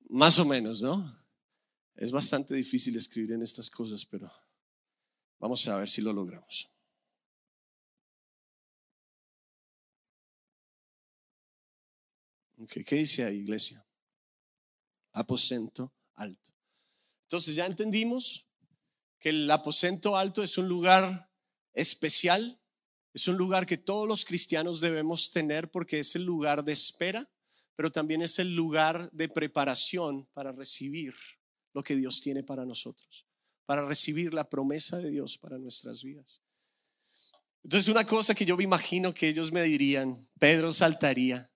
Más 0.09 0.37
o 0.39 0.45
menos, 0.45 0.81
¿no? 0.81 1.17
Es 1.95 2.11
bastante 2.11 2.53
difícil 2.53 2.97
escribir 2.97 3.31
en 3.31 3.43
estas 3.43 3.69
cosas, 3.69 4.05
pero 4.05 4.29
vamos 5.41 5.67
a 5.67 5.75
ver 5.75 5.89
si 5.89 6.01
lo 6.01 6.13
logramos. 6.13 6.69
¿Qué 12.69 12.95
dice 12.95 13.25
ahí, 13.25 13.39
iglesia? 13.39 13.85
Aposento 15.11 15.91
alto. 16.13 16.53
Entonces 17.23 17.55
ya 17.55 17.65
entendimos 17.65 18.47
que 19.19 19.29
el 19.29 19.51
aposento 19.51 20.15
alto 20.15 20.43
es 20.43 20.57
un 20.57 20.69
lugar 20.69 21.29
especial, 21.73 22.61
es 23.13 23.27
un 23.27 23.35
lugar 23.35 23.65
que 23.65 23.77
todos 23.77 24.07
los 24.07 24.23
cristianos 24.23 24.79
debemos 24.79 25.31
tener 25.31 25.69
porque 25.69 25.99
es 25.99 26.15
el 26.15 26.23
lugar 26.23 26.63
de 26.63 26.71
espera 26.71 27.29
pero 27.81 27.91
también 27.91 28.21
es 28.21 28.37
el 28.37 28.55
lugar 28.55 29.09
de 29.11 29.27
preparación 29.27 30.27
para 30.33 30.51
recibir 30.51 31.15
lo 31.73 31.81
que 31.81 31.95
Dios 31.95 32.21
tiene 32.21 32.43
para 32.43 32.63
nosotros, 32.63 33.25
para 33.65 33.85
recibir 33.85 34.33
la 34.33 34.49
promesa 34.49 34.97
de 34.97 35.11
Dios 35.11 35.37
para 35.37 35.57
nuestras 35.57 36.03
vidas. 36.03 36.41
Entonces 37.63 37.89
una 37.89 38.05
cosa 38.05 38.33
que 38.33 38.45
yo 38.45 38.57
me 38.57 38.63
imagino 38.63 39.13
que 39.13 39.29
ellos 39.29 39.51
me 39.51 39.63
dirían, 39.63 40.29
Pedro 40.39 40.73
saltaría 40.73 41.51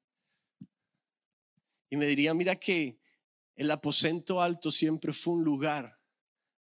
y 1.90 1.98
me 1.98 2.06
diría, 2.06 2.34
mira 2.34 2.56
que 2.56 3.00
el 3.56 3.72
aposento 3.72 4.42
alto 4.42 4.72
siempre 4.72 5.14
fue 5.14 5.36
un 5.36 5.44
lugar 5.44 6.00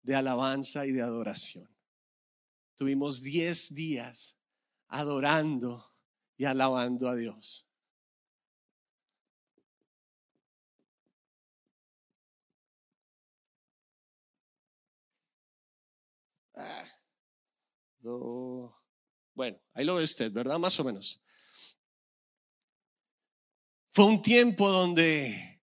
de 0.02 0.14
alabanza 0.14 0.87
y 0.87 0.92
de 0.92 1.02
adoración. 1.02 1.68
Tuvimos 2.76 3.22
diez 3.22 3.74
días 3.74 4.38
adorando 4.88 5.92
y 6.37 6.44
alabando 6.44 7.09
a 7.09 7.16
Dios. 7.16 7.63
Ah, 16.55 16.85
bueno, 19.35 19.59
ahí 19.73 19.85
lo 19.85 19.97
ve 19.97 20.05
usted, 20.05 20.31
¿verdad? 20.33 20.59
Más 20.59 20.79
o 20.79 20.85
menos. 20.85 21.21
Fue 23.93 24.05
un 24.05 24.23
tiempo 24.23 24.69
donde 24.69 25.61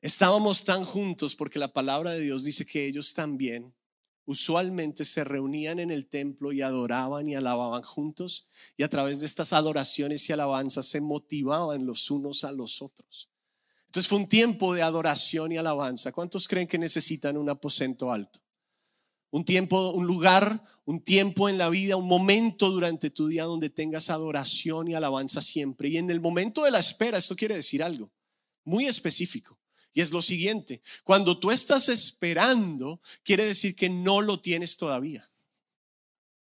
estábamos 0.00 0.64
tan 0.64 0.84
juntos 0.84 1.34
porque 1.34 1.58
la 1.58 1.72
palabra 1.72 2.12
de 2.12 2.20
Dios 2.20 2.44
dice 2.44 2.64
que 2.64 2.86
ellos 2.86 3.12
también 3.12 3.74
usualmente 4.24 5.04
se 5.04 5.24
reunían 5.24 5.78
en 5.78 5.90
el 5.90 6.08
templo 6.08 6.52
y 6.52 6.62
adoraban 6.62 7.28
y 7.28 7.34
alababan 7.34 7.82
juntos 7.82 8.48
y 8.76 8.82
a 8.82 8.88
través 8.88 9.20
de 9.20 9.26
estas 9.26 9.52
adoraciones 9.52 10.28
y 10.28 10.32
alabanzas 10.32 10.86
se 10.86 11.00
motivaban 11.00 11.86
los 11.86 12.10
unos 12.10 12.44
a 12.44 12.52
los 12.52 12.82
otros. 12.82 13.30
Entonces 13.86 14.08
fue 14.08 14.18
un 14.18 14.28
tiempo 14.28 14.74
de 14.74 14.82
adoración 14.82 15.52
y 15.52 15.56
alabanza. 15.56 16.12
¿Cuántos 16.12 16.48
creen 16.48 16.66
que 16.66 16.78
necesitan 16.78 17.36
un 17.36 17.48
aposento 17.48 18.10
alto? 18.12 18.45
Un 19.30 19.44
tiempo, 19.44 19.90
un 19.90 20.06
lugar, 20.06 20.64
un 20.84 21.00
tiempo 21.00 21.48
en 21.48 21.58
la 21.58 21.68
vida, 21.68 21.96
un 21.96 22.08
momento 22.08 22.70
durante 22.70 23.10
tu 23.10 23.26
día 23.26 23.44
donde 23.44 23.70
tengas 23.70 24.08
adoración 24.10 24.88
y 24.88 24.94
alabanza 24.94 25.42
siempre. 25.42 25.88
Y 25.88 25.98
en 25.98 26.10
el 26.10 26.20
momento 26.20 26.64
de 26.64 26.70
la 26.70 26.78
espera, 26.78 27.18
esto 27.18 27.36
quiere 27.36 27.56
decir 27.56 27.82
algo 27.82 28.10
muy 28.66 28.86
específico. 28.86 29.58
Y 29.94 30.02
es 30.02 30.10
lo 30.10 30.20
siguiente, 30.20 30.82
cuando 31.04 31.38
tú 31.38 31.50
estás 31.50 31.88
esperando, 31.88 33.00
quiere 33.22 33.46
decir 33.46 33.74
que 33.74 33.88
no 33.88 34.20
lo 34.20 34.40
tienes 34.42 34.76
todavía. 34.76 35.30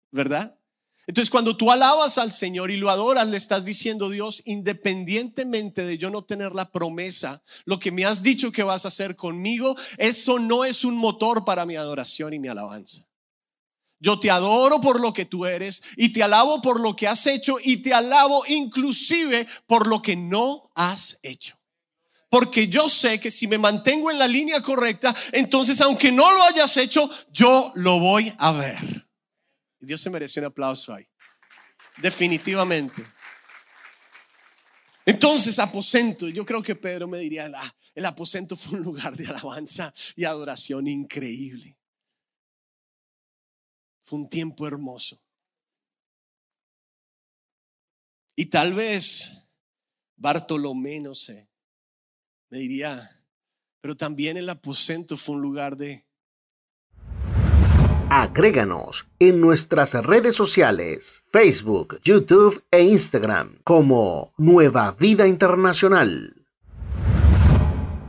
¿Verdad? 0.09 0.57
Entonces, 1.05 1.29
cuando 1.29 1.57
tú 1.57 1.69
alabas 1.69 2.17
al 2.17 2.31
Señor 2.31 2.71
y 2.71 2.77
lo 2.77 2.89
adoras, 2.89 3.27
le 3.27 3.35
estás 3.35 3.65
diciendo, 3.65 4.09
Dios, 4.09 4.41
independientemente 4.45 5.85
de 5.85 5.97
yo 5.97 6.09
no 6.09 6.23
tener 6.23 6.53
la 6.53 6.71
promesa, 6.71 7.43
lo 7.65 7.77
que 7.77 7.91
me 7.91 8.05
has 8.05 8.23
dicho 8.23 8.51
que 8.51 8.63
vas 8.63 8.85
a 8.85 8.87
hacer 8.87 9.17
conmigo, 9.17 9.75
eso 9.97 10.39
no 10.39 10.63
es 10.63 10.85
un 10.85 10.95
motor 10.95 11.43
para 11.43 11.65
mi 11.65 11.75
adoración 11.75 12.33
y 12.33 12.39
mi 12.39 12.47
alabanza. 12.47 13.05
Yo 13.99 14.19
te 14.19 14.29
adoro 14.29 14.81
por 14.81 14.99
lo 14.99 15.13
que 15.13 15.25
tú 15.25 15.45
eres 15.45 15.81
y 15.95 16.11
te 16.11 16.23
alabo 16.23 16.61
por 16.61 16.79
lo 16.79 16.95
que 16.95 17.07
has 17.07 17.25
hecho 17.25 17.57
y 17.63 17.77
te 17.77 17.93
alabo 17.93 18.43
inclusive 18.47 19.47
por 19.65 19.87
lo 19.87 20.01
que 20.01 20.17
no 20.17 20.71
has 20.75 21.19
hecho. 21.21 21.57
Porque 22.29 22.67
yo 22.67 22.89
sé 22.89 23.19
que 23.19 23.31
si 23.31 23.47
me 23.47 23.57
mantengo 23.57 24.11
en 24.11 24.19
la 24.19 24.27
línea 24.27 24.61
correcta, 24.61 25.15
entonces 25.31 25.79
aunque 25.79 26.11
no 26.11 26.29
lo 26.31 26.43
hayas 26.43 26.75
hecho, 26.77 27.09
yo 27.31 27.71
lo 27.75 27.99
voy 27.99 28.33
a 28.39 28.51
ver. 28.51 29.02
Dios 29.85 30.01
se 30.01 30.09
merece 30.09 30.39
un 30.39 30.47
aplauso 30.47 30.93
ahí. 30.93 31.07
Definitivamente. 31.97 33.05
Entonces, 35.05 35.59
aposento, 35.59 36.29
yo 36.29 36.45
creo 36.45 36.61
que 36.61 36.75
Pedro 36.75 37.07
me 37.07 37.19
diría, 37.19 37.51
ah, 37.55 37.75
el 37.93 38.05
aposento 38.05 38.55
fue 38.55 38.79
un 38.79 38.85
lugar 38.85 39.15
de 39.15 39.27
alabanza 39.27 39.93
y 40.15 40.23
adoración 40.23 40.87
increíble. 40.87 41.77
Fue 44.03 44.19
un 44.19 44.29
tiempo 44.29 44.67
hermoso. 44.67 45.21
Y 48.35 48.47
tal 48.47 48.73
vez 48.73 49.31
Bartolomé, 50.15 50.99
no 50.99 51.13
sé, 51.13 51.49
me 52.49 52.59
diría, 52.59 53.21
pero 53.81 53.95
también 53.95 54.37
el 54.37 54.49
aposento 54.49 55.17
fue 55.17 55.35
un 55.35 55.41
lugar 55.41 55.75
de 55.77 56.05
Agréganos 58.15 59.07
en 59.17 59.41
nuestras 59.41 59.95
redes 60.05 60.35
sociales, 60.35 61.23
Facebook, 61.31 61.99
YouTube 62.03 62.61
e 62.69 62.83
Instagram 62.83 63.55
como 63.63 64.33
Nueva 64.37 64.95
Vida 64.99 65.25
Internacional. 65.25 66.35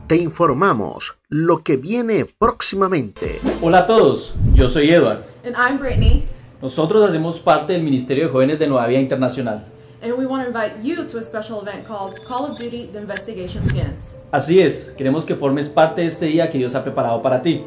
Te 0.05 0.17
informamos 0.17 1.17
lo 1.27 1.63
que 1.63 1.77
viene 1.77 2.27
próximamente. 2.37 3.39
Hola 3.63 3.79
a 3.79 3.85
todos, 3.87 4.35
yo 4.53 4.69
soy 4.69 4.91
Edward. 4.91 5.25
And 5.43 5.55
I'm 5.55 5.79
Brittany. 5.79 6.25
Nosotros 6.61 7.09
hacemos 7.09 7.39
parte 7.39 7.73
del 7.73 7.81
Ministerio 7.81 8.25
de 8.25 8.31
Jóvenes 8.31 8.59
de 8.59 8.67
Nueva 8.67 8.85
Vida 8.85 8.99
Internacional. 8.99 9.65
And 10.03 10.13
we 10.13 10.27
want 10.27 10.43
to 10.43 10.49
invite 10.51 10.83
you 10.83 11.07
to 11.07 11.17
a 11.17 11.23
special 11.23 11.63
event 11.63 11.87
called 11.87 12.23
Call 12.27 12.51
of 12.51 12.59
Duty 12.59 12.91
The 12.93 12.99
Investigation 12.99 13.63
Begins. 13.63 14.15
Así 14.31 14.59
es, 14.59 14.93
queremos 14.95 15.25
que 15.25 15.33
formes 15.33 15.67
parte 15.67 16.01
de 16.01 16.07
este 16.07 16.27
día 16.27 16.51
que 16.51 16.59
Dios 16.59 16.75
ha 16.75 16.83
preparado 16.83 17.23
para 17.23 17.41
ti. 17.41 17.63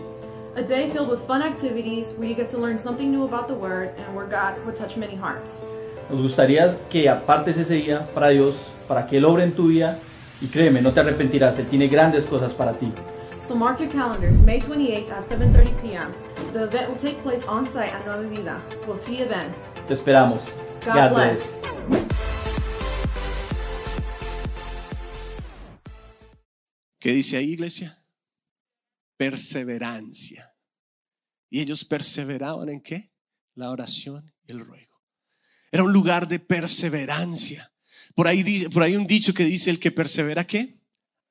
A 0.59 0.63
day 0.65 0.91
filled 0.91 1.09
with 1.09 1.25
fun 1.25 1.41
activities 1.41 2.13
where 2.17 2.29
you 2.29 2.35
get 2.35 2.49
to 2.49 2.59
learn 2.59 2.81
something 2.81 3.13
new 3.13 3.23
about 3.23 3.47
the 3.47 3.55
Word 3.55 3.95
and 3.97 4.13
where 4.17 4.27
God 4.27 4.59
would 4.67 4.75
touch 4.75 4.97
many 4.97 5.15
hearts. 5.15 5.63
Nos 6.11 6.21
gustaría 6.21 6.77
que 6.91 7.09
apartes 7.09 7.59
ese 7.59 7.75
día 7.75 8.13
para 8.13 8.31
Dios, 8.31 8.57
para 8.89 9.07
que 9.07 9.19
Él 9.19 9.25
obre 9.25 9.45
en 9.45 9.55
tu 9.55 9.69
vida 9.69 10.01
y 10.41 10.49
créeme, 10.49 10.83
no 10.83 10.93
te 10.93 10.99
arrepentirás, 10.99 11.61
Él 11.61 11.69
tiene 11.69 11.87
grandes 11.87 12.25
cosas 12.25 12.57
para 12.57 12.77
ti. 12.77 12.93
So 13.41 13.55
mark 13.55 13.79
your 13.79 13.89
calendars, 13.89 14.43
May 14.43 14.59
28th 14.59 15.13
at 15.13 15.29
7.30 15.29 15.81
p.m. 15.81 16.13
The 16.53 16.65
event 16.65 16.89
will 16.89 16.99
take 16.99 17.23
place 17.23 17.47
on 17.47 17.65
site 17.65 17.95
at 17.95 18.05
Nueva 18.05 18.29
Vida. 18.29 18.61
We'll 18.85 18.97
see 18.97 19.17
you 19.17 19.29
then. 19.29 19.55
Te 19.87 19.95
esperamos. 19.95 20.43
God 20.85 21.15
bless. 21.15 21.55
¿Qué 26.99 27.13
dice 27.13 27.37
ahí, 27.37 27.53
iglesia? 27.53 27.97
Perseverancia. 29.17 30.48
¿Y 31.51 31.61
ellos 31.61 31.85
perseveraban 31.85 32.69
en 32.69 32.81
qué? 32.81 33.13
La 33.55 33.71
oración 33.71 34.33
y 34.47 34.53
el 34.53 34.61
ruego. 34.61 35.03
Era 35.71 35.83
un 35.83 35.93
lugar 35.93 36.29
de 36.29 36.39
perseverancia. 36.39 37.73
Por 38.15 38.27
ahí, 38.29 38.69
por 38.69 38.83
ahí 38.83 38.97
un 38.97 39.07
dicho 39.07 39.35
que 39.35 39.45
dice, 39.45 39.71
el 39.71 39.79
que 39.79 39.91
persevera, 39.91 40.47
¿qué? 40.47 40.81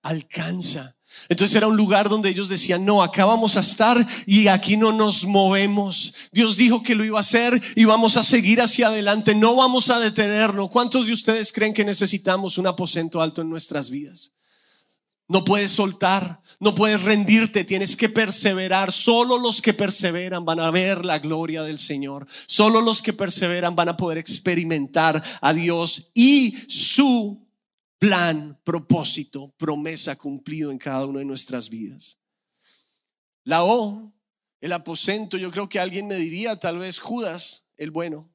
Alcanza. 0.04 0.98
Entonces 1.30 1.56
era 1.56 1.68
un 1.68 1.76
lugar 1.76 2.10
donde 2.10 2.30
ellos 2.30 2.50
decían, 2.50 2.86
no, 2.86 3.02
acá 3.02 3.26
vamos 3.26 3.58
a 3.58 3.62
estar 3.62 4.06
y 4.26 4.48
aquí 4.48 4.78
no 4.78 4.92
nos 4.92 5.26
movemos. 5.26 6.14
Dios 6.32 6.58
dijo 6.58 6.84
que 6.84 6.96
lo 6.96 7.04
iba 7.04 7.18
a 7.18 7.22
hacer 7.22 7.60
y 7.76 7.86
vamos 7.86 8.18
a 8.18 8.24
seguir 8.24 8.62
hacia 8.62 8.88
adelante, 8.88 9.36
no 9.36 9.56
vamos 9.56 9.90
a 9.90 10.00
detenerlo. 10.00 10.70
¿Cuántos 10.70 11.08
de 11.08 11.14
ustedes 11.14 11.52
creen 11.52 11.74
que 11.74 11.86
necesitamos 11.86 12.58
un 12.58 12.68
aposento 12.68 13.22
alto 13.22 13.42
en 13.42 13.50
nuestras 13.50 13.90
vidas? 13.90 14.32
No 15.28 15.44
puedes 15.44 15.72
soltar, 15.72 16.42
no 16.60 16.74
puedes 16.74 17.04
rendirte, 17.04 17.64
tienes 17.64 17.96
que 17.96 18.10
perseverar. 18.10 18.92
Solo 18.92 19.38
los 19.38 19.62
que 19.62 19.74
perseveran 19.74 20.44
van 20.44 20.60
a 20.60 20.72
ver 20.72 21.06
la 21.06 21.20
gloria 21.20 21.62
del 21.64 21.78
Señor. 21.78 22.28
Solo 22.48 22.82
los 22.82 23.04
que 23.04 23.14
perseveran 23.14 23.76
van 23.76 23.90
a 23.90 23.98
poder 23.98 24.18
experimentar 24.18 25.24
a 25.42 25.54
Dios 25.54 26.10
y 26.16 26.58
su 26.68 27.46
plan, 28.00 28.60
propósito, 28.64 29.54
promesa 29.58 30.16
cumplido 30.16 30.72
en 30.72 30.80
cada 30.80 31.06
una 31.06 31.20
de 31.20 31.26
nuestras 31.26 31.70
vidas. 31.70 32.18
La 33.44 33.64
O, 33.64 34.12
el 34.60 34.74
aposento, 34.74 35.38
yo 35.38 35.52
creo 35.52 35.70
que 35.70 35.80
alguien 35.80 36.08
me 36.08 36.16
diría, 36.16 36.56
tal 36.56 36.80
vez 36.80 36.98
Judas, 37.00 37.66
el 37.76 37.92
bueno, 37.92 38.28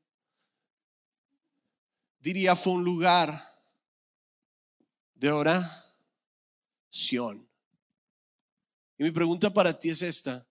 diría 2.21 2.55
fue 2.55 2.75
un 2.75 2.85
lugar 2.85 3.45
de 5.15 5.33
oración 5.33 5.73
y 9.03 9.07
mi 9.07 9.11
pregunta 9.11 9.53
para 9.53 9.77
ti 9.77 9.91
es 9.91 10.01
esta. 10.01 10.47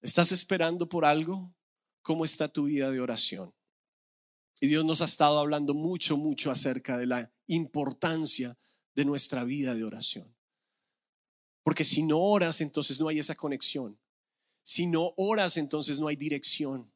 ¿Estás 0.00 0.30
esperando 0.30 0.88
por 0.88 1.04
algo? 1.04 1.52
¿Cómo 2.00 2.24
está 2.24 2.46
tu 2.46 2.66
vida 2.66 2.92
de 2.92 3.00
oración? 3.00 3.52
Y 4.60 4.68
Dios 4.68 4.84
nos 4.84 5.02
ha 5.02 5.06
estado 5.06 5.40
hablando 5.40 5.74
mucho, 5.74 6.16
mucho 6.16 6.52
acerca 6.52 6.96
de 6.96 7.06
la 7.06 7.32
importancia 7.48 8.56
de 8.94 9.04
nuestra 9.04 9.42
vida 9.42 9.74
de 9.74 9.82
oración. 9.82 10.32
Porque 11.64 11.82
si 11.82 12.04
no 12.04 12.20
oras, 12.20 12.60
entonces 12.60 13.00
no 13.00 13.08
hay 13.08 13.18
esa 13.18 13.34
conexión. 13.34 13.98
Si 14.62 14.86
no 14.86 15.12
oras, 15.16 15.56
entonces 15.56 15.98
no 15.98 16.06
hay 16.06 16.14
dirección. 16.14 16.88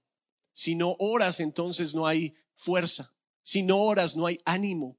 Si 0.53 0.77
no 0.77 0.95
oras, 1.01 1.41
entonces 1.41 1.97
no 1.97 2.07
hay 2.07 2.33
fuerza. 2.55 3.13
Si 3.43 3.65
no 3.65 3.79
oras, 3.79 4.15
no 4.15 4.27
hay 4.27 4.39
ánimo. 4.45 4.97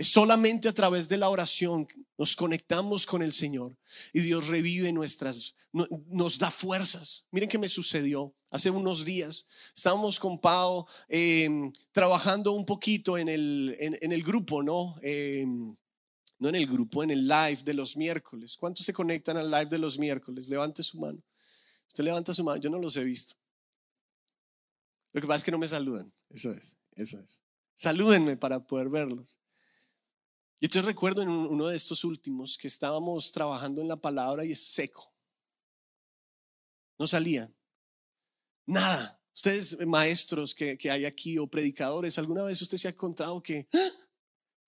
Es 0.00 0.12
solamente 0.12 0.66
a 0.66 0.72
través 0.72 1.10
de 1.10 1.18
la 1.18 1.28
oración 1.28 1.86
nos 2.16 2.34
conectamos 2.34 3.04
con 3.04 3.22
el 3.22 3.34
Señor 3.34 3.76
y 4.14 4.20
Dios 4.20 4.46
revive 4.46 4.90
nuestras, 4.94 5.54
nos 5.72 6.38
da 6.38 6.50
fuerzas. 6.50 7.26
Miren 7.30 7.50
qué 7.50 7.58
me 7.58 7.68
sucedió 7.68 8.34
hace 8.48 8.70
unos 8.70 9.04
días. 9.04 9.46
Estábamos 9.76 10.18
con 10.18 10.40
Pau 10.40 10.86
em, 11.06 11.70
trabajando 11.92 12.52
un 12.52 12.64
poquito 12.64 13.18
en 13.18 13.28
el, 13.28 13.76
en, 13.78 14.10
el 14.10 14.22
grupo, 14.22 14.62
¿no? 14.62 14.96
Em, 15.02 15.76
no 16.38 16.48
en 16.48 16.54
el 16.54 16.66
grupo, 16.66 17.04
en 17.04 17.10
el 17.10 17.28
live 17.28 17.60
de 17.62 17.74
los 17.74 17.94
miércoles. 17.94 18.56
¿Cuántos 18.56 18.86
se 18.86 18.94
conectan 18.94 19.36
al 19.36 19.50
live 19.50 19.66
de 19.66 19.78
los 19.78 19.98
miércoles? 19.98 20.48
Levante 20.48 20.82
su 20.82 20.98
mano. 20.98 21.22
Usted 21.88 22.04
levanta 22.04 22.32
su 22.32 22.42
mano, 22.42 22.58
yo 22.58 22.70
no 22.70 22.78
los 22.78 22.96
he 22.96 23.04
visto. 23.04 23.34
Lo 25.12 25.20
que 25.20 25.26
pasa 25.26 25.36
es 25.36 25.44
que 25.44 25.50
no 25.50 25.58
me 25.58 25.68
saludan. 25.68 26.10
Eso 26.30 26.54
es, 26.54 26.78
eso 26.92 27.20
es. 27.20 27.42
Salúdenme 27.74 28.38
para 28.38 28.60
poder 28.60 28.88
verlos. 28.88 29.38
Y 30.60 30.66
entonces 30.66 30.84
recuerdo 30.84 31.22
en 31.22 31.30
uno 31.30 31.68
de 31.68 31.76
estos 31.76 32.04
últimos 32.04 32.58
que 32.58 32.68
estábamos 32.68 33.32
trabajando 33.32 33.80
en 33.80 33.88
la 33.88 33.96
palabra 33.96 34.44
y 34.44 34.52
es 34.52 34.62
seco. 34.62 35.10
No 36.98 37.06
salía. 37.06 37.50
Nada. 38.66 39.16
Ustedes, 39.34 39.78
maestros 39.86 40.54
que, 40.54 40.78
hay 40.90 41.06
aquí 41.06 41.38
o 41.38 41.46
predicadores, 41.46 42.18
¿alguna 42.18 42.42
vez 42.42 42.60
usted 42.60 42.76
se 42.76 42.88
ha 42.88 42.90
encontrado 42.90 43.42
que 43.42 43.68
¡ah! 43.72 43.90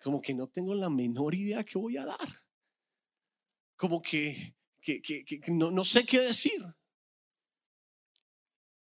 como 0.03 0.23
que 0.23 0.33
no 0.33 0.49
tengo 0.49 0.75
la 0.75 0.89
menor 0.89 1.35
idea 1.35 1.63
qué 1.63 1.77
voy 1.77 1.99
a 1.99 2.07
dar? 2.07 2.43
Como 3.77 4.01
que, 4.01 4.57
que, 4.81 5.43
no, 5.49 5.71
no 5.71 5.85
sé 5.85 6.07
qué 6.07 6.21
decir. 6.21 6.65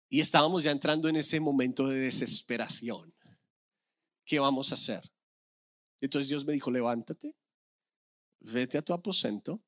Y 0.08 0.22
estábamos 0.22 0.64
ya 0.64 0.72
entrando 0.72 1.10
en 1.10 1.18
ese 1.18 1.42
momento 1.42 1.88
de 1.90 2.00
desesperación. 2.00 3.14
¿Qué 4.24 4.40
vamos 4.40 4.72
a 4.72 4.76
hacer? 4.76 5.13
Entonces 6.04 6.28
Dios 6.28 6.46
me 6.46 6.52
dijo, 6.52 6.70
levántate, 6.70 7.34
vete 8.42 8.78
a 8.78 8.82
tu 8.82 8.92
aposento 8.92 9.64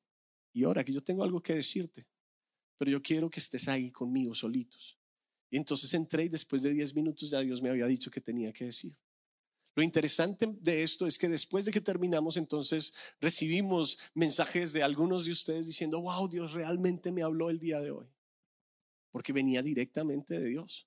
y 0.52 0.64
ahora 0.64 0.84
que 0.84 0.92
yo 0.92 1.02
tengo 1.02 1.24
algo 1.24 1.42
que 1.42 1.54
decirte, 1.54 2.06
pero 2.76 2.90
yo 2.90 3.00
quiero 3.02 3.30
que 3.30 3.40
estés 3.40 3.68
ahí 3.68 3.90
conmigo 3.90 4.34
solitos. 4.34 4.98
Y 5.48 5.56
entonces 5.56 5.94
entré 5.94 6.24
y 6.24 6.28
después 6.28 6.62
de 6.62 6.74
10 6.74 6.94
minutos 6.94 7.30
ya 7.30 7.40
Dios 7.40 7.62
me 7.62 7.70
había 7.70 7.86
dicho 7.86 8.10
que 8.10 8.20
tenía 8.20 8.52
que 8.52 8.66
decir. 8.66 8.98
Lo 9.74 9.82
interesante 9.82 10.46
de 10.60 10.82
esto 10.82 11.06
es 11.06 11.16
que 11.16 11.30
después 11.30 11.64
de 11.64 11.72
que 11.72 11.80
terminamos, 11.80 12.36
entonces 12.36 12.92
recibimos 13.18 13.98
mensajes 14.12 14.74
de 14.74 14.82
algunos 14.82 15.24
de 15.24 15.32
ustedes 15.32 15.66
diciendo, 15.66 16.02
wow, 16.02 16.28
Dios 16.28 16.52
realmente 16.52 17.12
me 17.12 17.22
habló 17.22 17.48
el 17.48 17.58
día 17.58 17.80
de 17.80 17.92
hoy. 17.92 18.12
Porque 19.10 19.32
venía 19.32 19.62
directamente 19.62 20.38
de 20.38 20.48
Dios. 20.48 20.86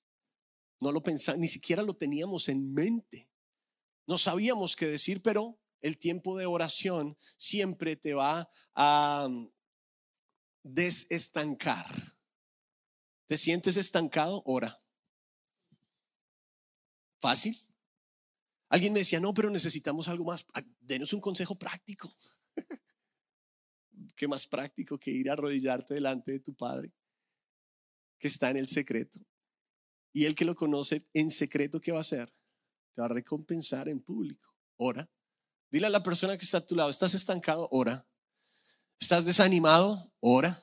No 0.80 0.92
lo 0.92 1.02
pensamos, 1.02 1.42
ni 1.42 1.48
siquiera 1.48 1.82
lo 1.82 1.96
teníamos 1.96 2.50
en 2.50 2.72
mente. 2.72 3.29
No 4.10 4.18
sabíamos 4.18 4.76
qué 4.76 4.88
decir, 4.88 5.22
pero 5.22 5.60
el 5.82 6.00
tiempo 6.00 6.36
de 6.36 6.48
oración 6.48 7.16
siempre 7.38 7.96
te 7.96 8.16
va 8.16 8.50
a 8.74 9.28
mm, 9.30 9.52
desestancar. 10.64 11.86
¿Te 13.28 13.38
sientes 13.38 13.78
estancado? 13.78 14.42
Ora. 14.48 14.82
Fácil. 17.20 17.56
Alguien 18.70 18.94
me 18.94 19.00
decía, 19.02 19.20
no, 19.20 19.32
pero 19.32 19.52
necesitamos 19.52 20.08
algo 20.08 20.26
más. 20.26 20.44
Ah, 20.56 20.64
denos 20.80 21.14
un 21.14 21.22
consejo 21.22 21.60
práctico. 21.60 22.12
¿Qué 24.16 24.28
más 24.28 24.48
práctico 24.48 24.98
que 24.98 25.12
ir 25.12 25.30
a 25.30 25.34
arrodillarte 25.34 25.94
delante 25.94 26.32
de 26.32 26.40
tu 26.40 26.56
Padre 26.56 26.92
que 28.18 28.28
está 28.28 28.50
en 28.50 28.58
el 28.58 28.68
secreto? 28.68 29.20
Y 30.12 30.26
el 30.26 30.34
que 30.34 30.46
lo 30.46 30.56
conoce 30.56 31.08
en 31.14 31.30
secreto, 31.30 31.80
¿qué 31.80 31.92
va 31.92 32.00
a 32.00 32.02
hacer? 32.02 32.34
A 33.06 33.08
recompensar 33.08 33.90
en 33.90 34.02
público. 34.02 34.54
Ora. 34.78 35.10
Dile 35.72 35.88
a 35.88 35.92
la 35.92 36.02
persona 36.02 36.38
que 36.38 36.46
está 36.46 36.58
a 36.58 36.66
tu 36.66 36.76
lado, 36.76 36.90
¿estás 36.90 37.14
estancado? 37.14 37.68
Ora. 37.72 38.08
¿Estás 39.00 39.26
desanimado? 39.26 40.12
Ora. 40.20 40.62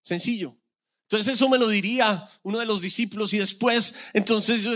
Sencillo. 0.00 0.56
Entonces 1.12 1.34
eso 1.34 1.48
me 1.48 1.58
lo 1.58 1.68
diría 1.68 2.26
uno 2.42 2.58
de 2.58 2.64
los 2.64 2.80
discípulos 2.80 3.34
y 3.34 3.38
después, 3.38 3.96
entonces 4.14 4.62
yo 4.62 4.72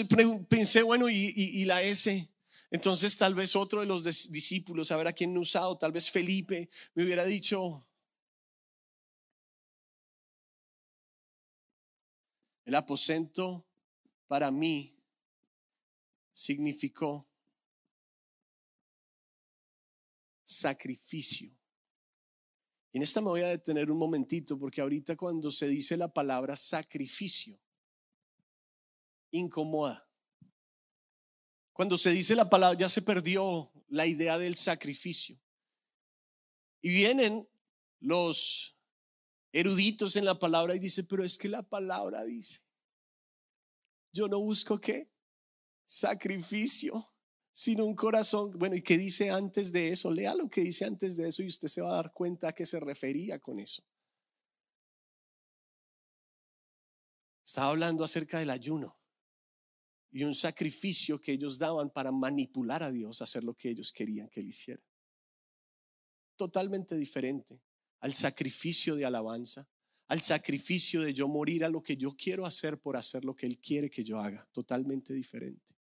pensé, 0.49 0.83
bueno, 0.83 1.09
y, 1.09 1.65
la 1.65 1.81
S. 1.81 2.29
Entonces 2.71 3.17
tal 3.17 3.35
vez 3.35 3.57
otro 3.57 3.81
de 3.81 3.87
los 3.87 4.05
discípulos, 4.05 4.91
a 4.91 4.99
ver 4.99 5.07
a 5.07 5.15
quién 5.15 5.35
he 5.35 5.39
usado, 5.39 5.79
tal 5.79 5.93
vez 5.93 6.11
Felipe, 6.11 6.69
me 6.95 7.05
hubiera 7.05 7.25
dicho, 7.25 7.87
el 12.67 12.75
aposento 12.75 13.67
para 14.27 14.51
mí 14.51 14.96
significó 16.37 17.27
sacrificio. 20.45 21.51
En 22.93 23.03
esta 23.03 23.23
me 23.23 23.29
voy 23.29 23.41
a 23.41 23.49
detener 23.49 23.91
un 23.91 23.97
momentito 23.97 24.59
porque 24.59 24.83
ahorita 24.83 25.17
cuando 25.17 25.51
se 25.51 25.67
dice 25.67 25.97
la 25.97 26.13
palabra 26.13 26.55
sacrificio, 26.55 27.59
incomoda. 29.31 30.07
Cuando 31.73 31.97
se 31.97 32.11
dice 32.11 32.35
la 32.35 32.51
palabra, 32.51 32.79
ya 32.79 32.91
se 32.91 33.01
perdió 33.01 33.73
la 33.89 34.05
idea 34.07 34.39
del 34.39 34.57
sacrificio. 34.57 35.39
Y 36.83 36.91
vienen 36.91 37.49
los 38.01 38.77
eruditos 39.53 40.17
en 40.17 40.27
la 40.27 40.39
palabra 40.39 40.75
y 40.75 40.81
dice, 40.81 41.03
pero 41.03 41.25
es 41.25 41.39
que 41.39 41.49
la 41.49 41.63
palabra 41.63 42.25
dice, 42.25 42.61
yo 44.13 44.29
no 44.29 44.39
busco 44.39 44.79
qué, 44.79 45.16
sacrificio, 45.87 47.05
sino 47.53 47.87
un 47.87 47.95
corazón. 47.95 48.53
Bueno, 48.59 48.75
¿y 48.75 48.83
qué 48.83 48.99
dice 48.99 49.31
antes 49.31 49.73
de 49.73 49.89
eso? 49.89 50.11
Lea 50.11 50.35
lo 50.35 50.51
que 50.51 50.61
dice 50.61 50.85
antes 50.85 51.17
de 51.17 51.29
eso 51.29 51.43
y 51.43 51.47
usted 51.47 51.69
se 51.69 51.81
va 51.81 51.93
a 51.93 51.97
dar 51.97 52.13
cuenta 52.13 52.49
a 52.49 52.53
qué 52.53 52.67
se 52.67 52.79
refería 52.81 53.39
con 53.39 53.61
eso. 53.61 53.83
Estaba 57.47 57.71
hablando 57.71 58.03
acerca 58.03 58.41
del 58.41 58.51
ayuno 58.51 58.99
y 60.11 60.25
un 60.25 60.35
sacrificio 60.35 61.21
que 61.21 61.33
ellos 61.33 61.59
daban 61.59 61.91
para 61.91 62.11
manipular 62.11 62.83
a 62.83 62.91
Dios 62.91 63.23
hacer 63.23 63.45
lo 63.45 63.55
que 63.55 63.71
ellos 63.71 63.93
querían 63.93 64.29
que 64.29 64.41
él 64.41 64.49
hiciera. 64.49 64.83
Totalmente 66.37 66.97
diferente 66.97 67.63
al 68.01 68.13
sacrificio 68.13 68.97
de 68.97 69.05
alabanza, 69.05 69.69
al 70.09 70.23
sacrificio 70.23 71.01
de 71.01 71.15
yo 71.15 71.29
morir 71.29 71.65
a 71.65 71.69
lo 71.69 71.83
que 71.83 71.97
yo 71.97 72.13
quiero 72.13 72.45
hacer 72.45 72.79
por 72.79 72.97
hacer 72.97 73.25
lo 73.25 73.35
que 73.35 73.47
Él 73.47 73.59
quiere 73.59 73.91
que 73.91 74.05
yo 74.05 74.21
haga. 74.21 74.47
Totalmente 74.53 75.13
diferente 75.13 75.76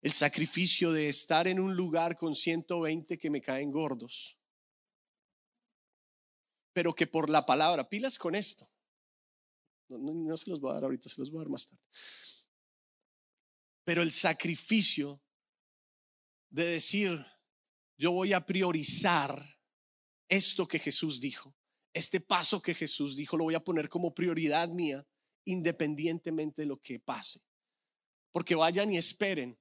el 0.00 0.12
sacrificio 0.12 0.92
de 0.92 1.08
estar 1.08 1.48
en 1.48 1.58
un 1.58 1.74
lugar 1.74 2.16
con 2.16 2.34
120 2.34 3.18
que 3.18 3.30
me 3.30 3.40
caen 3.40 3.70
gordos. 3.70 4.38
Pero 6.72 6.94
que 6.94 7.06
por 7.06 7.28
la 7.28 7.44
palabra, 7.44 7.88
pilas 7.88 8.18
con 8.18 8.34
esto. 8.34 8.70
No, 9.88 10.36
se 10.36 10.50
los 10.50 10.60
voy 10.60 10.70
a 10.70 10.74
dar 10.74 10.84
ahorita, 10.84 11.08
se 11.08 11.20
los 11.20 11.30
voy 11.30 11.38
a 11.38 11.42
dar 11.42 11.50
más 11.50 11.66
tarde. 11.66 11.82
Pero 13.84 14.02
el 14.02 14.12
sacrificio 14.12 15.22
de 16.50 16.64
decir, 16.64 17.10
yo 17.96 18.12
voy 18.12 18.34
a 18.34 18.44
priorizar 18.44 19.42
esto 20.28 20.68
que 20.68 20.78
Jesús 20.78 21.20
dijo, 21.20 21.56
este 21.94 22.20
paso 22.20 22.60
que 22.60 22.74
Jesús 22.74 23.16
dijo, 23.16 23.36
lo 23.36 23.44
voy 23.44 23.54
a 23.54 23.64
poner 23.64 23.88
como 23.88 24.14
prioridad 24.14 24.68
mía, 24.68 25.06
independientemente 25.44 26.62
de 26.62 26.66
lo 26.66 26.80
que 26.80 27.00
pase. 27.00 27.40
Porque 28.30 28.54
vayan 28.54 28.92
y 28.92 28.98
esperen 28.98 29.58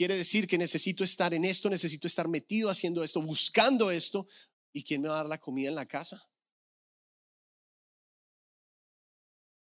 quiere 0.00 0.16
decir 0.16 0.46
que 0.46 0.56
necesito 0.56 1.04
estar 1.04 1.34
en 1.34 1.44
esto, 1.44 1.68
necesito 1.68 2.06
estar 2.06 2.26
metido 2.26 2.70
haciendo 2.70 3.04
esto, 3.04 3.20
buscando 3.20 3.90
esto. 3.90 4.26
¿Y 4.72 4.82
quién 4.82 5.02
me 5.02 5.08
va 5.08 5.16
a 5.16 5.18
dar 5.18 5.26
la 5.26 5.36
comida 5.36 5.68
en 5.68 5.74
la 5.74 5.84
casa? 5.84 6.26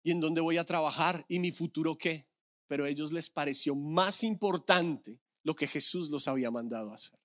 ¿Y 0.01 0.11
en 0.11 0.21
dónde 0.21 0.39
voy 0.39 0.55
a 0.55 0.63
trabajar? 0.63 1.25
¿Y 1.27 1.39
mi 1.39 1.51
futuro 1.51 1.97
qué? 1.97 2.29
Pero 2.67 2.85
a 2.85 2.89
ellos 2.89 3.11
les 3.11 3.29
pareció 3.29 3.75
más 3.75 4.23
importante 4.23 5.19
lo 5.43 5.53
que 5.55 5.67
Jesús 5.67 6.09
los 6.09 6.25
había 6.29 6.49
mandado 6.49 6.93
a 6.93 6.95
hacer. 6.95 7.19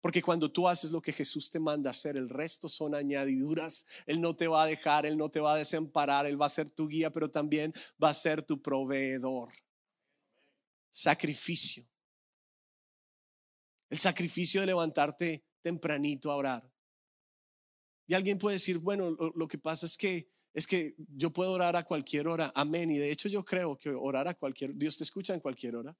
Porque 0.00 0.20
cuando 0.20 0.50
tú 0.50 0.66
haces 0.66 0.90
lo 0.90 1.00
que 1.00 1.12
Jesús 1.12 1.52
te 1.52 1.60
manda 1.60 1.90
hacer, 1.90 2.16
el 2.16 2.28
resto 2.28 2.68
son 2.68 2.96
añadiduras. 2.96 3.86
Él 4.06 4.20
no 4.20 4.34
te 4.34 4.48
va 4.48 4.64
a 4.64 4.66
dejar, 4.66 5.06
Él 5.06 5.16
no 5.16 5.28
te 5.28 5.38
va 5.38 5.52
a 5.54 5.58
desamparar, 5.58 6.26
Él 6.26 6.42
va 6.42 6.46
a 6.46 6.48
ser 6.48 6.68
tu 6.68 6.88
guía, 6.88 7.12
pero 7.12 7.30
también 7.30 7.72
va 8.02 8.08
a 8.08 8.14
ser 8.14 8.42
tu 8.42 8.60
proveedor. 8.60 9.52
Sacrificio. 10.90 11.86
El 13.90 13.98
sacrificio 13.98 14.60
de 14.60 14.68
levantarte 14.68 15.44
tempranito 15.60 16.30
a 16.30 16.36
orar. 16.36 16.72
Y 18.06 18.14
alguien 18.14 18.38
puede 18.38 18.56
decir, 18.56 18.78
bueno, 18.78 19.10
lo, 19.10 19.48
que 19.48 19.58
pasa 19.58 19.86
es 19.86 19.96
que 19.96 20.28
es 20.52 20.66
que 20.66 20.96
yo 21.16 21.32
puedo 21.32 21.52
orar 21.52 21.76
a 21.76 21.84
cualquier 21.84 22.26
hora. 22.26 22.50
Amén. 22.56 22.90
Y 22.90 22.98
de 22.98 23.12
hecho 23.12 23.28
yo 23.28 23.44
creo 23.44 23.78
que 23.78 23.90
orar 23.90 24.26
a 24.26 24.34
cualquier 24.34 24.74
Dios 24.74 24.96
te 24.96 25.04
escucha 25.04 25.34
en 25.34 25.40
cualquier 25.40 25.76
hora. 25.76 25.96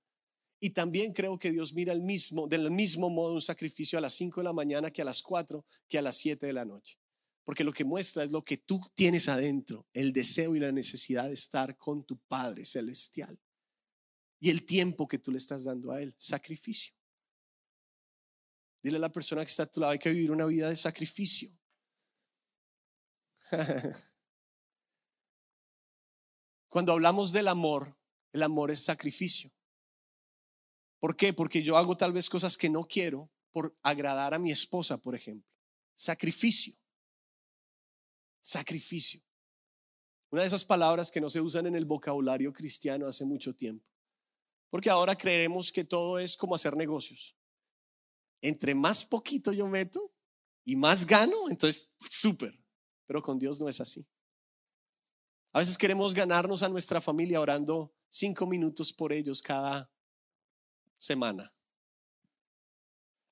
Y 0.58 0.70
también 0.70 1.12
creo 1.12 1.38
que 1.38 1.52
Dios 1.52 1.72
mira 1.72 1.92
el 1.92 2.02
mismo, 2.02 2.46
del 2.46 2.70
mismo 2.70 3.08
modo 3.08 3.34
un 3.34 3.42
sacrificio 3.42 3.98
a 3.98 4.02
las 4.02 4.12
5 4.14 4.40
de 4.40 4.44
la 4.44 4.52
mañana 4.52 4.90
que 4.90 5.02
a 5.02 5.04
las 5.04 5.22
4, 5.22 5.64
que 5.88 5.98
a 5.98 6.02
las 6.02 6.16
7 6.16 6.46
de 6.46 6.52
la 6.52 6.64
noche. 6.64 6.98
Porque 7.44 7.64
lo 7.64 7.72
que 7.72 7.84
muestra 7.84 8.24
es 8.24 8.30
lo 8.30 8.44
que 8.44 8.58
tú 8.58 8.80
tienes 8.94 9.28
adentro, 9.28 9.86
el 9.94 10.12
deseo 10.12 10.54
y 10.54 10.60
la 10.60 10.70
necesidad 10.70 11.28
de 11.28 11.34
estar 11.34 11.78
con 11.78 12.04
tu 12.04 12.18
Padre 12.28 12.64
Celestial. 12.64 13.38
Y 14.38 14.50
el 14.50 14.66
tiempo 14.66 15.08
que 15.08 15.18
tú 15.18 15.32
le 15.32 15.38
estás 15.38 15.64
dando 15.64 15.92
a 15.92 16.02
Él, 16.02 16.14
sacrificio. 16.18 16.94
Dile 18.82 18.96
a 18.96 19.00
la 19.00 19.12
persona 19.12 19.44
que 19.44 19.50
está 19.50 19.64
a 19.64 19.70
tu 19.70 19.80
lado, 19.80 19.92
hay 19.92 19.98
que 19.98 20.10
vivir 20.10 20.30
una 20.30 20.46
vida 20.46 20.70
de 20.70 20.76
sacrificio. 20.76 21.50
Cuando 26.68 26.92
hablamos 26.92 27.32
del 27.32 27.48
amor, 27.48 27.98
el 28.32 28.42
amor 28.42 28.70
es 28.70 28.84
sacrificio. 28.84 29.50
¿Por 31.00 31.16
qué? 31.16 31.32
Porque 31.32 31.62
yo 31.62 31.76
hago 31.76 31.96
tal 31.96 32.12
vez 32.12 32.30
cosas 32.30 32.56
que 32.56 32.70
no 32.70 32.84
quiero 32.84 33.30
por 33.50 33.76
agradar 33.82 34.34
a 34.34 34.38
mi 34.38 34.52
esposa, 34.52 34.98
por 34.98 35.14
ejemplo. 35.14 35.50
Sacrificio. 35.96 36.74
Sacrificio. 38.40 39.20
Una 40.30 40.42
de 40.42 40.48
esas 40.48 40.64
palabras 40.64 41.10
que 41.10 41.20
no 41.20 41.28
se 41.28 41.40
usan 41.40 41.66
en 41.66 41.74
el 41.74 41.84
vocabulario 41.84 42.52
cristiano 42.52 43.06
hace 43.06 43.24
mucho 43.24 43.54
tiempo. 43.54 43.84
Porque 44.68 44.88
ahora 44.88 45.16
creemos 45.16 45.72
que 45.72 45.84
todo 45.84 46.20
es 46.20 46.36
como 46.36 46.54
hacer 46.54 46.76
negocios. 46.76 47.36
Entre 48.40 48.74
más 48.74 49.04
poquito 49.04 49.52
yo 49.52 49.66
meto 49.66 50.12
y 50.64 50.76
más 50.76 51.06
gano, 51.06 51.48
entonces 51.48 51.92
súper. 52.10 52.58
Pero 53.06 53.22
con 53.22 53.38
Dios 53.38 53.60
no 53.60 53.68
es 53.68 53.80
así. 53.80 54.06
A 55.52 55.58
veces 55.58 55.76
queremos 55.76 56.14
ganarnos 56.14 56.62
a 56.62 56.68
nuestra 56.68 57.00
familia 57.00 57.40
orando 57.40 57.92
cinco 58.08 58.46
minutos 58.46 58.92
por 58.92 59.12
ellos 59.12 59.42
cada 59.42 59.90
semana. 60.98 61.52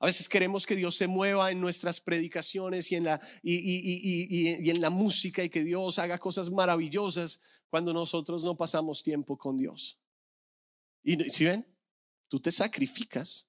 A 0.01 0.07
veces 0.07 0.29
queremos 0.29 0.65
que 0.65 0.77
Dios 0.77 0.97
se 0.97 1.09
mueva 1.09 1.51
en 1.51 1.61
nuestras 1.61 2.01
predicaciones 2.01 2.93
y 2.93 2.97
en 2.97 3.05
la, 3.05 3.21
y, 3.43 4.71
en 4.71 4.81
la 4.81 4.91
música 4.91 5.43
y 5.43 5.51
que 5.51 5.65
Dios 5.65 5.99
haga 5.99 6.19
cosas 6.19 6.51
maravillosas 6.51 7.41
cuando 7.69 7.93
nosotros 7.93 8.45
no 8.45 8.57
pasamos 8.57 9.03
tiempo 9.03 9.37
con 9.37 9.57
Dios. 9.57 9.99
Y 11.03 11.17
si 11.31 11.45
ven, 11.45 11.67
tú 12.29 12.39
te 12.39 12.53
sacrificas, 12.53 13.48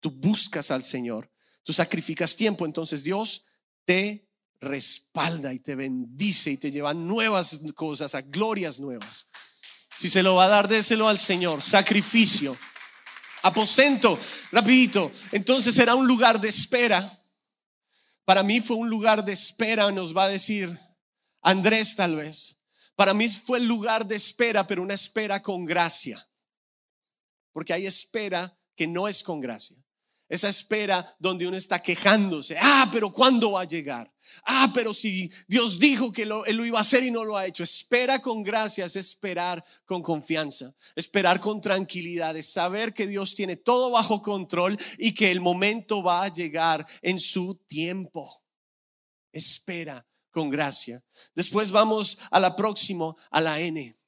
tú 0.00 0.10
buscas 0.10 0.70
al 0.70 0.84
Señor, 0.84 1.30
tú 1.62 1.72
sacrificas 1.72 2.36
tiempo, 2.36 2.66
entonces 2.66 3.02
Dios 3.02 3.44
te 3.84 4.28
respalda 4.60 5.52
y 5.52 5.60
te 5.60 5.74
bendice 5.74 6.50
y 6.50 6.56
te 6.56 6.70
lleva 6.70 6.94
nuevas 6.94 7.60
cosas, 7.74 8.14
a 8.14 8.22
glorias 8.22 8.80
nuevas. 8.80 9.26
Si 9.94 10.08
se 10.08 10.22
lo 10.22 10.34
va 10.34 10.44
a 10.44 10.48
dar, 10.48 10.68
déselo 10.68 11.08
al 11.08 11.18
Señor, 11.18 11.62
sacrificio 11.62 12.56
aposento, 13.42 14.18
rapidito. 14.52 15.12
Entonces 15.32 15.78
era 15.78 15.94
un 15.94 16.06
lugar 16.06 16.40
de 16.40 16.48
espera. 16.48 17.14
Para 18.24 18.42
mí 18.42 18.60
fue 18.60 18.76
un 18.76 18.90
lugar 18.90 19.24
de 19.24 19.32
espera, 19.32 19.90
nos 19.90 20.16
va 20.16 20.24
a 20.24 20.28
decir 20.28 20.78
Andrés 21.42 21.96
tal 21.96 22.16
vez. 22.16 22.60
Para 22.94 23.14
mí 23.14 23.28
fue 23.28 23.58
el 23.58 23.66
lugar 23.66 24.06
de 24.06 24.16
espera, 24.16 24.66
pero 24.66 24.82
una 24.82 24.94
espera 24.94 25.42
con 25.42 25.64
gracia. 25.64 26.28
Porque 27.52 27.72
hay 27.72 27.86
espera 27.86 28.58
que 28.74 28.86
no 28.86 29.08
es 29.08 29.22
con 29.22 29.40
gracia. 29.40 29.76
Esa 30.28 30.48
espera 30.48 31.16
donde 31.18 31.46
uno 31.46 31.56
está 31.56 31.80
quejándose. 31.80 32.56
Ah, 32.60 32.88
pero 32.92 33.10
¿cuándo 33.10 33.52
va 33.52 33.62
a 33.62 33.64
llegar? 33.64 34.12
Ah, 34.44 34.70
pero 34.74 34.92
si 34.92 35.30
Dios 35.46 35.78
dijo 35.78 36.12
que 36.12 36.26
lo, 36.26 36.44
Él 36.44 36.56
lo 36.56 36.66
iba 36.66 36.78
a 36.78 36.82
hacer 36.82 37.02
y 37.02 37.10
no 37.10 37.24
lo 37.24 37.36
ha 37.36 37.46
hecho. 37.46 37.62
Espera 37.62 38.20
con 38.20 38.42
gracia 38.42 38.84
es 38.84 38.96
esperar 38.96 39.64
con 39.86 40.02
confianza, 40.02 40.74
esperar 40.94 41.40
con 41.40 41.60
tranquilidad, 41.60 42.36
es 42.36 42.52
saber 42.52 42.92
que 42.92 43.06
Dios 43.06 43.34
tiene 43.34 43.56
todo 43.56 43.90
bajo 43.90 44.20
control 44.22 44.78
y 44.98 45.14
que 45.14 45.30
el 45.30 45.40
momento 45.40 46.02
va 46.02 46.24
a 46.24 46.32
llegar 46.32 46.86
en 47.00 47.18
su 47.18 47.54
tiempo. 47.66 48.42
Espera 49.32 50.06
con 50.30 50.50
gracia. 50.50 51.02
Después 51.34 51.70
vamos 51.70 52.18
a 52.30 52.38
la 52.38 52.54
próxima, 52.54 53.14
a 53.30 53.40
la 53.40 53.60
N. 53.60 53.98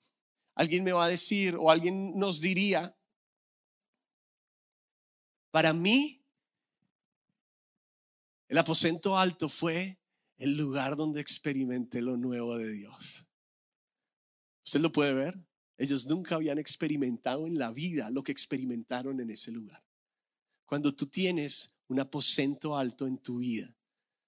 Alguien 0.54 0.84
me 0.84 0.92
va 0.92 1.04
a 1.04 1.08
decir 1.08 1.56
o 1.58 1.70
alguien 1.70 2.18
nos 2.18 2.40
diría, 2.40 2.94
para 5.50 5.72
mí, 5.72 6.22
el 8.48 8.58
aposento 8.58 9.16
alto 9.16 9.48
fue 9.48 9.98
el 10.38 10.56
lugar 10.56 10.96
donde 10.96 11.20
experimenté 11.20 12.02
lo 12.02 12.16
nuevo 12.16 12.56
de 12.56 12.72
Dios. 12.72 13.26
¿Usted 14.64 14.80
lo 14.80 14.92
puede 14.92 15.14
ver? 15.14 15.38
Ellos 15.76 16.06
nunca 16.06 16.34
habían 16.34 16.58
experimentado 16.58 17.46
en 17.46 17.58
la 17.58 17.70
vida 17.70 18.10
lo 18.10 18.22
que 18.22 18.32
experimentaron 18.32 19.20
en 19.20 19.30
ese 19.30 19.50
lugar. 19.50 19.82
Cuando 20.66 20.94
tú 20.94 21.06
tienes 21.06 21.74
un 21.88 22.00
aposento 22.00 22.76
alto 22.76 23.06
en 23.06 23.18
tu 23.18 23.38
vida, 23.38 23.74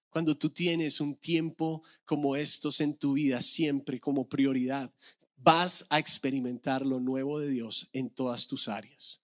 cuando 0.09 0.37
tú 0.37 0.49
tienes 0.49 0.99
un 0.99 1.15
tiempo 1.15 1.83
como 2.05 2.35
estos 2.35 2.81
en 2.81 2.95
tu 2.97 3.13
vida 3.13 3.41
siempre 3.41 3.99
como 3.99 4.27
prioridad, 4.27 4.93
vas 5.37 5.85
a 5.89 5.99
experimentar 5.99 6.85
lo 6.85 6.99
nuevo 6.99 7.39
de 7.39 7.49
Dios 7.49 7.89
en 7.93 8.09
todas 8.09 8.47
tus 8.47 8.67
áreas. 8.67 9.21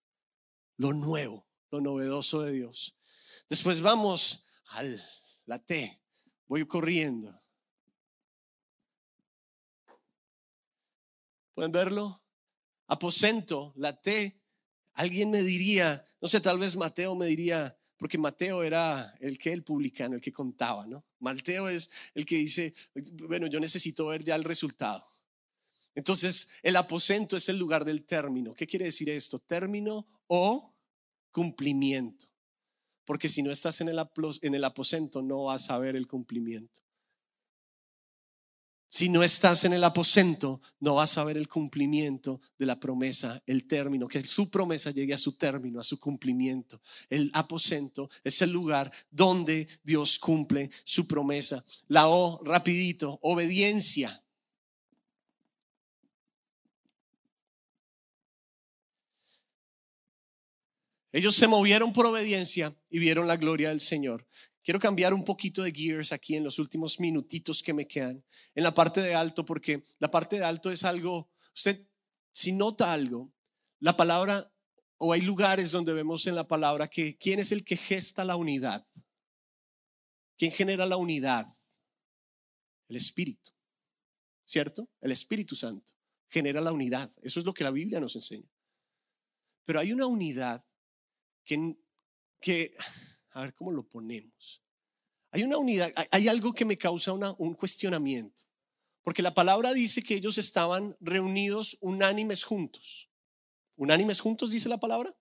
Lo 0.78 0.94
nuevo 0.94 1.49
lo 1.72 1.82
novedoso 1.82 2.42
de 2.42 2.52
Dios. 2.52 2.96
Después 3.48 3.82
vamos 3.82 4.46
al 4.68 5.02
la 5.46 5.58
T. 5.58 6.00
Voy 6.48 6.66
corriendo. 6.66 7.42
¿Pueden 11.54 11.72
verlo? 11.72 12.24
Aposento, 12.88 13.74
la 13.76 14.00
T. 14.00 14.40
Alguien 14.94 15.32
me 15.32 15.42
diría, 15.42 16.06
no 16.22 16.28
sé, 16.28 16.40
tal 16.40 16.60
vez 16.60 16.76
Mateo 16.76 17.16
me 17.16 17.26
diría, 17.26 17.78
porque 17.98 18.18
Mateo 18.18 18.64
era 18.64 19.16
el 19.20 19.38
que 19.38 19.52
el 19.52 19.64
publicano, 19.64 20.16
el 20.16 20.22
que 20.22 20.32
contaba, 20.32 20.86
¿no? 20.88 21.06
Mateo 21.20 21.68
es 21.68 21.90
el 22.14 22.26
que 22.26 22.38
dice, 22.38 22.74
bueno, 23.28 23.48
yo 23.48 23.60
necesito 23.60 24.08
ver 24.08 24.24
ya 24.24 24.36
el 24.36 24.44
resultado. 24.44 25.08
Entonces, 25.96 26.50
el 26.62 26.76
aposento 26.76 27.36
es 27.36 27.50
el 27.50 27.58
lugar 27.58 27.84
del 27.86 28.06
término. 28.06 28.54
¿Qué 28.54 28.68
quiere 28.68 28.86
decir 28.86 29.10
esto? 29.10 29.40
Término 29.40 30.08
o 30.28 30.69
cumplimiento. 31.32 32.28
Porque 33.06 33.30
si 33.30 33.42
no 33.42 33.52
estás 33.52 33.82
en 33.82 33.90
el, 33.90 34.00
en 34.42 34.56
el 34.56 34.64
aposento, 34.64 35.22
no 35.22 35.46
vas 35.46 35.70
a 35.70 35.80
ver 35.80 35.96
el 35.96 36.08
cumplimiento. 36.08 36.82
Si 38.92 39.08
no 39.08 39.22
estás 39.22 39.66
en 39.66 39.74
el 39.74 39.84
aposento, 39.84 40.62
no 40.80 40.96
vas 40.96 41.16
a 41.20 41.24
ver 41.24 41.38
el 41.38 41.48
cumplimiento 41.48 42.42
de 42.58 42.66
la 42.66 42.80
promesa, 42.80 43.42
el 43.46 43.68
término, 43.68 44.08
que 44.08 44.20
su 44.22 44.50
promesa 44.50 44.90
llegue 44.90 45.14
a 45.14 45.18
su 45.20 45.34
término, 45.34 45.80
a 45.80 45.84
su 45.84 46.00
cumplimiento. 46.00 46.82
El 47.08 47.30
aposento 47.36 48.10
es 48.24 48.42
el 48.42 48.52
lugar 48.52 48.92
donde 49.12 49.68
Dios 49.84 50.18
cumple 50.18 50.72
su 50.84 51.06
promesa. 51.08 51.64
La 51.88 52.10
O, 52.10 52.44
rapidito, 52.44 53.20
obediencia. 53.22 54.24
Ellos 61.12 61.36
se 61.36 61.48
movieron 61.48 61.92
por 61.92 62.06
obediencia 62.06 62.76
y 62.90 63.00
vieron 63.00 63.28
la 63.28 63.38
gloria 63.38 63.70
del 63.70 63.82
Señor. 63.82 64.28
Quiero 64.64 64.80
cambiar 64.80 65.14
un 65.14 65.26
poquito 65.26 65.64
de 65.64 65.72
gears 65.72 66.12
aquí 66.12 66.36
en 66.36 66.44
los 66.44 66.60
últimos 66.60 67.00
minutitos 67.00 67.64
que 67.64 67.74
me 67.74 67.88
quedan, 67.88 68.24
en 68.54 68.64
la 68.64 68.74
parte 68.74 69.02
de 69.02 69.16
alto, 69.16 69.46
porque 69.46 69.84
la 69.98 70.12
parte 70.12 70.38
de 70.38 70.46
alto 70.46 70.70
es 70.70 70.84
algo, 70.84 71.32
usted 71.56 71.88
si 72.32 72.52
nota 72.52 72.94
algo, 72.94 73.34
la 73.80 73.98
palabra, 73.98 74.52
o 74.98 75.14
hay 75.14 75.22
lugares 75.22 75.72
donde 75.72 75.94
vemos 75.94 76.28
en 76.28 76.36
la 76.36 76.48
palabra 76.48 76.88
que 76.88 77.18
quién 77.18 77.40
es 77.40 77.52
el 77.52 77.66
que 77.66 77.78
gesta 77.78 78.24
la 78.24 78.36
unidad, 78.36 78.86
quién 80.38 80.52
genera 80.52 80.86
la 80.86 80.98
unidad, 80.98 81.48
el 82.90 82.98
Espíritu, 82.98 83.52
¿cierto? 84.46 84.88
El 85.02 85.12
Espíritu 85.12 85.56
Santo 85.56 85.94
genera 86.28 86.62
la 86.62 86.72
unidad, 86.72 87.12
eso 87.24 87.40
es 87.40 87.46
lo 87.46 87.54
que 87.54 87.64
la 87.64 87.72
Biblia 87.72 88.00
nos 88.00 88.16
enseña. 88.16 88.52
Pero 89.66 89.80
hay 89.80 89.92
una 89.92 90.06
unidad 90.06 90.64
que, 91.44 92.76
a 93.32 93.42
ver 93.42 93.54
cómo 93.54 93.72
lo 93.72 93.88
ponemos. 93.88 94.64
Hay 95.32 95.44
una 95.44 95.58
unidad, 95.58 95.92
hay- 95.96 96.08
hay 96.12 96.28
algo 96.28 96.54
que 96.54 96.66
me 96.66 96.78
causa 96.78 97.14
una- 97.14 97.36
un 97.38 97.54
cuestionamiento, 97.54 98.44
porque 99.02 99.22
la 99.22 99.34
palabra 99.34 99.74
dice 99.74 100.02
que 100.02 100.16
ellos 100.16 100.38
estaban 100.38 100.96
reunidos 101.00 101.78
unánimes 101.82 102.44
juntos. 102.44 103.10
¿Unánimes 103.76 104.20
juntos 104.20 104.52
dice 104.52 104.68
la 104.70 104.80
palabra? 104.80 105.16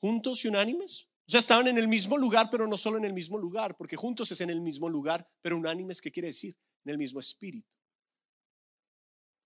¿Juntos 0.00 0.44
y 0.44 0.48
unánimes? 0.48 1.08
O 1.26 1.30
sea, 1.30 1.40
estaban 1.40 1.68
en 1.68 1.78
el 1.78 1.86
mismo 1.86 2.16
lugar, 2.16 2.48
pero 2.50 2.66
no 2.66 2.76
solo 2.76 2.98
en 2.98 3.04
el 3.04 3.12
mismo 3.12 3.38
lugar, 3.38 3.76
porque 3.76 3.96
juntos 3.96 4.32
es 4.32 4.40
en 4.40 4.50
el 4.50 4.60
mismo 4.60 4.88
lugar, 4.88 5.30
pero 5.42 5.56
unánimes, 5.56 6.00
¿qué 6.00 6.10
quiere 6.10 6.28
decir? 6.28 6.56
En 6.84 6.90
el 6.92 6.98
mismo 6.98 7.20
espíritu. 7.20 7.68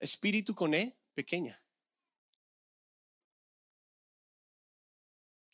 Espíritu 0.00 0.54
con 0.54 0.74
E 0.74 0.96
pequeña. 1.14 1.60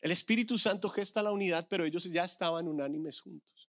El 0.01 0.11
Espíritu 0.11 0.57
Santo 0.57 0.89
gesta 0.89 1.21
la 1.21 1.31
unidad, 1.31 1.67
pero 1.69 1.85
ellos 1.85 2.03
ya 2.05 2.23
estaban 2.23 2.67
unánimes 2.67 3.19
juntos. 3.19 3.69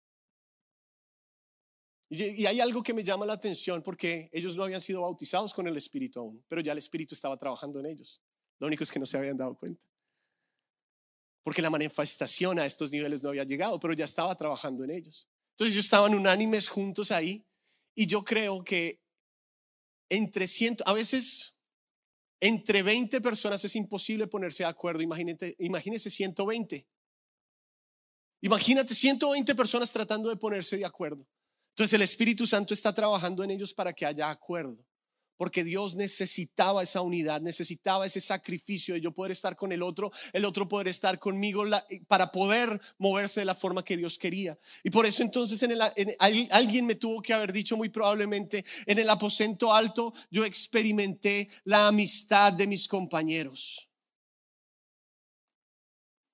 Y, 2.09 2.45
hay 2.45 2.61
algo 2.61 2.81
que 2.83 2.93
me 2.93 3.03
llama 3.03 3.25
la 3.25 3.33
atención 3.33 3.81
porque 3.81 4.29
ellos 4.31 4.55
no 4.55 4.63
habían 4.63 4.81
sido 4.81 5.01
bautizados 5.01 5.53
con 5.53 5.67
el 5.67 5.75
Espíritu 5.75 6.19
aún, 6.19 6.43
pero 6.47 6.61
ya 6.61 6.71
el 6.71 6.77
Espíritu 6.77 7.13
estaba 7.13 7.37
trabajando 7.37 7.79
en 7.79 7.87
ellos. 7.87 8.21
Lo 8.59 8.67
único 8.67 8.83
es 8.83 8.91
que 8.91 8.99
no 8.99 9.05
se 9.05 9.17
habían 9.17 9.35
dado 9.35 9.55
cuenta. 9.55 9.83
Porque 11.43 11.61
la 11.61 11.69
manifestación 11.69 12.59
a 12.59 12.65
estos 12.65 12.91
niveles 12.91 13.21
no 13.21 13.29
había 13.29 13.43
llegado, 13.43 13.79
pero 13.79 13.93
ya 13.93 14.05
estaba 14.05 14.35
trabajando 14.35 14.83
en 14.83 14.91
ellos. 14.91 15.27
Entonces 15.51 15.73
ellos 15.73 15.85
estaban 15.85 16.15
unánimes 16.15 16.69
juntos 16.69 17.11
ahí 17.11 17.45
y 17.95 18.07
yo 18.07 18.23
creo 18.23 18.63
que 18.63 19.01
entre 20.09 20.47
ciento, 20.47 20.83
a 20.87 20.93
veces 20.93 21.52
entre 22.45 22.83
20 22.83 23.21
personas 23.21 23.63
es 23.63 23.73
imposible 23.77 24.27
ponerse 24.27 24.63
de 24.63 24.69
acuerdo. 24.69 25.01
Imagínate, 25.01 25.55
imagínese 25.59 26.09
120. 26.09 26.85
Imagínate 28.41 28.93
120 28.93 29.55
personas 29.55 29.89
tratando 29.93 30.29
de 30.29 30.35
ponerse 30.35 30.75
de 30.75 30.83
acuerdo. 30.83 31.25
Entonces 31.69 31.93
el 31.93 32.01
Espíritu 32.01 32.45
Santo 32.45 32.73
está 32.73 32.93
trabajando 32.93 33.45
en 33.45 33.51
ellos 33.51 33.73
para 33.73 33.93
que 33.93 34.05
haya 34.05 34.29
acuerdo. 34.29 34.77
Porque 35.35 35.63
Dios 35.63 35.95
necesitaba 35.95 36.83
esa 36.83 37.01
unidad, 37.01 37.41
necesitaba 37.41 38.05
ese 38.05 38.21
sacrificio 38.21 38.93
de 38.93 39.01
yo 39.01 39.11
poder 39.13 39.31
estar 39.31 39.55
con 39.55 39.71
el 39.71 39.81
otro, 39.81 40.11
el 40.31 40.45
otro 40.45 40.67
poder 40.67 40.87
estar 40.87 41.19
conmigo 41.19 41.65
la- 41.65 41.85
para 42.07 42.31
poder 42.31 42.79
moverse 42.97 43.41
de 43.41 43.45
la 43.45 43.55
forma 43.55 43.83
que 43.83 43.97
Dios 43.97 44.17
quería. 44.17 44.57
Y 44.83 44.89
por 44.89 45.05
eso 45.05 45.23
entonces 45.23 45.63
alguien 46.49 46.85
me 46.85 46.95
tuvo 46.95 47.21
que 47.21 47.33
haber 47.33 47.51
dicho 47.51 47.75
muy 47.75 47.89
probablemente, 47.89 48.63
en 48.85 48.99
el 48.99 49.09
aposento 49.09 49.73
alto 49.73 50.13
yo 50.29 50.45
experimenté 50.45 51.49
la 51.63 51.87
amistad 51.87 52.53
de 52.53 52.67
mis 52.67 52.87
compañeros. 52.87 53.89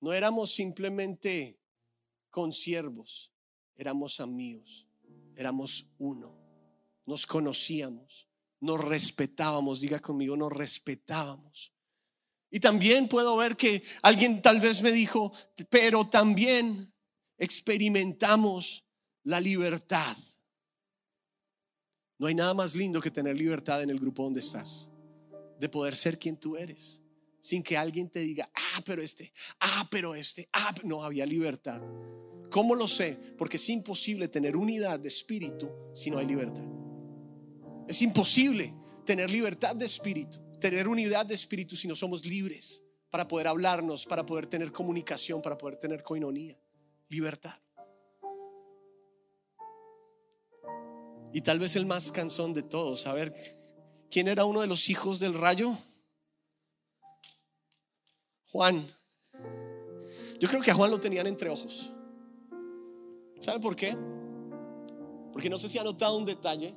No 0.00 0.12
éramos 0.12 0.52
simplemente 0.52 1.58
consiervos, 2.30 3.30
éramos 3.76 4.20
amigos, 4.20 4.86
éramos 5.36 5.86
uno, 5.98 6.38
nos 7.04 7.26
conocíamos, 7.26 8.29
nos 8.60 8.84
respetábamos, 8.84 9.80
diga 9.80 9.98
conmigo, 9.98 10.36
nos 10.36 10.52
respetábamos. 10.52 11.72
Y 12.50 12.60
también 12.60 13.08
puedo 13.08 13.36
ver 13.36 13.56
que 13.56 13.82
alguien 14.02 14.42
tal 14.42 14.60
vez 14.60 14.82
me 14.82 14.92
dijo, 14.92 15.32
pero 15.70 16.06
también 16.08 16.92
experimentamos 17.38 18.84
la 19.22 19.40
libertad. 19.40 20.16
No 22.18 22.26
hay 22.26 22.34
nada 22.34 22.52
más 22.52 22.74
lindo 22.74 23.00
que 23.00 23.10
tener 23.10 23.36
libertad 23.36 23.82
en 23.82 23.90
el 23.90 23.98
grupo 23.98 24.24
donde 24.24 24.40
estás, 24.40 24.88
de 25.58 25.68
poder 25.68 25.96
ser 25.96 26.18
quien 26.18 26.36
tú 26.36 26.56
eres, 26.56 27.00
sin 27.40 27.62
que 27.62 27.78
alguien 27.78 28.10
te 28.10 28.20
diga, 28.20 28.50
ah, 28.54 28.82
pero 28.84 29.00
este, 29.00 29.32
ah, 29.60 29.88
pero 29.90 30.14
este, 30.14 30.48
ah, 30.52 30.72
pero-". 30.74 30.88
no 30.88 31.04
había 31.04 31.24
libertad. 31.24 31.80
¿Cómo 32.50 32.74
lo 32.74 32.88
sé? 32.88 33.16
Porque 33.38 33.56
es 33.56 33.68
imposible 33.68 34.26
tener 34.26 34.56
unidad 34.56 34.98
de 34.98 35.08
espíritu 35.08 35.70
si 35.94 36.10
no 36.10 36.18
hay 36.18 36.26
libertad. 36.26 36.79
Es 37.90 38.02
imposible 38.02 38.72
tener 39.04 39.28
libertad 39.28 39.74
de 39.74 39.84
espíritu, 39.84 40.38
tener 40.60 40.86
unidad 40.86 41.26
de 41.26 41.34
espíritu 41.34 41.74
si 41.74 41.88
no 41.88 41.96
somos 41.96 42.24
libres 42.24 42.84
para 43.10 43.26
poder 43.26 43.48
hablarnos, 43.48 44.06
para 44.06 44.24
poder 44.24 44.46
tener 44.46 44.70
comunicación, 44.70 45.42
para 45.42 45.58
poder 45.58 45.76
tener 45.76 46.04
coinonía. 46.04 46.56
Libertad. 47.08 47.58
Y 51.32 51.40
tal 51.40 51.58
vez 51.58 51.74
el 51.74 51.84
más 51.84 52.12
cansón 52.12 52.54
de 52.54 52.62
todos, 52.62 53.08
a 53.08 53.12
ver, 53.12 53.34
¿quién 54.08 54.28
era 54.28 54.44
uno 54.44 54.60
de 54.60 54.68
los 54.68 54.88
hijos 54.88 55.18
del 55.18 55.34
rayo? 55.34 55.76
Juan. 58.52 58.86
Yo 60.38 60.48
creo 60.48 60.62
que 60.62 60.70
a 60.70 60.74
Juan 60.74 60.92
lo 60.92 61.00
tenían 61.00 61.26
entre 61.26 61.50
ojos. 61.50 61.90
¿Sabe 63.40 63.58
por 63.58 63.74
qué? 63.74 63.96
Porque 65.32 65.50
no 65.50 65.58
sé 65.58 65.68
si 65.68 65.76
ha 65.76 65.82
notado 65.82 66.16
un 66.16 66.24
detalle, 66.24 66.72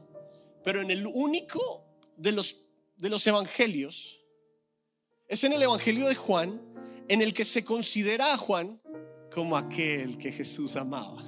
pero 0.63 0.81
en 0.81 0.91
el 0.91 1.05
único 1.07 1.85
de 2.17 2.31
los, 2.31 2.57
de 2.97 3.09
los 3.09 3.25
evangelios, 3.27 4.19
es 5.27 5.43
en 5.43 5.53
el 5.53 5.61
evangelio 5.63 6.07
de 6.07 6.15
Juan, 6.15 6.61
en 7.09 7.21
el 7.21 7.33
que 7.33 7.45
se 7.45 7.63
considera 7.63 8.33
a 8.33 8.37
Juan 8.37 8.81
como 9.33 9.57
aquel 9.57 10.17
que 10.17 10.31
Jesús 10.31 10.75
amaba. 10.75 11.23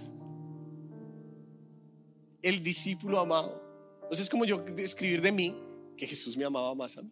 El 2.41 2.61
discípulo 2.61 3.19
amado. 3.19 3.61
Entonces 4.03 4.25
es 4.25 4.29
como 4.29 4.45
yo 4.45 4.59
describir 4.61 5.21
de 5.21 5.31
mí 5.31 5.55
que 5.97 6.05
Jesús 6.05 6.37
me 6.37 6.45
amaba 6.45 6.75
más 6.75 6.97
a 6.97 7.01
mí. 7.01 7.11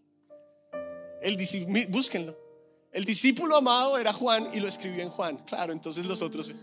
El 1.22 1.36
discípulo, 1.36 1.80
búsquenlo. 1.90 2.38
El 2.92 3.06
discípulo 3.06 3.56
amado 3.56 3.98
era 3.98 4.14
Juan 4.14 4.50
y 4.54 4.60
lo 4.60 4.68
escribió 4.68 5.02
en 5.02 5.10
Juan. 5.10 5.38
Claro, 5.46 5.74
entonces 5.74 6.06
los 6.06 6.22
otros, 6.22 6.54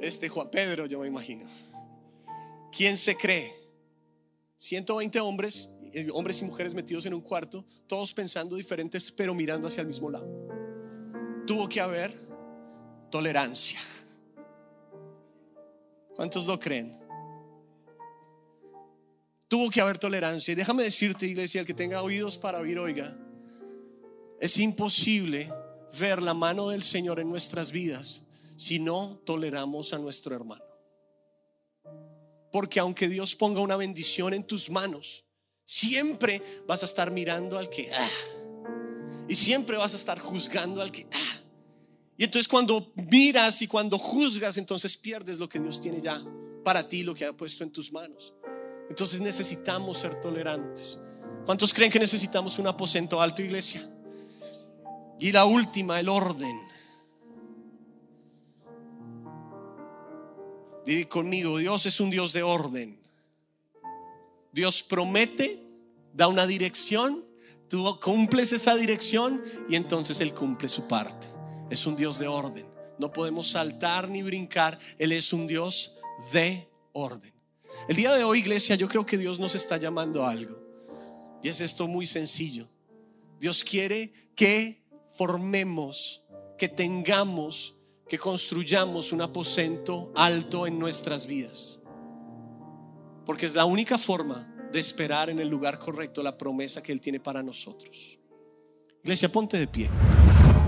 este 0.00 0.28
Juan 0.30 0.48
Pedro, 0.50 0.86
yo 0.86 1.00
me 1.00 1.06
imagino. 1.06 1.44
¿Quién 2.72 2.96
se 2.96 3.14
cree? 3.14 3.65
120 4.58 5.20
hombres, 5.20 5.70
eh, 5.92 6.06
hombres 6.12 6.40
y 6.40 6.44
mujeres 6.44 6.74
metidos 6.74 7.06
en 7.06 7.14
un 7.14 7.20
cuarto, 7.20 7.64
todos 7.86 8.12
pensando 8.12 8.56
diferentes, 8.56 9.12
pero 9.12 9.34
mirando 9.34 9.68
hacia 9.68 9.82
el 9.82 9.86
mismo 9.86 10.10
lado. 10.10 10.26
Tuvo 11.46 11.68
que 11.68 11.80
haber 11.80 12.12
tolerancia. 13.10 13.78
¿Cuántos 16.14 16.46
lo 16.46 16.58
creen? 16.58 16.98
Tuvo 19.48 19.70
que 19.70 19.80
haber 19.80 19.98
tolerancia. 19.98 20.52
Y 20.52 20.54
déjame 20.54 20.82
decirte, 20.82 21.26
iglesia, 21.26 21.60
el 21.60 21.66
que 21.66 21.74
tenga 21.74 22.02
oídos 22.02 22.36
para 22.36 22.58
oír, 22.58 22.78
oiga, 22.78 23.16
es 24.40 24.58
imposible 24.58 25.48
ver 25.98 26.20
la 26.22 26.34
mano 26.34 26.68
del 26.68 26.82
Señor 26.82 27.20
en 27.20 27.28
nuestras 27.28 27.70
vidas 27.70 28.22
si 28.56 28.78
no 28.78 29.20
toleramos 29.24 29.92
a 29.92 29.98
nuestro 29.98 30.34
hermano. 30.34 30.64
Porque 32.56 32.80
aunque 32.80 33.06
Dios 33.06 33.36
ponga 33.36 33.60
una 33.60 33.76
bendición 33.76 34.32
en 34.32 34.42
tus 34.42 34.70
manos, 34.70 35.26
siempre 35.66 36.40
vas 36.66 36.82
a 36.82 36.86
estar 36.86 37.10
mirando 37.10 37.58
al 37.58 37.68
que 37.68 37.92
ah, 37.92 38.08
y 39.28 39.34
siempre 39.34 39.76
vas 39.76 39.92
a 39.92 39.96
estar 39.96 40.18
juzgando 40.18 40.80
al 40.80 40.90
que 40.90 41.06
ah. 41.12 41.42
Y 42.16 42.24
entonces 42.24 42.48
cuando 42.48 42.94
miras 43.10 43.60
y 43.60 43.66
cuando 43.66 43.98
juzgas, 43.98 44.56
entonces 44.56 44.96
pierdes 44.96 45.38
lo 45.38 45.50
que 45.50 45.60
Dios 45.60 45.82
tiene 45.82 46.00
ya 46.00 46.18
para 46.64 46.88
ti, 46.88 47.02
lo 47.02 47.14
que 47.14 47.26
ha 47.26 47.34
puesto 47.34 47.62
en 47.62 47.72
tus 47.72 47.92
manos. 47.92 48.32
Entonces 48.88 49.20
necesitamos 49.20 49.98
ser 49.98 50.18
tolerantes. 50.18 50.98
¿Cuántos 51.44 51.74
creen 51.74 51.92
que 51.92 51.98
necesitamos 51.98 52.58
un 52.58 52.68
aposento 52.68 53.20
alto, 53.20 53.42
iglesia? 53.42 53.86
Y 55.20 55.30
la 55.30 55.44
última, 55.44 56.00
el 56.00 56.08
orden. 56.08 56.58
Dile 60.86 61.08
conmigo, 61.08 61.58
Dios 61.58 61.84
es 61.86 61.98
un 61.98 62.10
Dios 62.10 62.32
de 62.32 62.44
orden. 62.44 62.98
Dios 64.52 64.84
promete, 64.84 65.60
da 66.14 66.28
una 66.28 66.46
dirección, 66.46 67.24
tú 67.68 67.98
cumples 68.00 68.52
esa 68.52 68.76
dirección 68.76 69.42
y 69.68 69.74
entonces 69.74 70.20
Él 70.20 70.32
cumple 70.32 70.68
su 70.68 70.86
parte. 70.86 71.26
Es 71.70 71.86
un 71.86 71.96
Dios 71.96 72.20
de 72.20 72.28
orden. 72.28 72.64
No 72.98 73.12
podemos 73.12 73.48
saltar 73.48 74.08
ni 74.08 74.22
brincar. 74.22 74.78
Él 74.96 75.10
es 75.10 75.32
un 75.32 75.48
Dios 75.48 75.96
de 76.32 76.68
orden. 76.92 77.34
El 77.88 77.96
día 77.96 78.14
de 78.14 78.24
hoy, 78.24 78.38
iglesia, 78.38 78.76
yo 78.76 78.88
creo 78.88 79.04
que 79.04 79.18
Dios 79.18 79.38
nos 79.40 79.54
está 79.54 79.76
llamando 79.76 80.24
a 80.24 80.30
algo. 80.30 80.62
Y 81.42 81.48
es 81.48 81.60
esto 81.60 81.88
muy 81.88 82.06
sencillo. 82.06 82.68
Dios 83.40 83.64
quiere 83.64 84.12
que 84.34 84.82
formemos, 85.12 86.22
que 86.56 86.68
tengamos, 86.68 87.75
que 88.08 88.18
construyamos 88.18 89.12
un 89.12 89.22
aposento 89.22 90.12
alto 90.14 90.66
en 90.66 90.78
nuestras 90.78 91.26
vidas. 91.26 91.80
Porque 93.24 93.46
es 93.46 93.54
la 93.54 93.64
única 93.64 93.98
forma 93.98 94.46
de 94.72 94.78
esperar 94.78 95.30
en 95.30 95.40
el 95.40 95.48
lugar 95.48 95.78
correcto 95.78 96.22
la 96.22 96.38
promesa 96.38 96.82
que 96.82 96.92
Él 96.92 97.00
tiene 97.00 97.18
para 97.18 97.42
nosotros. 97.42 98.18
Iglesia, 99.02 99.28
ponte 99.28 99.58
de 99.58 99.66
pie. 99.66 99.90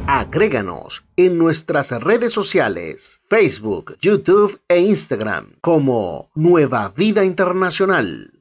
Agréganos 0.06 1.04
en 1.16 1.36
nuestras 1.38 1.90
redes 1.90 2.32
sociales, 2.32 3.20
Facebook, 3.28 3.96
YouTube 4.00 4.58
e 4.66 4.80
Instagram 4.80 5.52
como 5.60 6.30
Nueva 6.34 6.92
Vida 6.96 7.24
Internacional. 7.24 8.32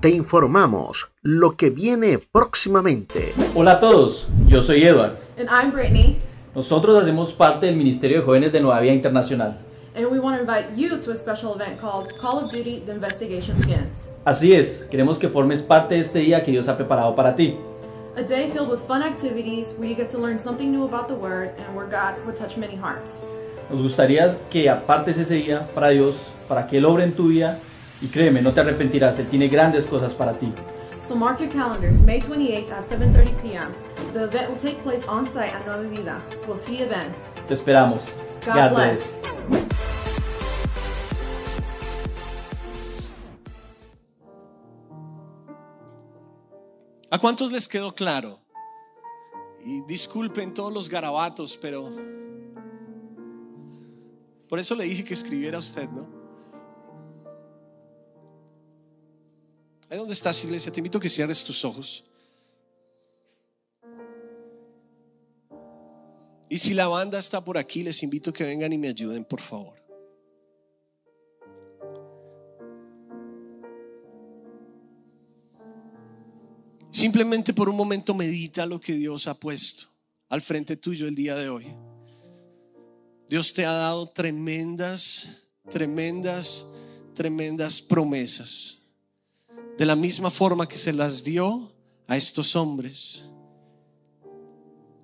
Te 0.00 0.10
informamos 0.10 1.08
lo 1.22 1.56
que 1.56 1.70
viene 1.70 2.18
próximamente. 2.18 3.32
Hola 3.54 3.72
a 3.72 3.80
todos, 3.80 4.28
yo 4.46 4.60
soy 4.60 4.84
Edward. 4.84 5.18
And 5.38 5.48
I'm 5.48 5.72
Brittany. 5.72 6.18
Nosotros 6.56 7.02
hacemos 7.02 7.34
parte 7.34 7.66
del 7.66 7.76
Ministerio 7.76 8.20
de 8.20 8.24
Jóvenes 8.24 8.50
de 8.50 8.60
Nueva 8.60 8.80
Vida 8.80 8.94
Internacional. 8.94 9.58
and 9.94 10.06
we 10.10 10.18
want 10.18 10.36
to 10.36 10.40
invite 10.40 10.74
you 10.74 10.98
to 10.98 11.10
a 11.10 11.16
special 11.16 11.54
event 11.54 11.78
called 11.78 12.18
Call 12.18 12.38
of 12.38 12.50
Duty 12.50 12.80
The 12.86 12.92
Investigation 12.92 13.58
Begins. 13.60 14.08
Así 14.24 14.54
es, 14.54 14.86
queremos 14.90 15.18
que 15.18 15.28
formes 15.28 15.60
parte 15.60 15.96
de 15.96 16.00
este 16.00 16.20
día 16.20 16.42
que 16.42 16.50
Dios 16.50 16.66
ha 16.68 16.76
preparado 16.78 17.14
para 17.14 17.36
ti. 17.36 17.58
A 18.16 18.22
day 18.22 18.50
filled 18.50 18.70
with 18.70 18.80
fun 18.86 19.02
activities 19.02 19.74
where 19.78 19.86
you 19.86 19.94
get 19.94 20.10
to 20.10 20.18
learn 20.18 20.38
something 20.38 20.70
new 20.70 20.84
about 20.84 21.08
the 21.08 21.14
Word 21.14 21.50
and 21.58 21.76
where 21.76 21.86
God 21.86 22.16
would 22.24 22.38
touch 22.38 22.56
many 22.56 22.74
hearts. 22.74 23.22
Nos 23.70 23.82
gustaría 23.82 24.34
que 24.48 24.70
apartes 24.70 25.18
ese 25.18 25.34
día 25.34 25.66
para 25.74 25.90
Dios, 25.90 26.16
para 26.48 26.66
que 26.66 26.78
Él 26.78 26.86
obre 26.86 27.04
en 27.04 27.12
tu 27.12 27.28
vida 27.28 27.58
y 28.00 28.06
créeme, 28.06 28.40
no 28.40 28.52
te 28.52 28.60
arrepentirás, 28.60 29.18
Él 29.18 29.26
tiene 29.28 29.48
grandes 29.48 29.84
cosas 29.84 30.14
para 30.14 30.38
ti. 30.38 30.50
So 31.06 31.14
mark 31.14 31.38
your 31.38 31.50
calendars, 31.50 32.02
May 32.02 32.18
28th 32.18 32.68
at 32.72 32.84
7.30 32.84 33.40
p.m. 33.40 33.72
The 34.12 34.24
event 34.24 34.50
will 34.50 34.58
take 34.58 34.82
place 34.82 35.06
on 35.06 35.24
site 35.24 35.54
at 35.54 35.64
Nueva 35.64 35.88
Vida. 35.88 36.20
We'll 36.48 36.56
see 36.56 36.78
you 36.78 36.88
then. 36.88 37.14
Te 37.46 37.54
esperamos. 37.54 38.10
God 38.44 38.74
bless. 38.74 39.20
¿A 47.12 47.18
cuántos 47.20 47.52
les 47.52 47.68
quedó 47.68 47.94
claro? 47.94 48.40
Y 49.64 49.82
disculpen 49.86 50.54
todos 50.54 50.72
los 50.72 50.88
garabatos, 50.88 51.56
pero 51.56 51.88
por 54.48 54.58
eso 54.58 54.74
le 54.74 54.84
dije 54.84 55.04
que 55.04 55.14
escribiera 55.14 55.58
usted, 55.58 55.88
¿no? 55.88 56.15
Ahí 59.88 59.98
donde 59.98 60.14
estás, 60.14 60.42
iglesia, 60.44 60.72
te 60.72 60.80
invito 60.80 60.98
a 60.98 61.00
que 61.00 61.10
cierres 61.10 61.44
tus 61.44 61.64
ojos. 61.64 62.04
Y 66.48 66.58
si 66.58 66.74
la 66.74 66.88
banda 66.88 67.18
está 67.18 67.44
por 67.44 67.58
aquí, 67.58 67.82
les 67.82 68.02
invito 68.02 68.30
a 68.30 68.32
que 68.32 68.44
vengan 68.44 68.72
y 68.72 68.78
me 68.78 68.88
ayuden, 68.88 69.24
por 69.24 69.40
favor. 69.40 69.74
Simplemente 76.90 77.52
por 77.52 77.68
un 77.68 77.76
momento 77.76 78.14
medita 78.14 78.64
lo 78.64 78.80
que 78.80 78.94
Dios 78.94 79.26
ha 79.26 79.34
puesto 79.34 79.84
al 80.28 80.40
frente 80.40 80.76
tuyo 80.76 81.06
el 81.06 81.14
día 81.14 81.34
de 81.34 81.48
hoy. 81.48 81.66
Dios 83.28 83.52
te 83.52 83.66
ha 83.66 83.72
dado 83.72 84.08
tremendas, 84.08 85.28
tremendas, 85.68 86.66
tremendas 87.14 87.82
promesas. 87.82 88.78
De 89.78 89.84
la 89.84 89.96
misma 89.96 90.30
forma 90.30 90.66
que 90.66 90.76
se 90.76 90.92
las 90.92 91.22
dio 91.22 91.72
a 92.06 92.16
estos 92.16 92.56
hombres 92.56 93.24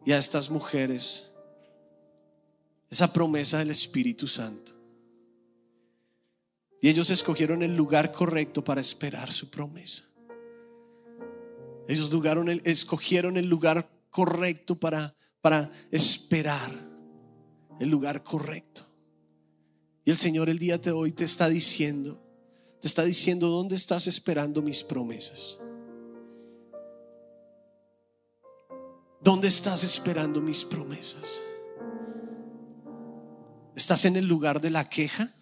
y 0.05 0.13
a 0.13 0.19
estas 0.19 0.51
mujeres. 0.51 1.31
Esa 2.91 3.13
promesa 3.13 3.59
del 3.59 3.71
Espíritu 3.71 4.27
Santo. 4.27 4.73
Y 6.81 6.89
ellos 6.89 7.11
escogieron 7.11 7.63
el 7.63 7.77
lugar 7.77 8.13
correcto 8.13 8.65
para 8.65 8.81
esperar 8.81 9.31
su 9.31 9.51
promesa. 9.51 10.05
Ellos 11.89 12.11
escogieron 12.65 13.37
el 13.37 13.47
lugar 13.47 13.89
correcto 14.11 14.79
para, 14.79 15.15
para 15.41 15.71
esperar. 15.91 16.73
El 17.81 17.89
lugar 17.89 18.23
correcto. 18.23 18.87
Y 20.05 20.11
el 20.11 20.17
Señor 20.17 20.49
el 20.49 20.59
día 20.59 20.79
de 20.79 20.91
hoy 20.91 21.13
te 21.13 21.25
está 21.25 21.49
diciendo, 21.49 22.22
te 22.83 22.89
está 22.89 23.05
diciendo, 23.05 23.49
¿dónde 23.49 23.77
estás 23.77 24.09
esperando 24.09 24.61
mis 24.61 24.83
promesas? 24.83 25.57
¿Dónde 29.21 29.47
estás 29.47 29.85
esperando 29.85 30.41
mis 30.41 30.65
promesas? 30.65 31.43
¿Estás 33.77 34.05
en 34.05 34.17
el 34.17 34.27
lugar 34.27 34.61
de 34.61 34.71
la 34.71 34.89
queja? 34.89 35.33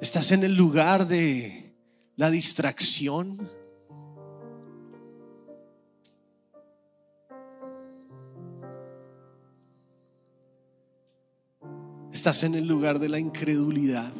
¿Estás 0.00 0.32
en 0.32 0.42
el 0.42 0.56
lugar 0.56 1.06
de 1.06 1.76
la 2.16 2.28
distracción? 2.28 3.48
Estás 12.12 12.42
en 12.42 12.56
el 12.56 12.66
lugar 12.66 12.98
de 12.98 13.08
la 13.08 13.20
incredulidad. 13.20 14.12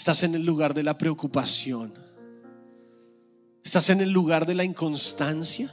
Estás 0.00 0.22
en 0.22 0.34
el 0.34 0.46
lugar 0.46 0.72
de 0.72 0.82
la 0.82 0.96
preocupación. 0.96 1.92
Estás 3.62 3.90
en 3.90 4.00
el 4.00 4.08
lugar 4.08 4.46
de 4.46 4.54
la 4.54 4.64
inconstancia. 4.64 5.70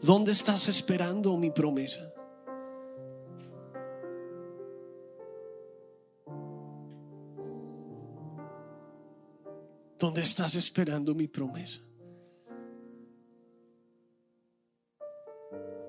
¿Dónde 0.00 0.32
estás 0.32 0.66
esperando 0.70 1.36
mi 1.36 1.50
promesa? 1.50 2.10
¿Dónde 9.98 10.22
estás 10.22 10.54
esperando 10.54 11.14
mi 11.14 11.28
promesa? 11.28 11.82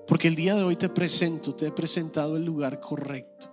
Porque 0.06 0.28
el 0.28 0.34
día 0.34 0.56
de 0.56 0.62
hoy 0.62 0.76
te 0.76 0.90
presento, 0.90 1.54
te 1.54 1.68
he 1.68 1.72
presentado 1.72 2.36
el 2.36 2.44
lugar 2.44 2.80
correcto, 2.80 3.50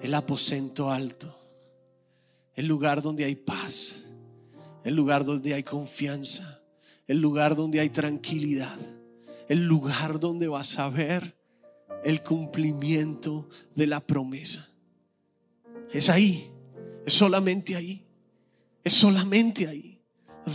el 0.00 0.14
aposento 0.14 0.88
alto, 0.92 1.45
el 2.56 2.66
lugar 2.66 3.02
donde 3.02 3.24
hay 3.24 3.36
paz, 3.36 4.02
el 4.84 4.94
lugar 4.94 5.24
donde 5.24 5.54
hay 5.54 5.62
confianza, 5.62 6.60
el 7.06 7.20
lugar 7.20 7.54
donde 7.54 7.80
hay 7.80 7.90
tranquilidad, 7.90 8.78
el 9.48 9.66
lugar 9.66 10.18
donde 10.18 10.48
vas 10.48 10.78
a 10.78 10.88
ver 10.88 11.36
el 12.02 12.22
cumplimiento 12.22 13.48
de 13.74 13.86
la 13.86 14.00
promesa. 14.00 14.68
Es 15.92 16.08
ahí, 16.08 16.50
es 17.04 17.14
solamente 17.14 17.76
ahí, 17.76 18.04
es 18.82 18.94
solamente 18.94 19.68
ahí. 19.68 20.00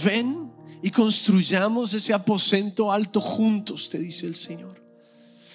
Ven 0.04 0.52
y 0.82 0.90
construyamos 0.90 1.94
ese 1.94 2.14
aposento 2.14 2.92
alto 2.92 3.22
juntos, 3.22 3.90
te 3.90 4.00
dice 4.00 4.26
el 4.26 4.36
Señor. 4.36 4.82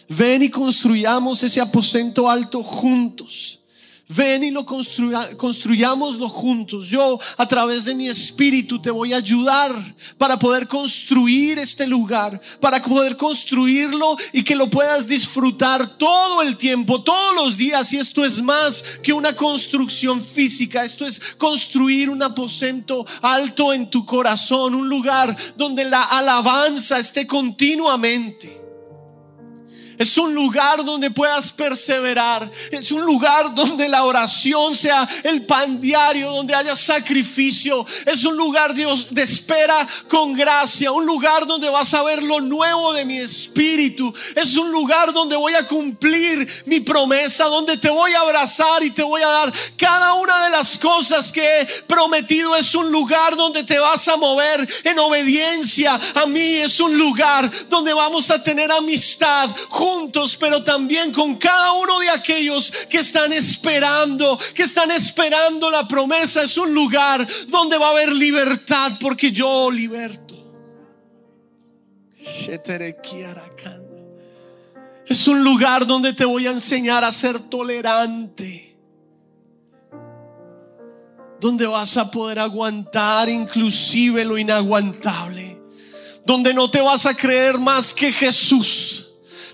Ven 0.08 0.42
y 0.42 0.50
construyamos 0.50 1.42
ese 1.42 1.60
aposento 1.60 2.30
alto 2.30 2.62
juntos. 2.62 3.60
Ven 4.08 4.44
y 4.44 4.52
lo 4.52 4.64
construya, 4.64 5.36
construyámoslo 5.36 6.28
juntos. 6.28 6.86
Yo 6.86 7.18
a 7.36 7.48
través 7.48 7.84
de 7.84 7.94
mi 7.94 8.06
espíritu 8.06 8.80
te 8.80 8.90
voy 8.90 9.12
a 9.12 9.16
ayudar 9.16 9.74
para 10.16 10.38
poder 10.38 10.68
construir 10.68 11.58
este 11.58 11.88
lugar, 11.88 12.40
para 12.60 12.80
poder 12.80 13.16
construirlo 13.16 14.16
y 14.32 14.44
que 14.44 14.54
lo 14.54 14.68
puedas 14.68 15.08
disfrutar 15.08 15.98
todo 15.98 16.42
el 16.42 16.56
tiempo, 16.56 17.02
todos 17.02 17.34
los 17.34 17.56
días. 17.56 17.92
Y 17.92 17.96
esto 17.96 18.24
es 18.24 18.40
más 18.40 18.84
que 19.02 19.12
una 19.12 19.34
construcción 19.34 20.24
física, 20.24 20.84
esto 20.84 21.04
es 21.04 21.34
construir 21.34 22.08
un 22.08 22.22
aposento 22.22 23.04
alto 23.22 23.72
en 23.72 23.90
tu 23.90 24.06
corazón, 24.06 24.76
un 24.76 24.88
lugar 24.88 25.36
donde 25.56 25.84
la 25.84 26.02
alabanza 26.02 27.00
esté 27.00 27.26
continuamente. 27.26 28.65
Es 29.98 30.18
un 30.18 30.34
lugar 30.34 30.84
donde 30.84 31.10
puedas 31.10 31.52
perseverar. 31.52 32.50
Es 32.70 32.90
un 32.92 33.02
lugar 33.02 33.54
donde 33.54 33.88
la 33.88 34.04
oración 34.04 34.74
sea 34.74 35.08
el 35.24 35.46
pan 35.46 35.80
diario, 35.80 36.30
donde 36.30 36.54
haya 36.54 36.76
sacrificio. 36.76 37.86
Es 38.04 38.24
un 38.24 38.36
lugar, 38.36 38.74
Dios, 38.74 39.14
de 39.14 39.22
espera 39.22 39.86
con 40.08 40.34
gracia. 40.34 40.92
Un 40.92 41.06
lugar 41.06 41.46
donde 41.46 41.68
vas 41.70 41.94
a 41.94 42.02
ver 42.02 42.22
lo 42.22 42.40
nuevo 42.40 42.92
de 42.92 43.04
mi 43.04 43.16
espíritu. 43.16 44.12
Es 44.34 44.56
un 44.56 44.70
lugar 44.70 45.12
donde 45.12 45.36
voy 45.36 45.54
a 45.54 45.66
cumplir 45.66 46.64
mi 46.66 46.80
promesa, 46.80 47.44
donde 47.44 47.76
te 47.78 47.90
voy 47.90 48.12
a 48.12 48.20
abrazar 48.20 48.82
y 48.82 48.90
te 48.90 49.02
voy 49.02 49.22
a 49.22 49.28
dar 49.28 49.52
cada 49.76 50.14
una 50.14 50.44
de 50.44 50.50
las 50.50 50.78
cosas 50.78 51.32
que 51.32 51.60
he 51.60 51.66
prometido. 51.86 52.54
Es 52.56 52.74
un 52.74 52.90
lugar 52.90 53.36
donde 53.36 53.64
te 53.64 53.78
vas 53.78 54.06
a 54.08 54.16
mover 54.16 54.68
en 54.84 54.98
obediencia 54.98 55.98
a 56.14 56.26
mí. 56.26 56.56
Es 56.56 56.80
un 56.80 56.98
lugar 56.98 57.50
donde 57.68 57.92
vamos 57.94 58.30
a 58.30 58.42
tener 58.42 58.70
amistad 58.70 59.50
juntos, 59.86 60.36
pero 60.36 60.64
también 60.64 61.12
con 61.12 61.36
cada 61.36 61.72
uno 61.74 62.00
de 62.00 62.10
aquellos 62.10 62.72
que 62.90 62.98
están 62.98 63.32
esperando, 63.32 64.36
que 64.52 64.64
están 64.64 64.90
esperando 64.90 65.70
la 65.70 65.86
promesa. 65.86 66.42
Es 66.42 66.58
un 66.58 66.74
lugar 66.74 67.24
donde 67.46 67.78
va 67.78 67.86
a 67.86 67.90
haber 67.90 68.12
libertad 68.12 68.92
porque 69.00 69.30
yo 69.30 69.70
liberto. 69.70 70.34
Es 75.06 75.28
un 75.28 75.44
lugar 75.44 75.86
donde 75.86 76.12
te 76.12 76.24
voy 76.24 76.48
a 76.48 76.50
enseñar 76.50 77.04
a 77.04 77.12
ser 77.12 77.38
tolerante. 77.38 78.76
Donde 81.38 81.66
vas 81.66 81.96
a 81.96 82.10
poder 82.10 82.40
aguantar 82.40 83.28
inclusive 83.28 84.24
lo 84.24 84.36
inaguantable. 84.36 85.60
Donde 86.24 86.52
no 86.52 86.68
te 86.68 86.80
vas 86.80 87.06
a 87.06 87.14
creer 87.14 87.56
más 87.58 87.94
que 87.94 88.10
Jesús 88.10 89.05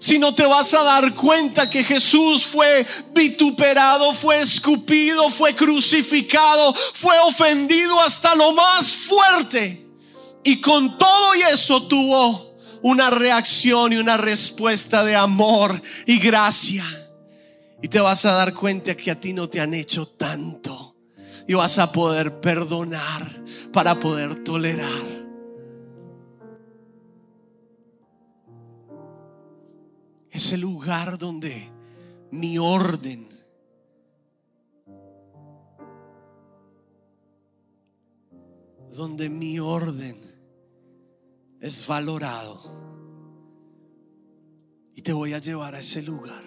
sino 0.02 0.34
te 0.34 0.44
vas 0.44 0.74
a 0.74 0.82
dar 0.82 1.14
cuenta 1.14 1.70
que 1.70 1.84
Jesús 1.84 2.46
fue 2.46 2.84
vituperado, 3.14 4.12
fue 4.12 4.40
escupido, 4.40 5.30
fue 5.30 5.54
crucificado, 5.54 6.74
fue 6.92 7.16
ofendido 7.20 8.00
hasta 8.00 8.34
lo 8.34 8.52
más 8.52 8.92
fuerte. 9.08 9.80
Y 10.42 10.60
con 10.60 10.98
todo 10.98 11.36
y 11.36 11.42
eso 11.42 11.84
tuvo 11.84 12.56
una 12.82 13.10
reacción 13.10 13.92
y 13.92 13.96
una 13.98 14.16
respuesta 14.16 15.04
de 15.04 15.14
amor 15.14 15.80
y 16.04 16.18
gracia. 16.18 16.84
Y 17.80 17.86
te 17.86 18.00
vas 18.00 18.24
a 18.24 18.32
dar 18.32 18.54
cuenta 18.54 18.96
que 18.96 19.12
a 19.12 19.20
ti 19.20 19.32
no 19.32 19.48
te 19.48 19.60
han 19.60 19.72
hecho 19.72 20.08
tanto. 20.08 20.96
Y 21.46 21.54
vas 21.54 21.78
a 21.78 21.92
poder 21.92 22.40
perdonar 22.40 23.30
para 23.72 23.94
poder 24.00 24.42
tolerar. 24.42 25.21
Es 30.32 30.52
el 30.52 30.62
lugar 30.62 31.16
donde 31.18 31.70
mi 32.32 32.58
orden 32.58 33.32
donde 38.96 39.28
mi 39.28 39.58
orden 39.58 40.20
es 41.60 41.86
valorado. 41.86 42.60
Y 44.94 45.02
te 45.02 45.12
voy 45.12 45.32
a 45.32 45.38
llevar 45.38 45.74
a 45.74 45.80
ese 45.80 46.02
lugar, 46.02 46.44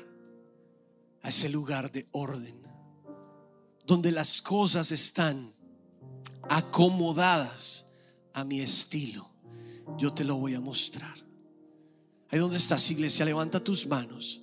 a 1.22 1.30
ese 1.30 1.50
lugar 1.50 1.92
de 1.92 2.08
orden, 2.12 2.62
donde 3.86 4.12
las 4.12 4.42
cosas 4.42 4.92
están 4.92 5.54
acomodadas 6.50 7.88
a 8.34 8.44
mi 8.44 8.62
estilo. 8.62 9.30
Yo 9.98 10.14
te 10.14 10.24
lo 10.24 10.36
voy 10.36 10.54
a 10.54 10.62
mostrar. 10.62 11.25
Ahí 12.32 12.40
donde 12.40 12.58
estás, 12.58 12.90
iglesia, 12.92 13.26
levanta 13.26 13.60
tus 13.64 13.86
manos. 13.88 14.42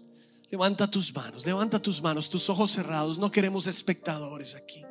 Levanta 0.50 0.90
tus 0.90 1.14
manos, 1.14 1.46
levanta 1.46 1.80
tus 1.80 2.02
manos, 2.02 2.28
tus 2.28 2.50
ojos 2.50 2.70
cerrados. 2.70 3.18
No 3.18 3.32
queremos 3.32 3.66
espectadores 3.66 4.54
aquí. 4.54 4.84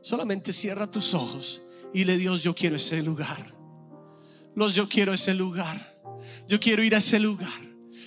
Solamente 0.00 0.52
cierra 0.52 0.88
tus 0.88 1.12
ojos 1.14 1.60
y 1.92 2.04
le 2.04 2.16
Dios, 2.16 2.44
yo 2.44 2.54
quiero 2.54 2.76
ese 2.76 3.02
lugar. 3.02 3.44
Los 4.54 4.74
yo 4.76 4.88
quiero 4.88 5.12
ese 5.12 5.34
lugar. 5.34 6.00
Yo 6.46 6.60
quiero 6.60 6.84
ir 6.84 6.94
a 6.94 6.98
ese 6.98 7.18
lugar. 7.18 7.60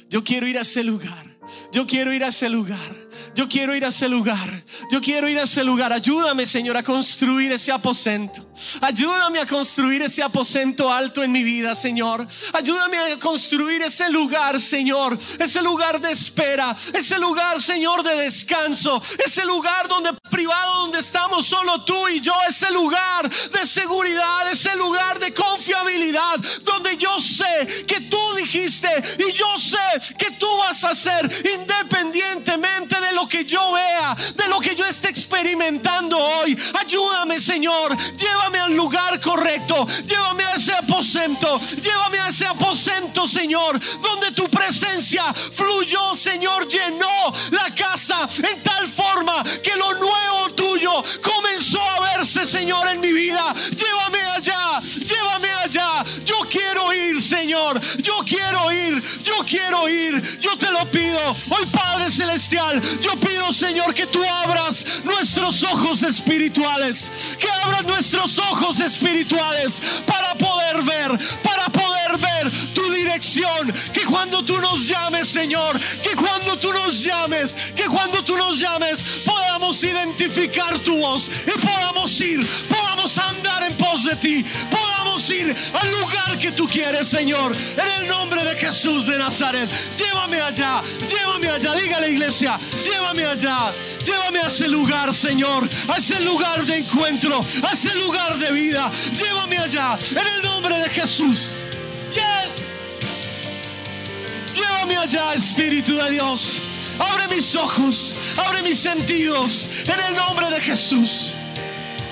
Yo 0.10 0.24
quiero 0.24 0.48
ir 0.48 0.58
a 0.58 0.62
ese 0.62 0.84
lugar. 0.84 1.38
Yo 1.74 1.86
quiero 1.86 2.14
ir 2.14 2.24
a 2.24 2.30
ese 2.30 2.50
lugar. 2.50 3.09
Yo 3.36 3.48
quiero 3.48 3.76
ir 3.76 3.86
a 3.86 3.90
ese 3.90 4.10
lugar. 4.10 4.64
Yo 4.92 5.02
quiero 5.02 5.28
ir 5.30 5.38
a 5.38 5.44
ese 5.44 5.64
lugar. 5.64 5.94
Ayúdame, 5.94 6.46
Señor, 6.46 6.78
a 6.78 6.84
construir 6.84 7.52
ese 7.52 7.72
aposento. 7.72 8.46
Ayúdame 8.82 9.40
a 9.40 9.46
construir 9.46 10.02
ese 10.02 10.22
aposento 10.22 10.92
alto 10.92 11.24
en 11.24 11.32
mi 11.32 11.44
vida, 11.44 11.76
Señor. 11.76 12.28
Ayúdame 12.54 12.98
a 12.98 13.20
construir 13.20 13.82
ese 13.82 14.10
lugar, 14.10 14.60
Señor. 14.60 15.18
Ese 15.40 15.62
lugar 15.62 16.02
de 16.02 16.12
espera. 16.12 16.76
Ese 16.94 17.18
lugar, 17.20 17.62
Señor, 17.62 18.04
de 18.04 18.16
descanso. 18.16 19.02
Ese 19.26 19.46
lugar 19.46 19.88
donde 19.88 20.12
privado, 20.30 20.82
donde 20.82 21.00
estamos 21.00 21.46
solo 21.46 21.84
tú 21.84 22.08
y 22.10 22.20
yo. 22.20 22.34
Ese 22.48 22.72
lugar 22.72 23.30
de 23.30 23.66
seguridad. 23.66 24.52
Ese 24.52 24.76
lugar 24.76 25.20
de 25.20 25.34
confiabilidad. 25.34 26.40
Donde 26.64 26.98
yo 26.98 27.22
sé 27.22 27.86
que 27.88 28.02
tú 28.02 28.20
dijiste 28.36 28.90
y 29.20 29.34
yo 29.34 29.60
sé 29.60 30.16
que 30.18 30.32
tú 30.32 30.48
vas 30.58 30.84
a 30.84 30.90
hacer 30.90 31.30
independientemente 31.56 33.00
de 33.00 33.14
lo 33.14 33.28
que 33.30 33.46
yo 33.46 33.72
vea, 33.72 34.16
de 34.36 34.48
lo 34.50 34.60
que 34.60 34.76
yo 34.76 34.86
esté 34.86 35.10
experimentando 35.10 36.18
hoy. 36.18 36.58
Ayúdame, 36.80 37.40
Señor. 37.40 37.96
Llévame 38.18 38.60
al 38.60 38.76
lugar 38.76 39.20
correcto. 39.22 39.88
Llévame 40.06 40.44
a 40.44 40.56
ese 40.56 40.74
aposento. 40.74 41.60
Llévame 41.82 42.20
a 42.20 42.28
ese 42.28 42.46
aposento, 42.48 43.28
Señor, 43.28 43.80
donde 44.02 44.32
tu 44.32 44.50
presencia 44.50 45.24
fluyó, 45.34 46.16
Señor, 46.16 46.68
llenó 46.68 47.34
la 47.52 47.74
casa 47.76 48.28
en 48.38 48.64
tal 48.64 48.88
forma 48.88 49.44
que 49.64 49.76
lo 49.76 49.94
nuevo 49.94 50.50
tuyo 50.56 51.04
comenzó 51.22 51.82
a 51.82 52.18
verse, 52.18 52.46
Señor, 52.46 52.88
en 52.90 53.00
mi 53.00 53.14
vida. 53.14 53.54
Llévame 53.76 54.22
allá, 54.36 54.59
Yo 58.02 58.14
quiero 58.26 58.72
ir, 58.72 59.04
yo 59.24 59.44
quiero 59.46 59.90
ir. 59.90 60.40
Yo 60.42 60.58
te 60.58 60.72
lo 60.72 60.90
pido. 60.92 61.36
Hoy, 61.50 61.66
Padre 61.72 62.10
Celestial, 62.10 62.82
yo 63.02 63.20
pido, 63.20 63.52
Señor, 63.54 63.94
que 63.94 64.06
tú 64.08 64.24
abras 64.24 64.86
nuestros 65.04 65.64
ojos 65.64 66.04
espirituales. 66.04 67.12
Que 67.40 67.50
abras 67.64 67.86
nuestros 67.86 68.38
ojos 68.40 68.80
espirituales 68.80 69.82
para 70.06 70.34
poder 70.36 70.84
ver, 70.84 71.20
para 71.44 71.66
poder 71.70 72.18
ver 72.18 72.52
tu 72.74 72.90
dirección. 72.92 73.74
Que 73.94 74.06
cuando 74.06 74.44
tú 74.44 74.58
nos 74.60 74.88
llames, 74.88 75.28
Señor, 75.28 75.80
que 76.04 76.16
cuando 76.16 76.58
tú 76.58 76.72
nos 76.74 77.04
llames, 77.04 77.56
que 77.76 77.86
cuando 77.86 78.24
tú 78.24 78.36
nos 78.38 78.60
llames, 78.60 79.04
identificar 79.84 80.78
tu 80.80 80.98
voz 80.98 81.30
y 81.46 81.52
podamos 81.60 82.20
ir, 82.22 82.46
podamos 82.68 83.18
andar 83.18 83.64
en 83.64 83.76
pos 83.78 84.06
de 84.06 84.16
ti, 84.16 84.46
podamos 84.70 85.30
ir 85.30 85.56
al 85.74 85.92
lugar 85.92 86.40
que 86.40 86.52
tú 86.52 86.68
quieres, 86.68 87.08
Señor. 87.08 87.56
En 87.56 88.02
el 88.02 88.08
nombre 88.08 88.44
de 88.44 88.56
Jesús 88.56 89.08
de 89.08 89.18
Nazaret, 89.18 89.70
llévame 89.98 90.42
allá, 90.42 90.82
llévame 91.08 91.50
allá, 91.50 91.74
diga 91.76 92.00
la 92.00 92.08
iglesia, 92.08 92.60
llévame 92.84 93.26
allá, 93.26 93.74
llévame 94.06 94.40
a 94.40 94.48
ese 94.48 94.68
lugar, 94.68 95.14
Señor, 95.14 95.68
a 95.88 95.98
ese 95.98 96.20
lugar 96.22 96.66
de 96.66 96.78
encuentro, 96.78 97.44
a 97.64 97.74
ese 97.74 97.94
lugar 97.96 98.38
de 98.38 98.52
vida, 98.52 98.92
llévame 99.18 99.58
allá, 99.58 99.98
en 100.12 100.28
el 100.28 100.42
nombre 100.44 100.78
de 100.80 100.90
Jesús. 100.90 101.56
Yes. 102.14 102.70
Llévame 104.54 104.98
allá, 104.98 105.34
Espíritu 105.34 105.96
de 105.96 106.12
Dios. 106.12 106.69
Abre 107.00 107.36
mis 107.36 107.56
ojos, 107.56 108.16
abre 108.38 108.62
mis 108.64 108.80
sentidos, 108.80 109.70
en 109.86 110.00
el 110.10 110.16
nombre 110.16 110.50
de 110.50 110.62
Jesús. 110.62 111.32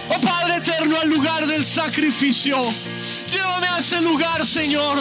Oh 0.09 0.21
Padre 0.21 0.57
eterno, 0.57 0.97
al 0.97 1.09
lugar 1.09 1.45
del 1.45 1.65
sacrificio. 1.65 2.57
Llévame 3.29 3.67
a 3.67 3.79
ese 3.79 4.01
lugar, 4.01 4.45
Señor, 4.45 4.97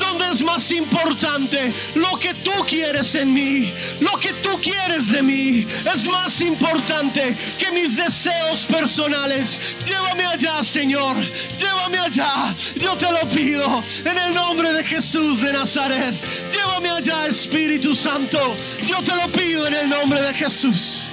donde 0.00 0.26
es 0.32 0.42
más 0.42 0.70
importante 0.70 1.72
lo 1.94 2.18
que 2.18 2.32
tú 2.34 2.52
quieres 2.66 3.14
en 3.14 3.32
mí, 3.34 3.72
lo 4.00 4.18
que 4.18 4.32
tú 4.34 4.58
quieres 4.60 5.12
de 5.12 5.22
mí. 5.22 5.66
Es 5.92 6.06
más 6.06 6.40
importante 6.40 7.36
que 7.58 7.70
mis 7.72 7.96
deseos 7.96 8.64
personales. 8.64 9.58
Llévame 9.84 10.24
allá, 10.24 10.64
Señor. 10.64 11.16
Llévame 11.58 11.98
allá. 11.98 12.54
Yo 12.76 12.96
te 12.96 13.10
lo 13.10 13.28
pido 13.28 13.82
en 14.04 14.18
el 14.18 14.34
nombre 14.34 14.72
de 14.72 14.84
Jesús 14.84 15.42
de 15.42 15.52
Nazaret. 15.52 16.14
Llévame 16.50 16.90
allá, 16.90 17.26
Espíritu 17.26 17.94
Santo. 17.94 18.38
Yo 18.86 19.02
te 19.02 19.14
lo 19.14 19.28
pido 19.28 19.66
en 19.66 19.74
el 19.74 19.88
nombre 19.88 20.20
de 20.22 20.34
Jesús. 20.34 21.04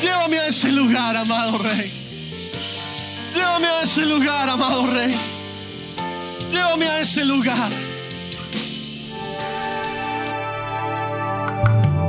Llévame 0.00 0.38
a 0.38 0.46
ese 0.46 0.72
lugar, 0.72 1.16
amado 1.16 1.58
Rey. 1.58 1.99
Llévame 3.32 3.66
a 3.66 3.82
ese 3.82 4.06
lugar, 4.06 4.48
amado 4.48 4.86
Rey. 4.92 5.14
Llévame 6.50 6.86
a 6.86 7.00
ese 7.00 7.24
lugar. 7.24 7.70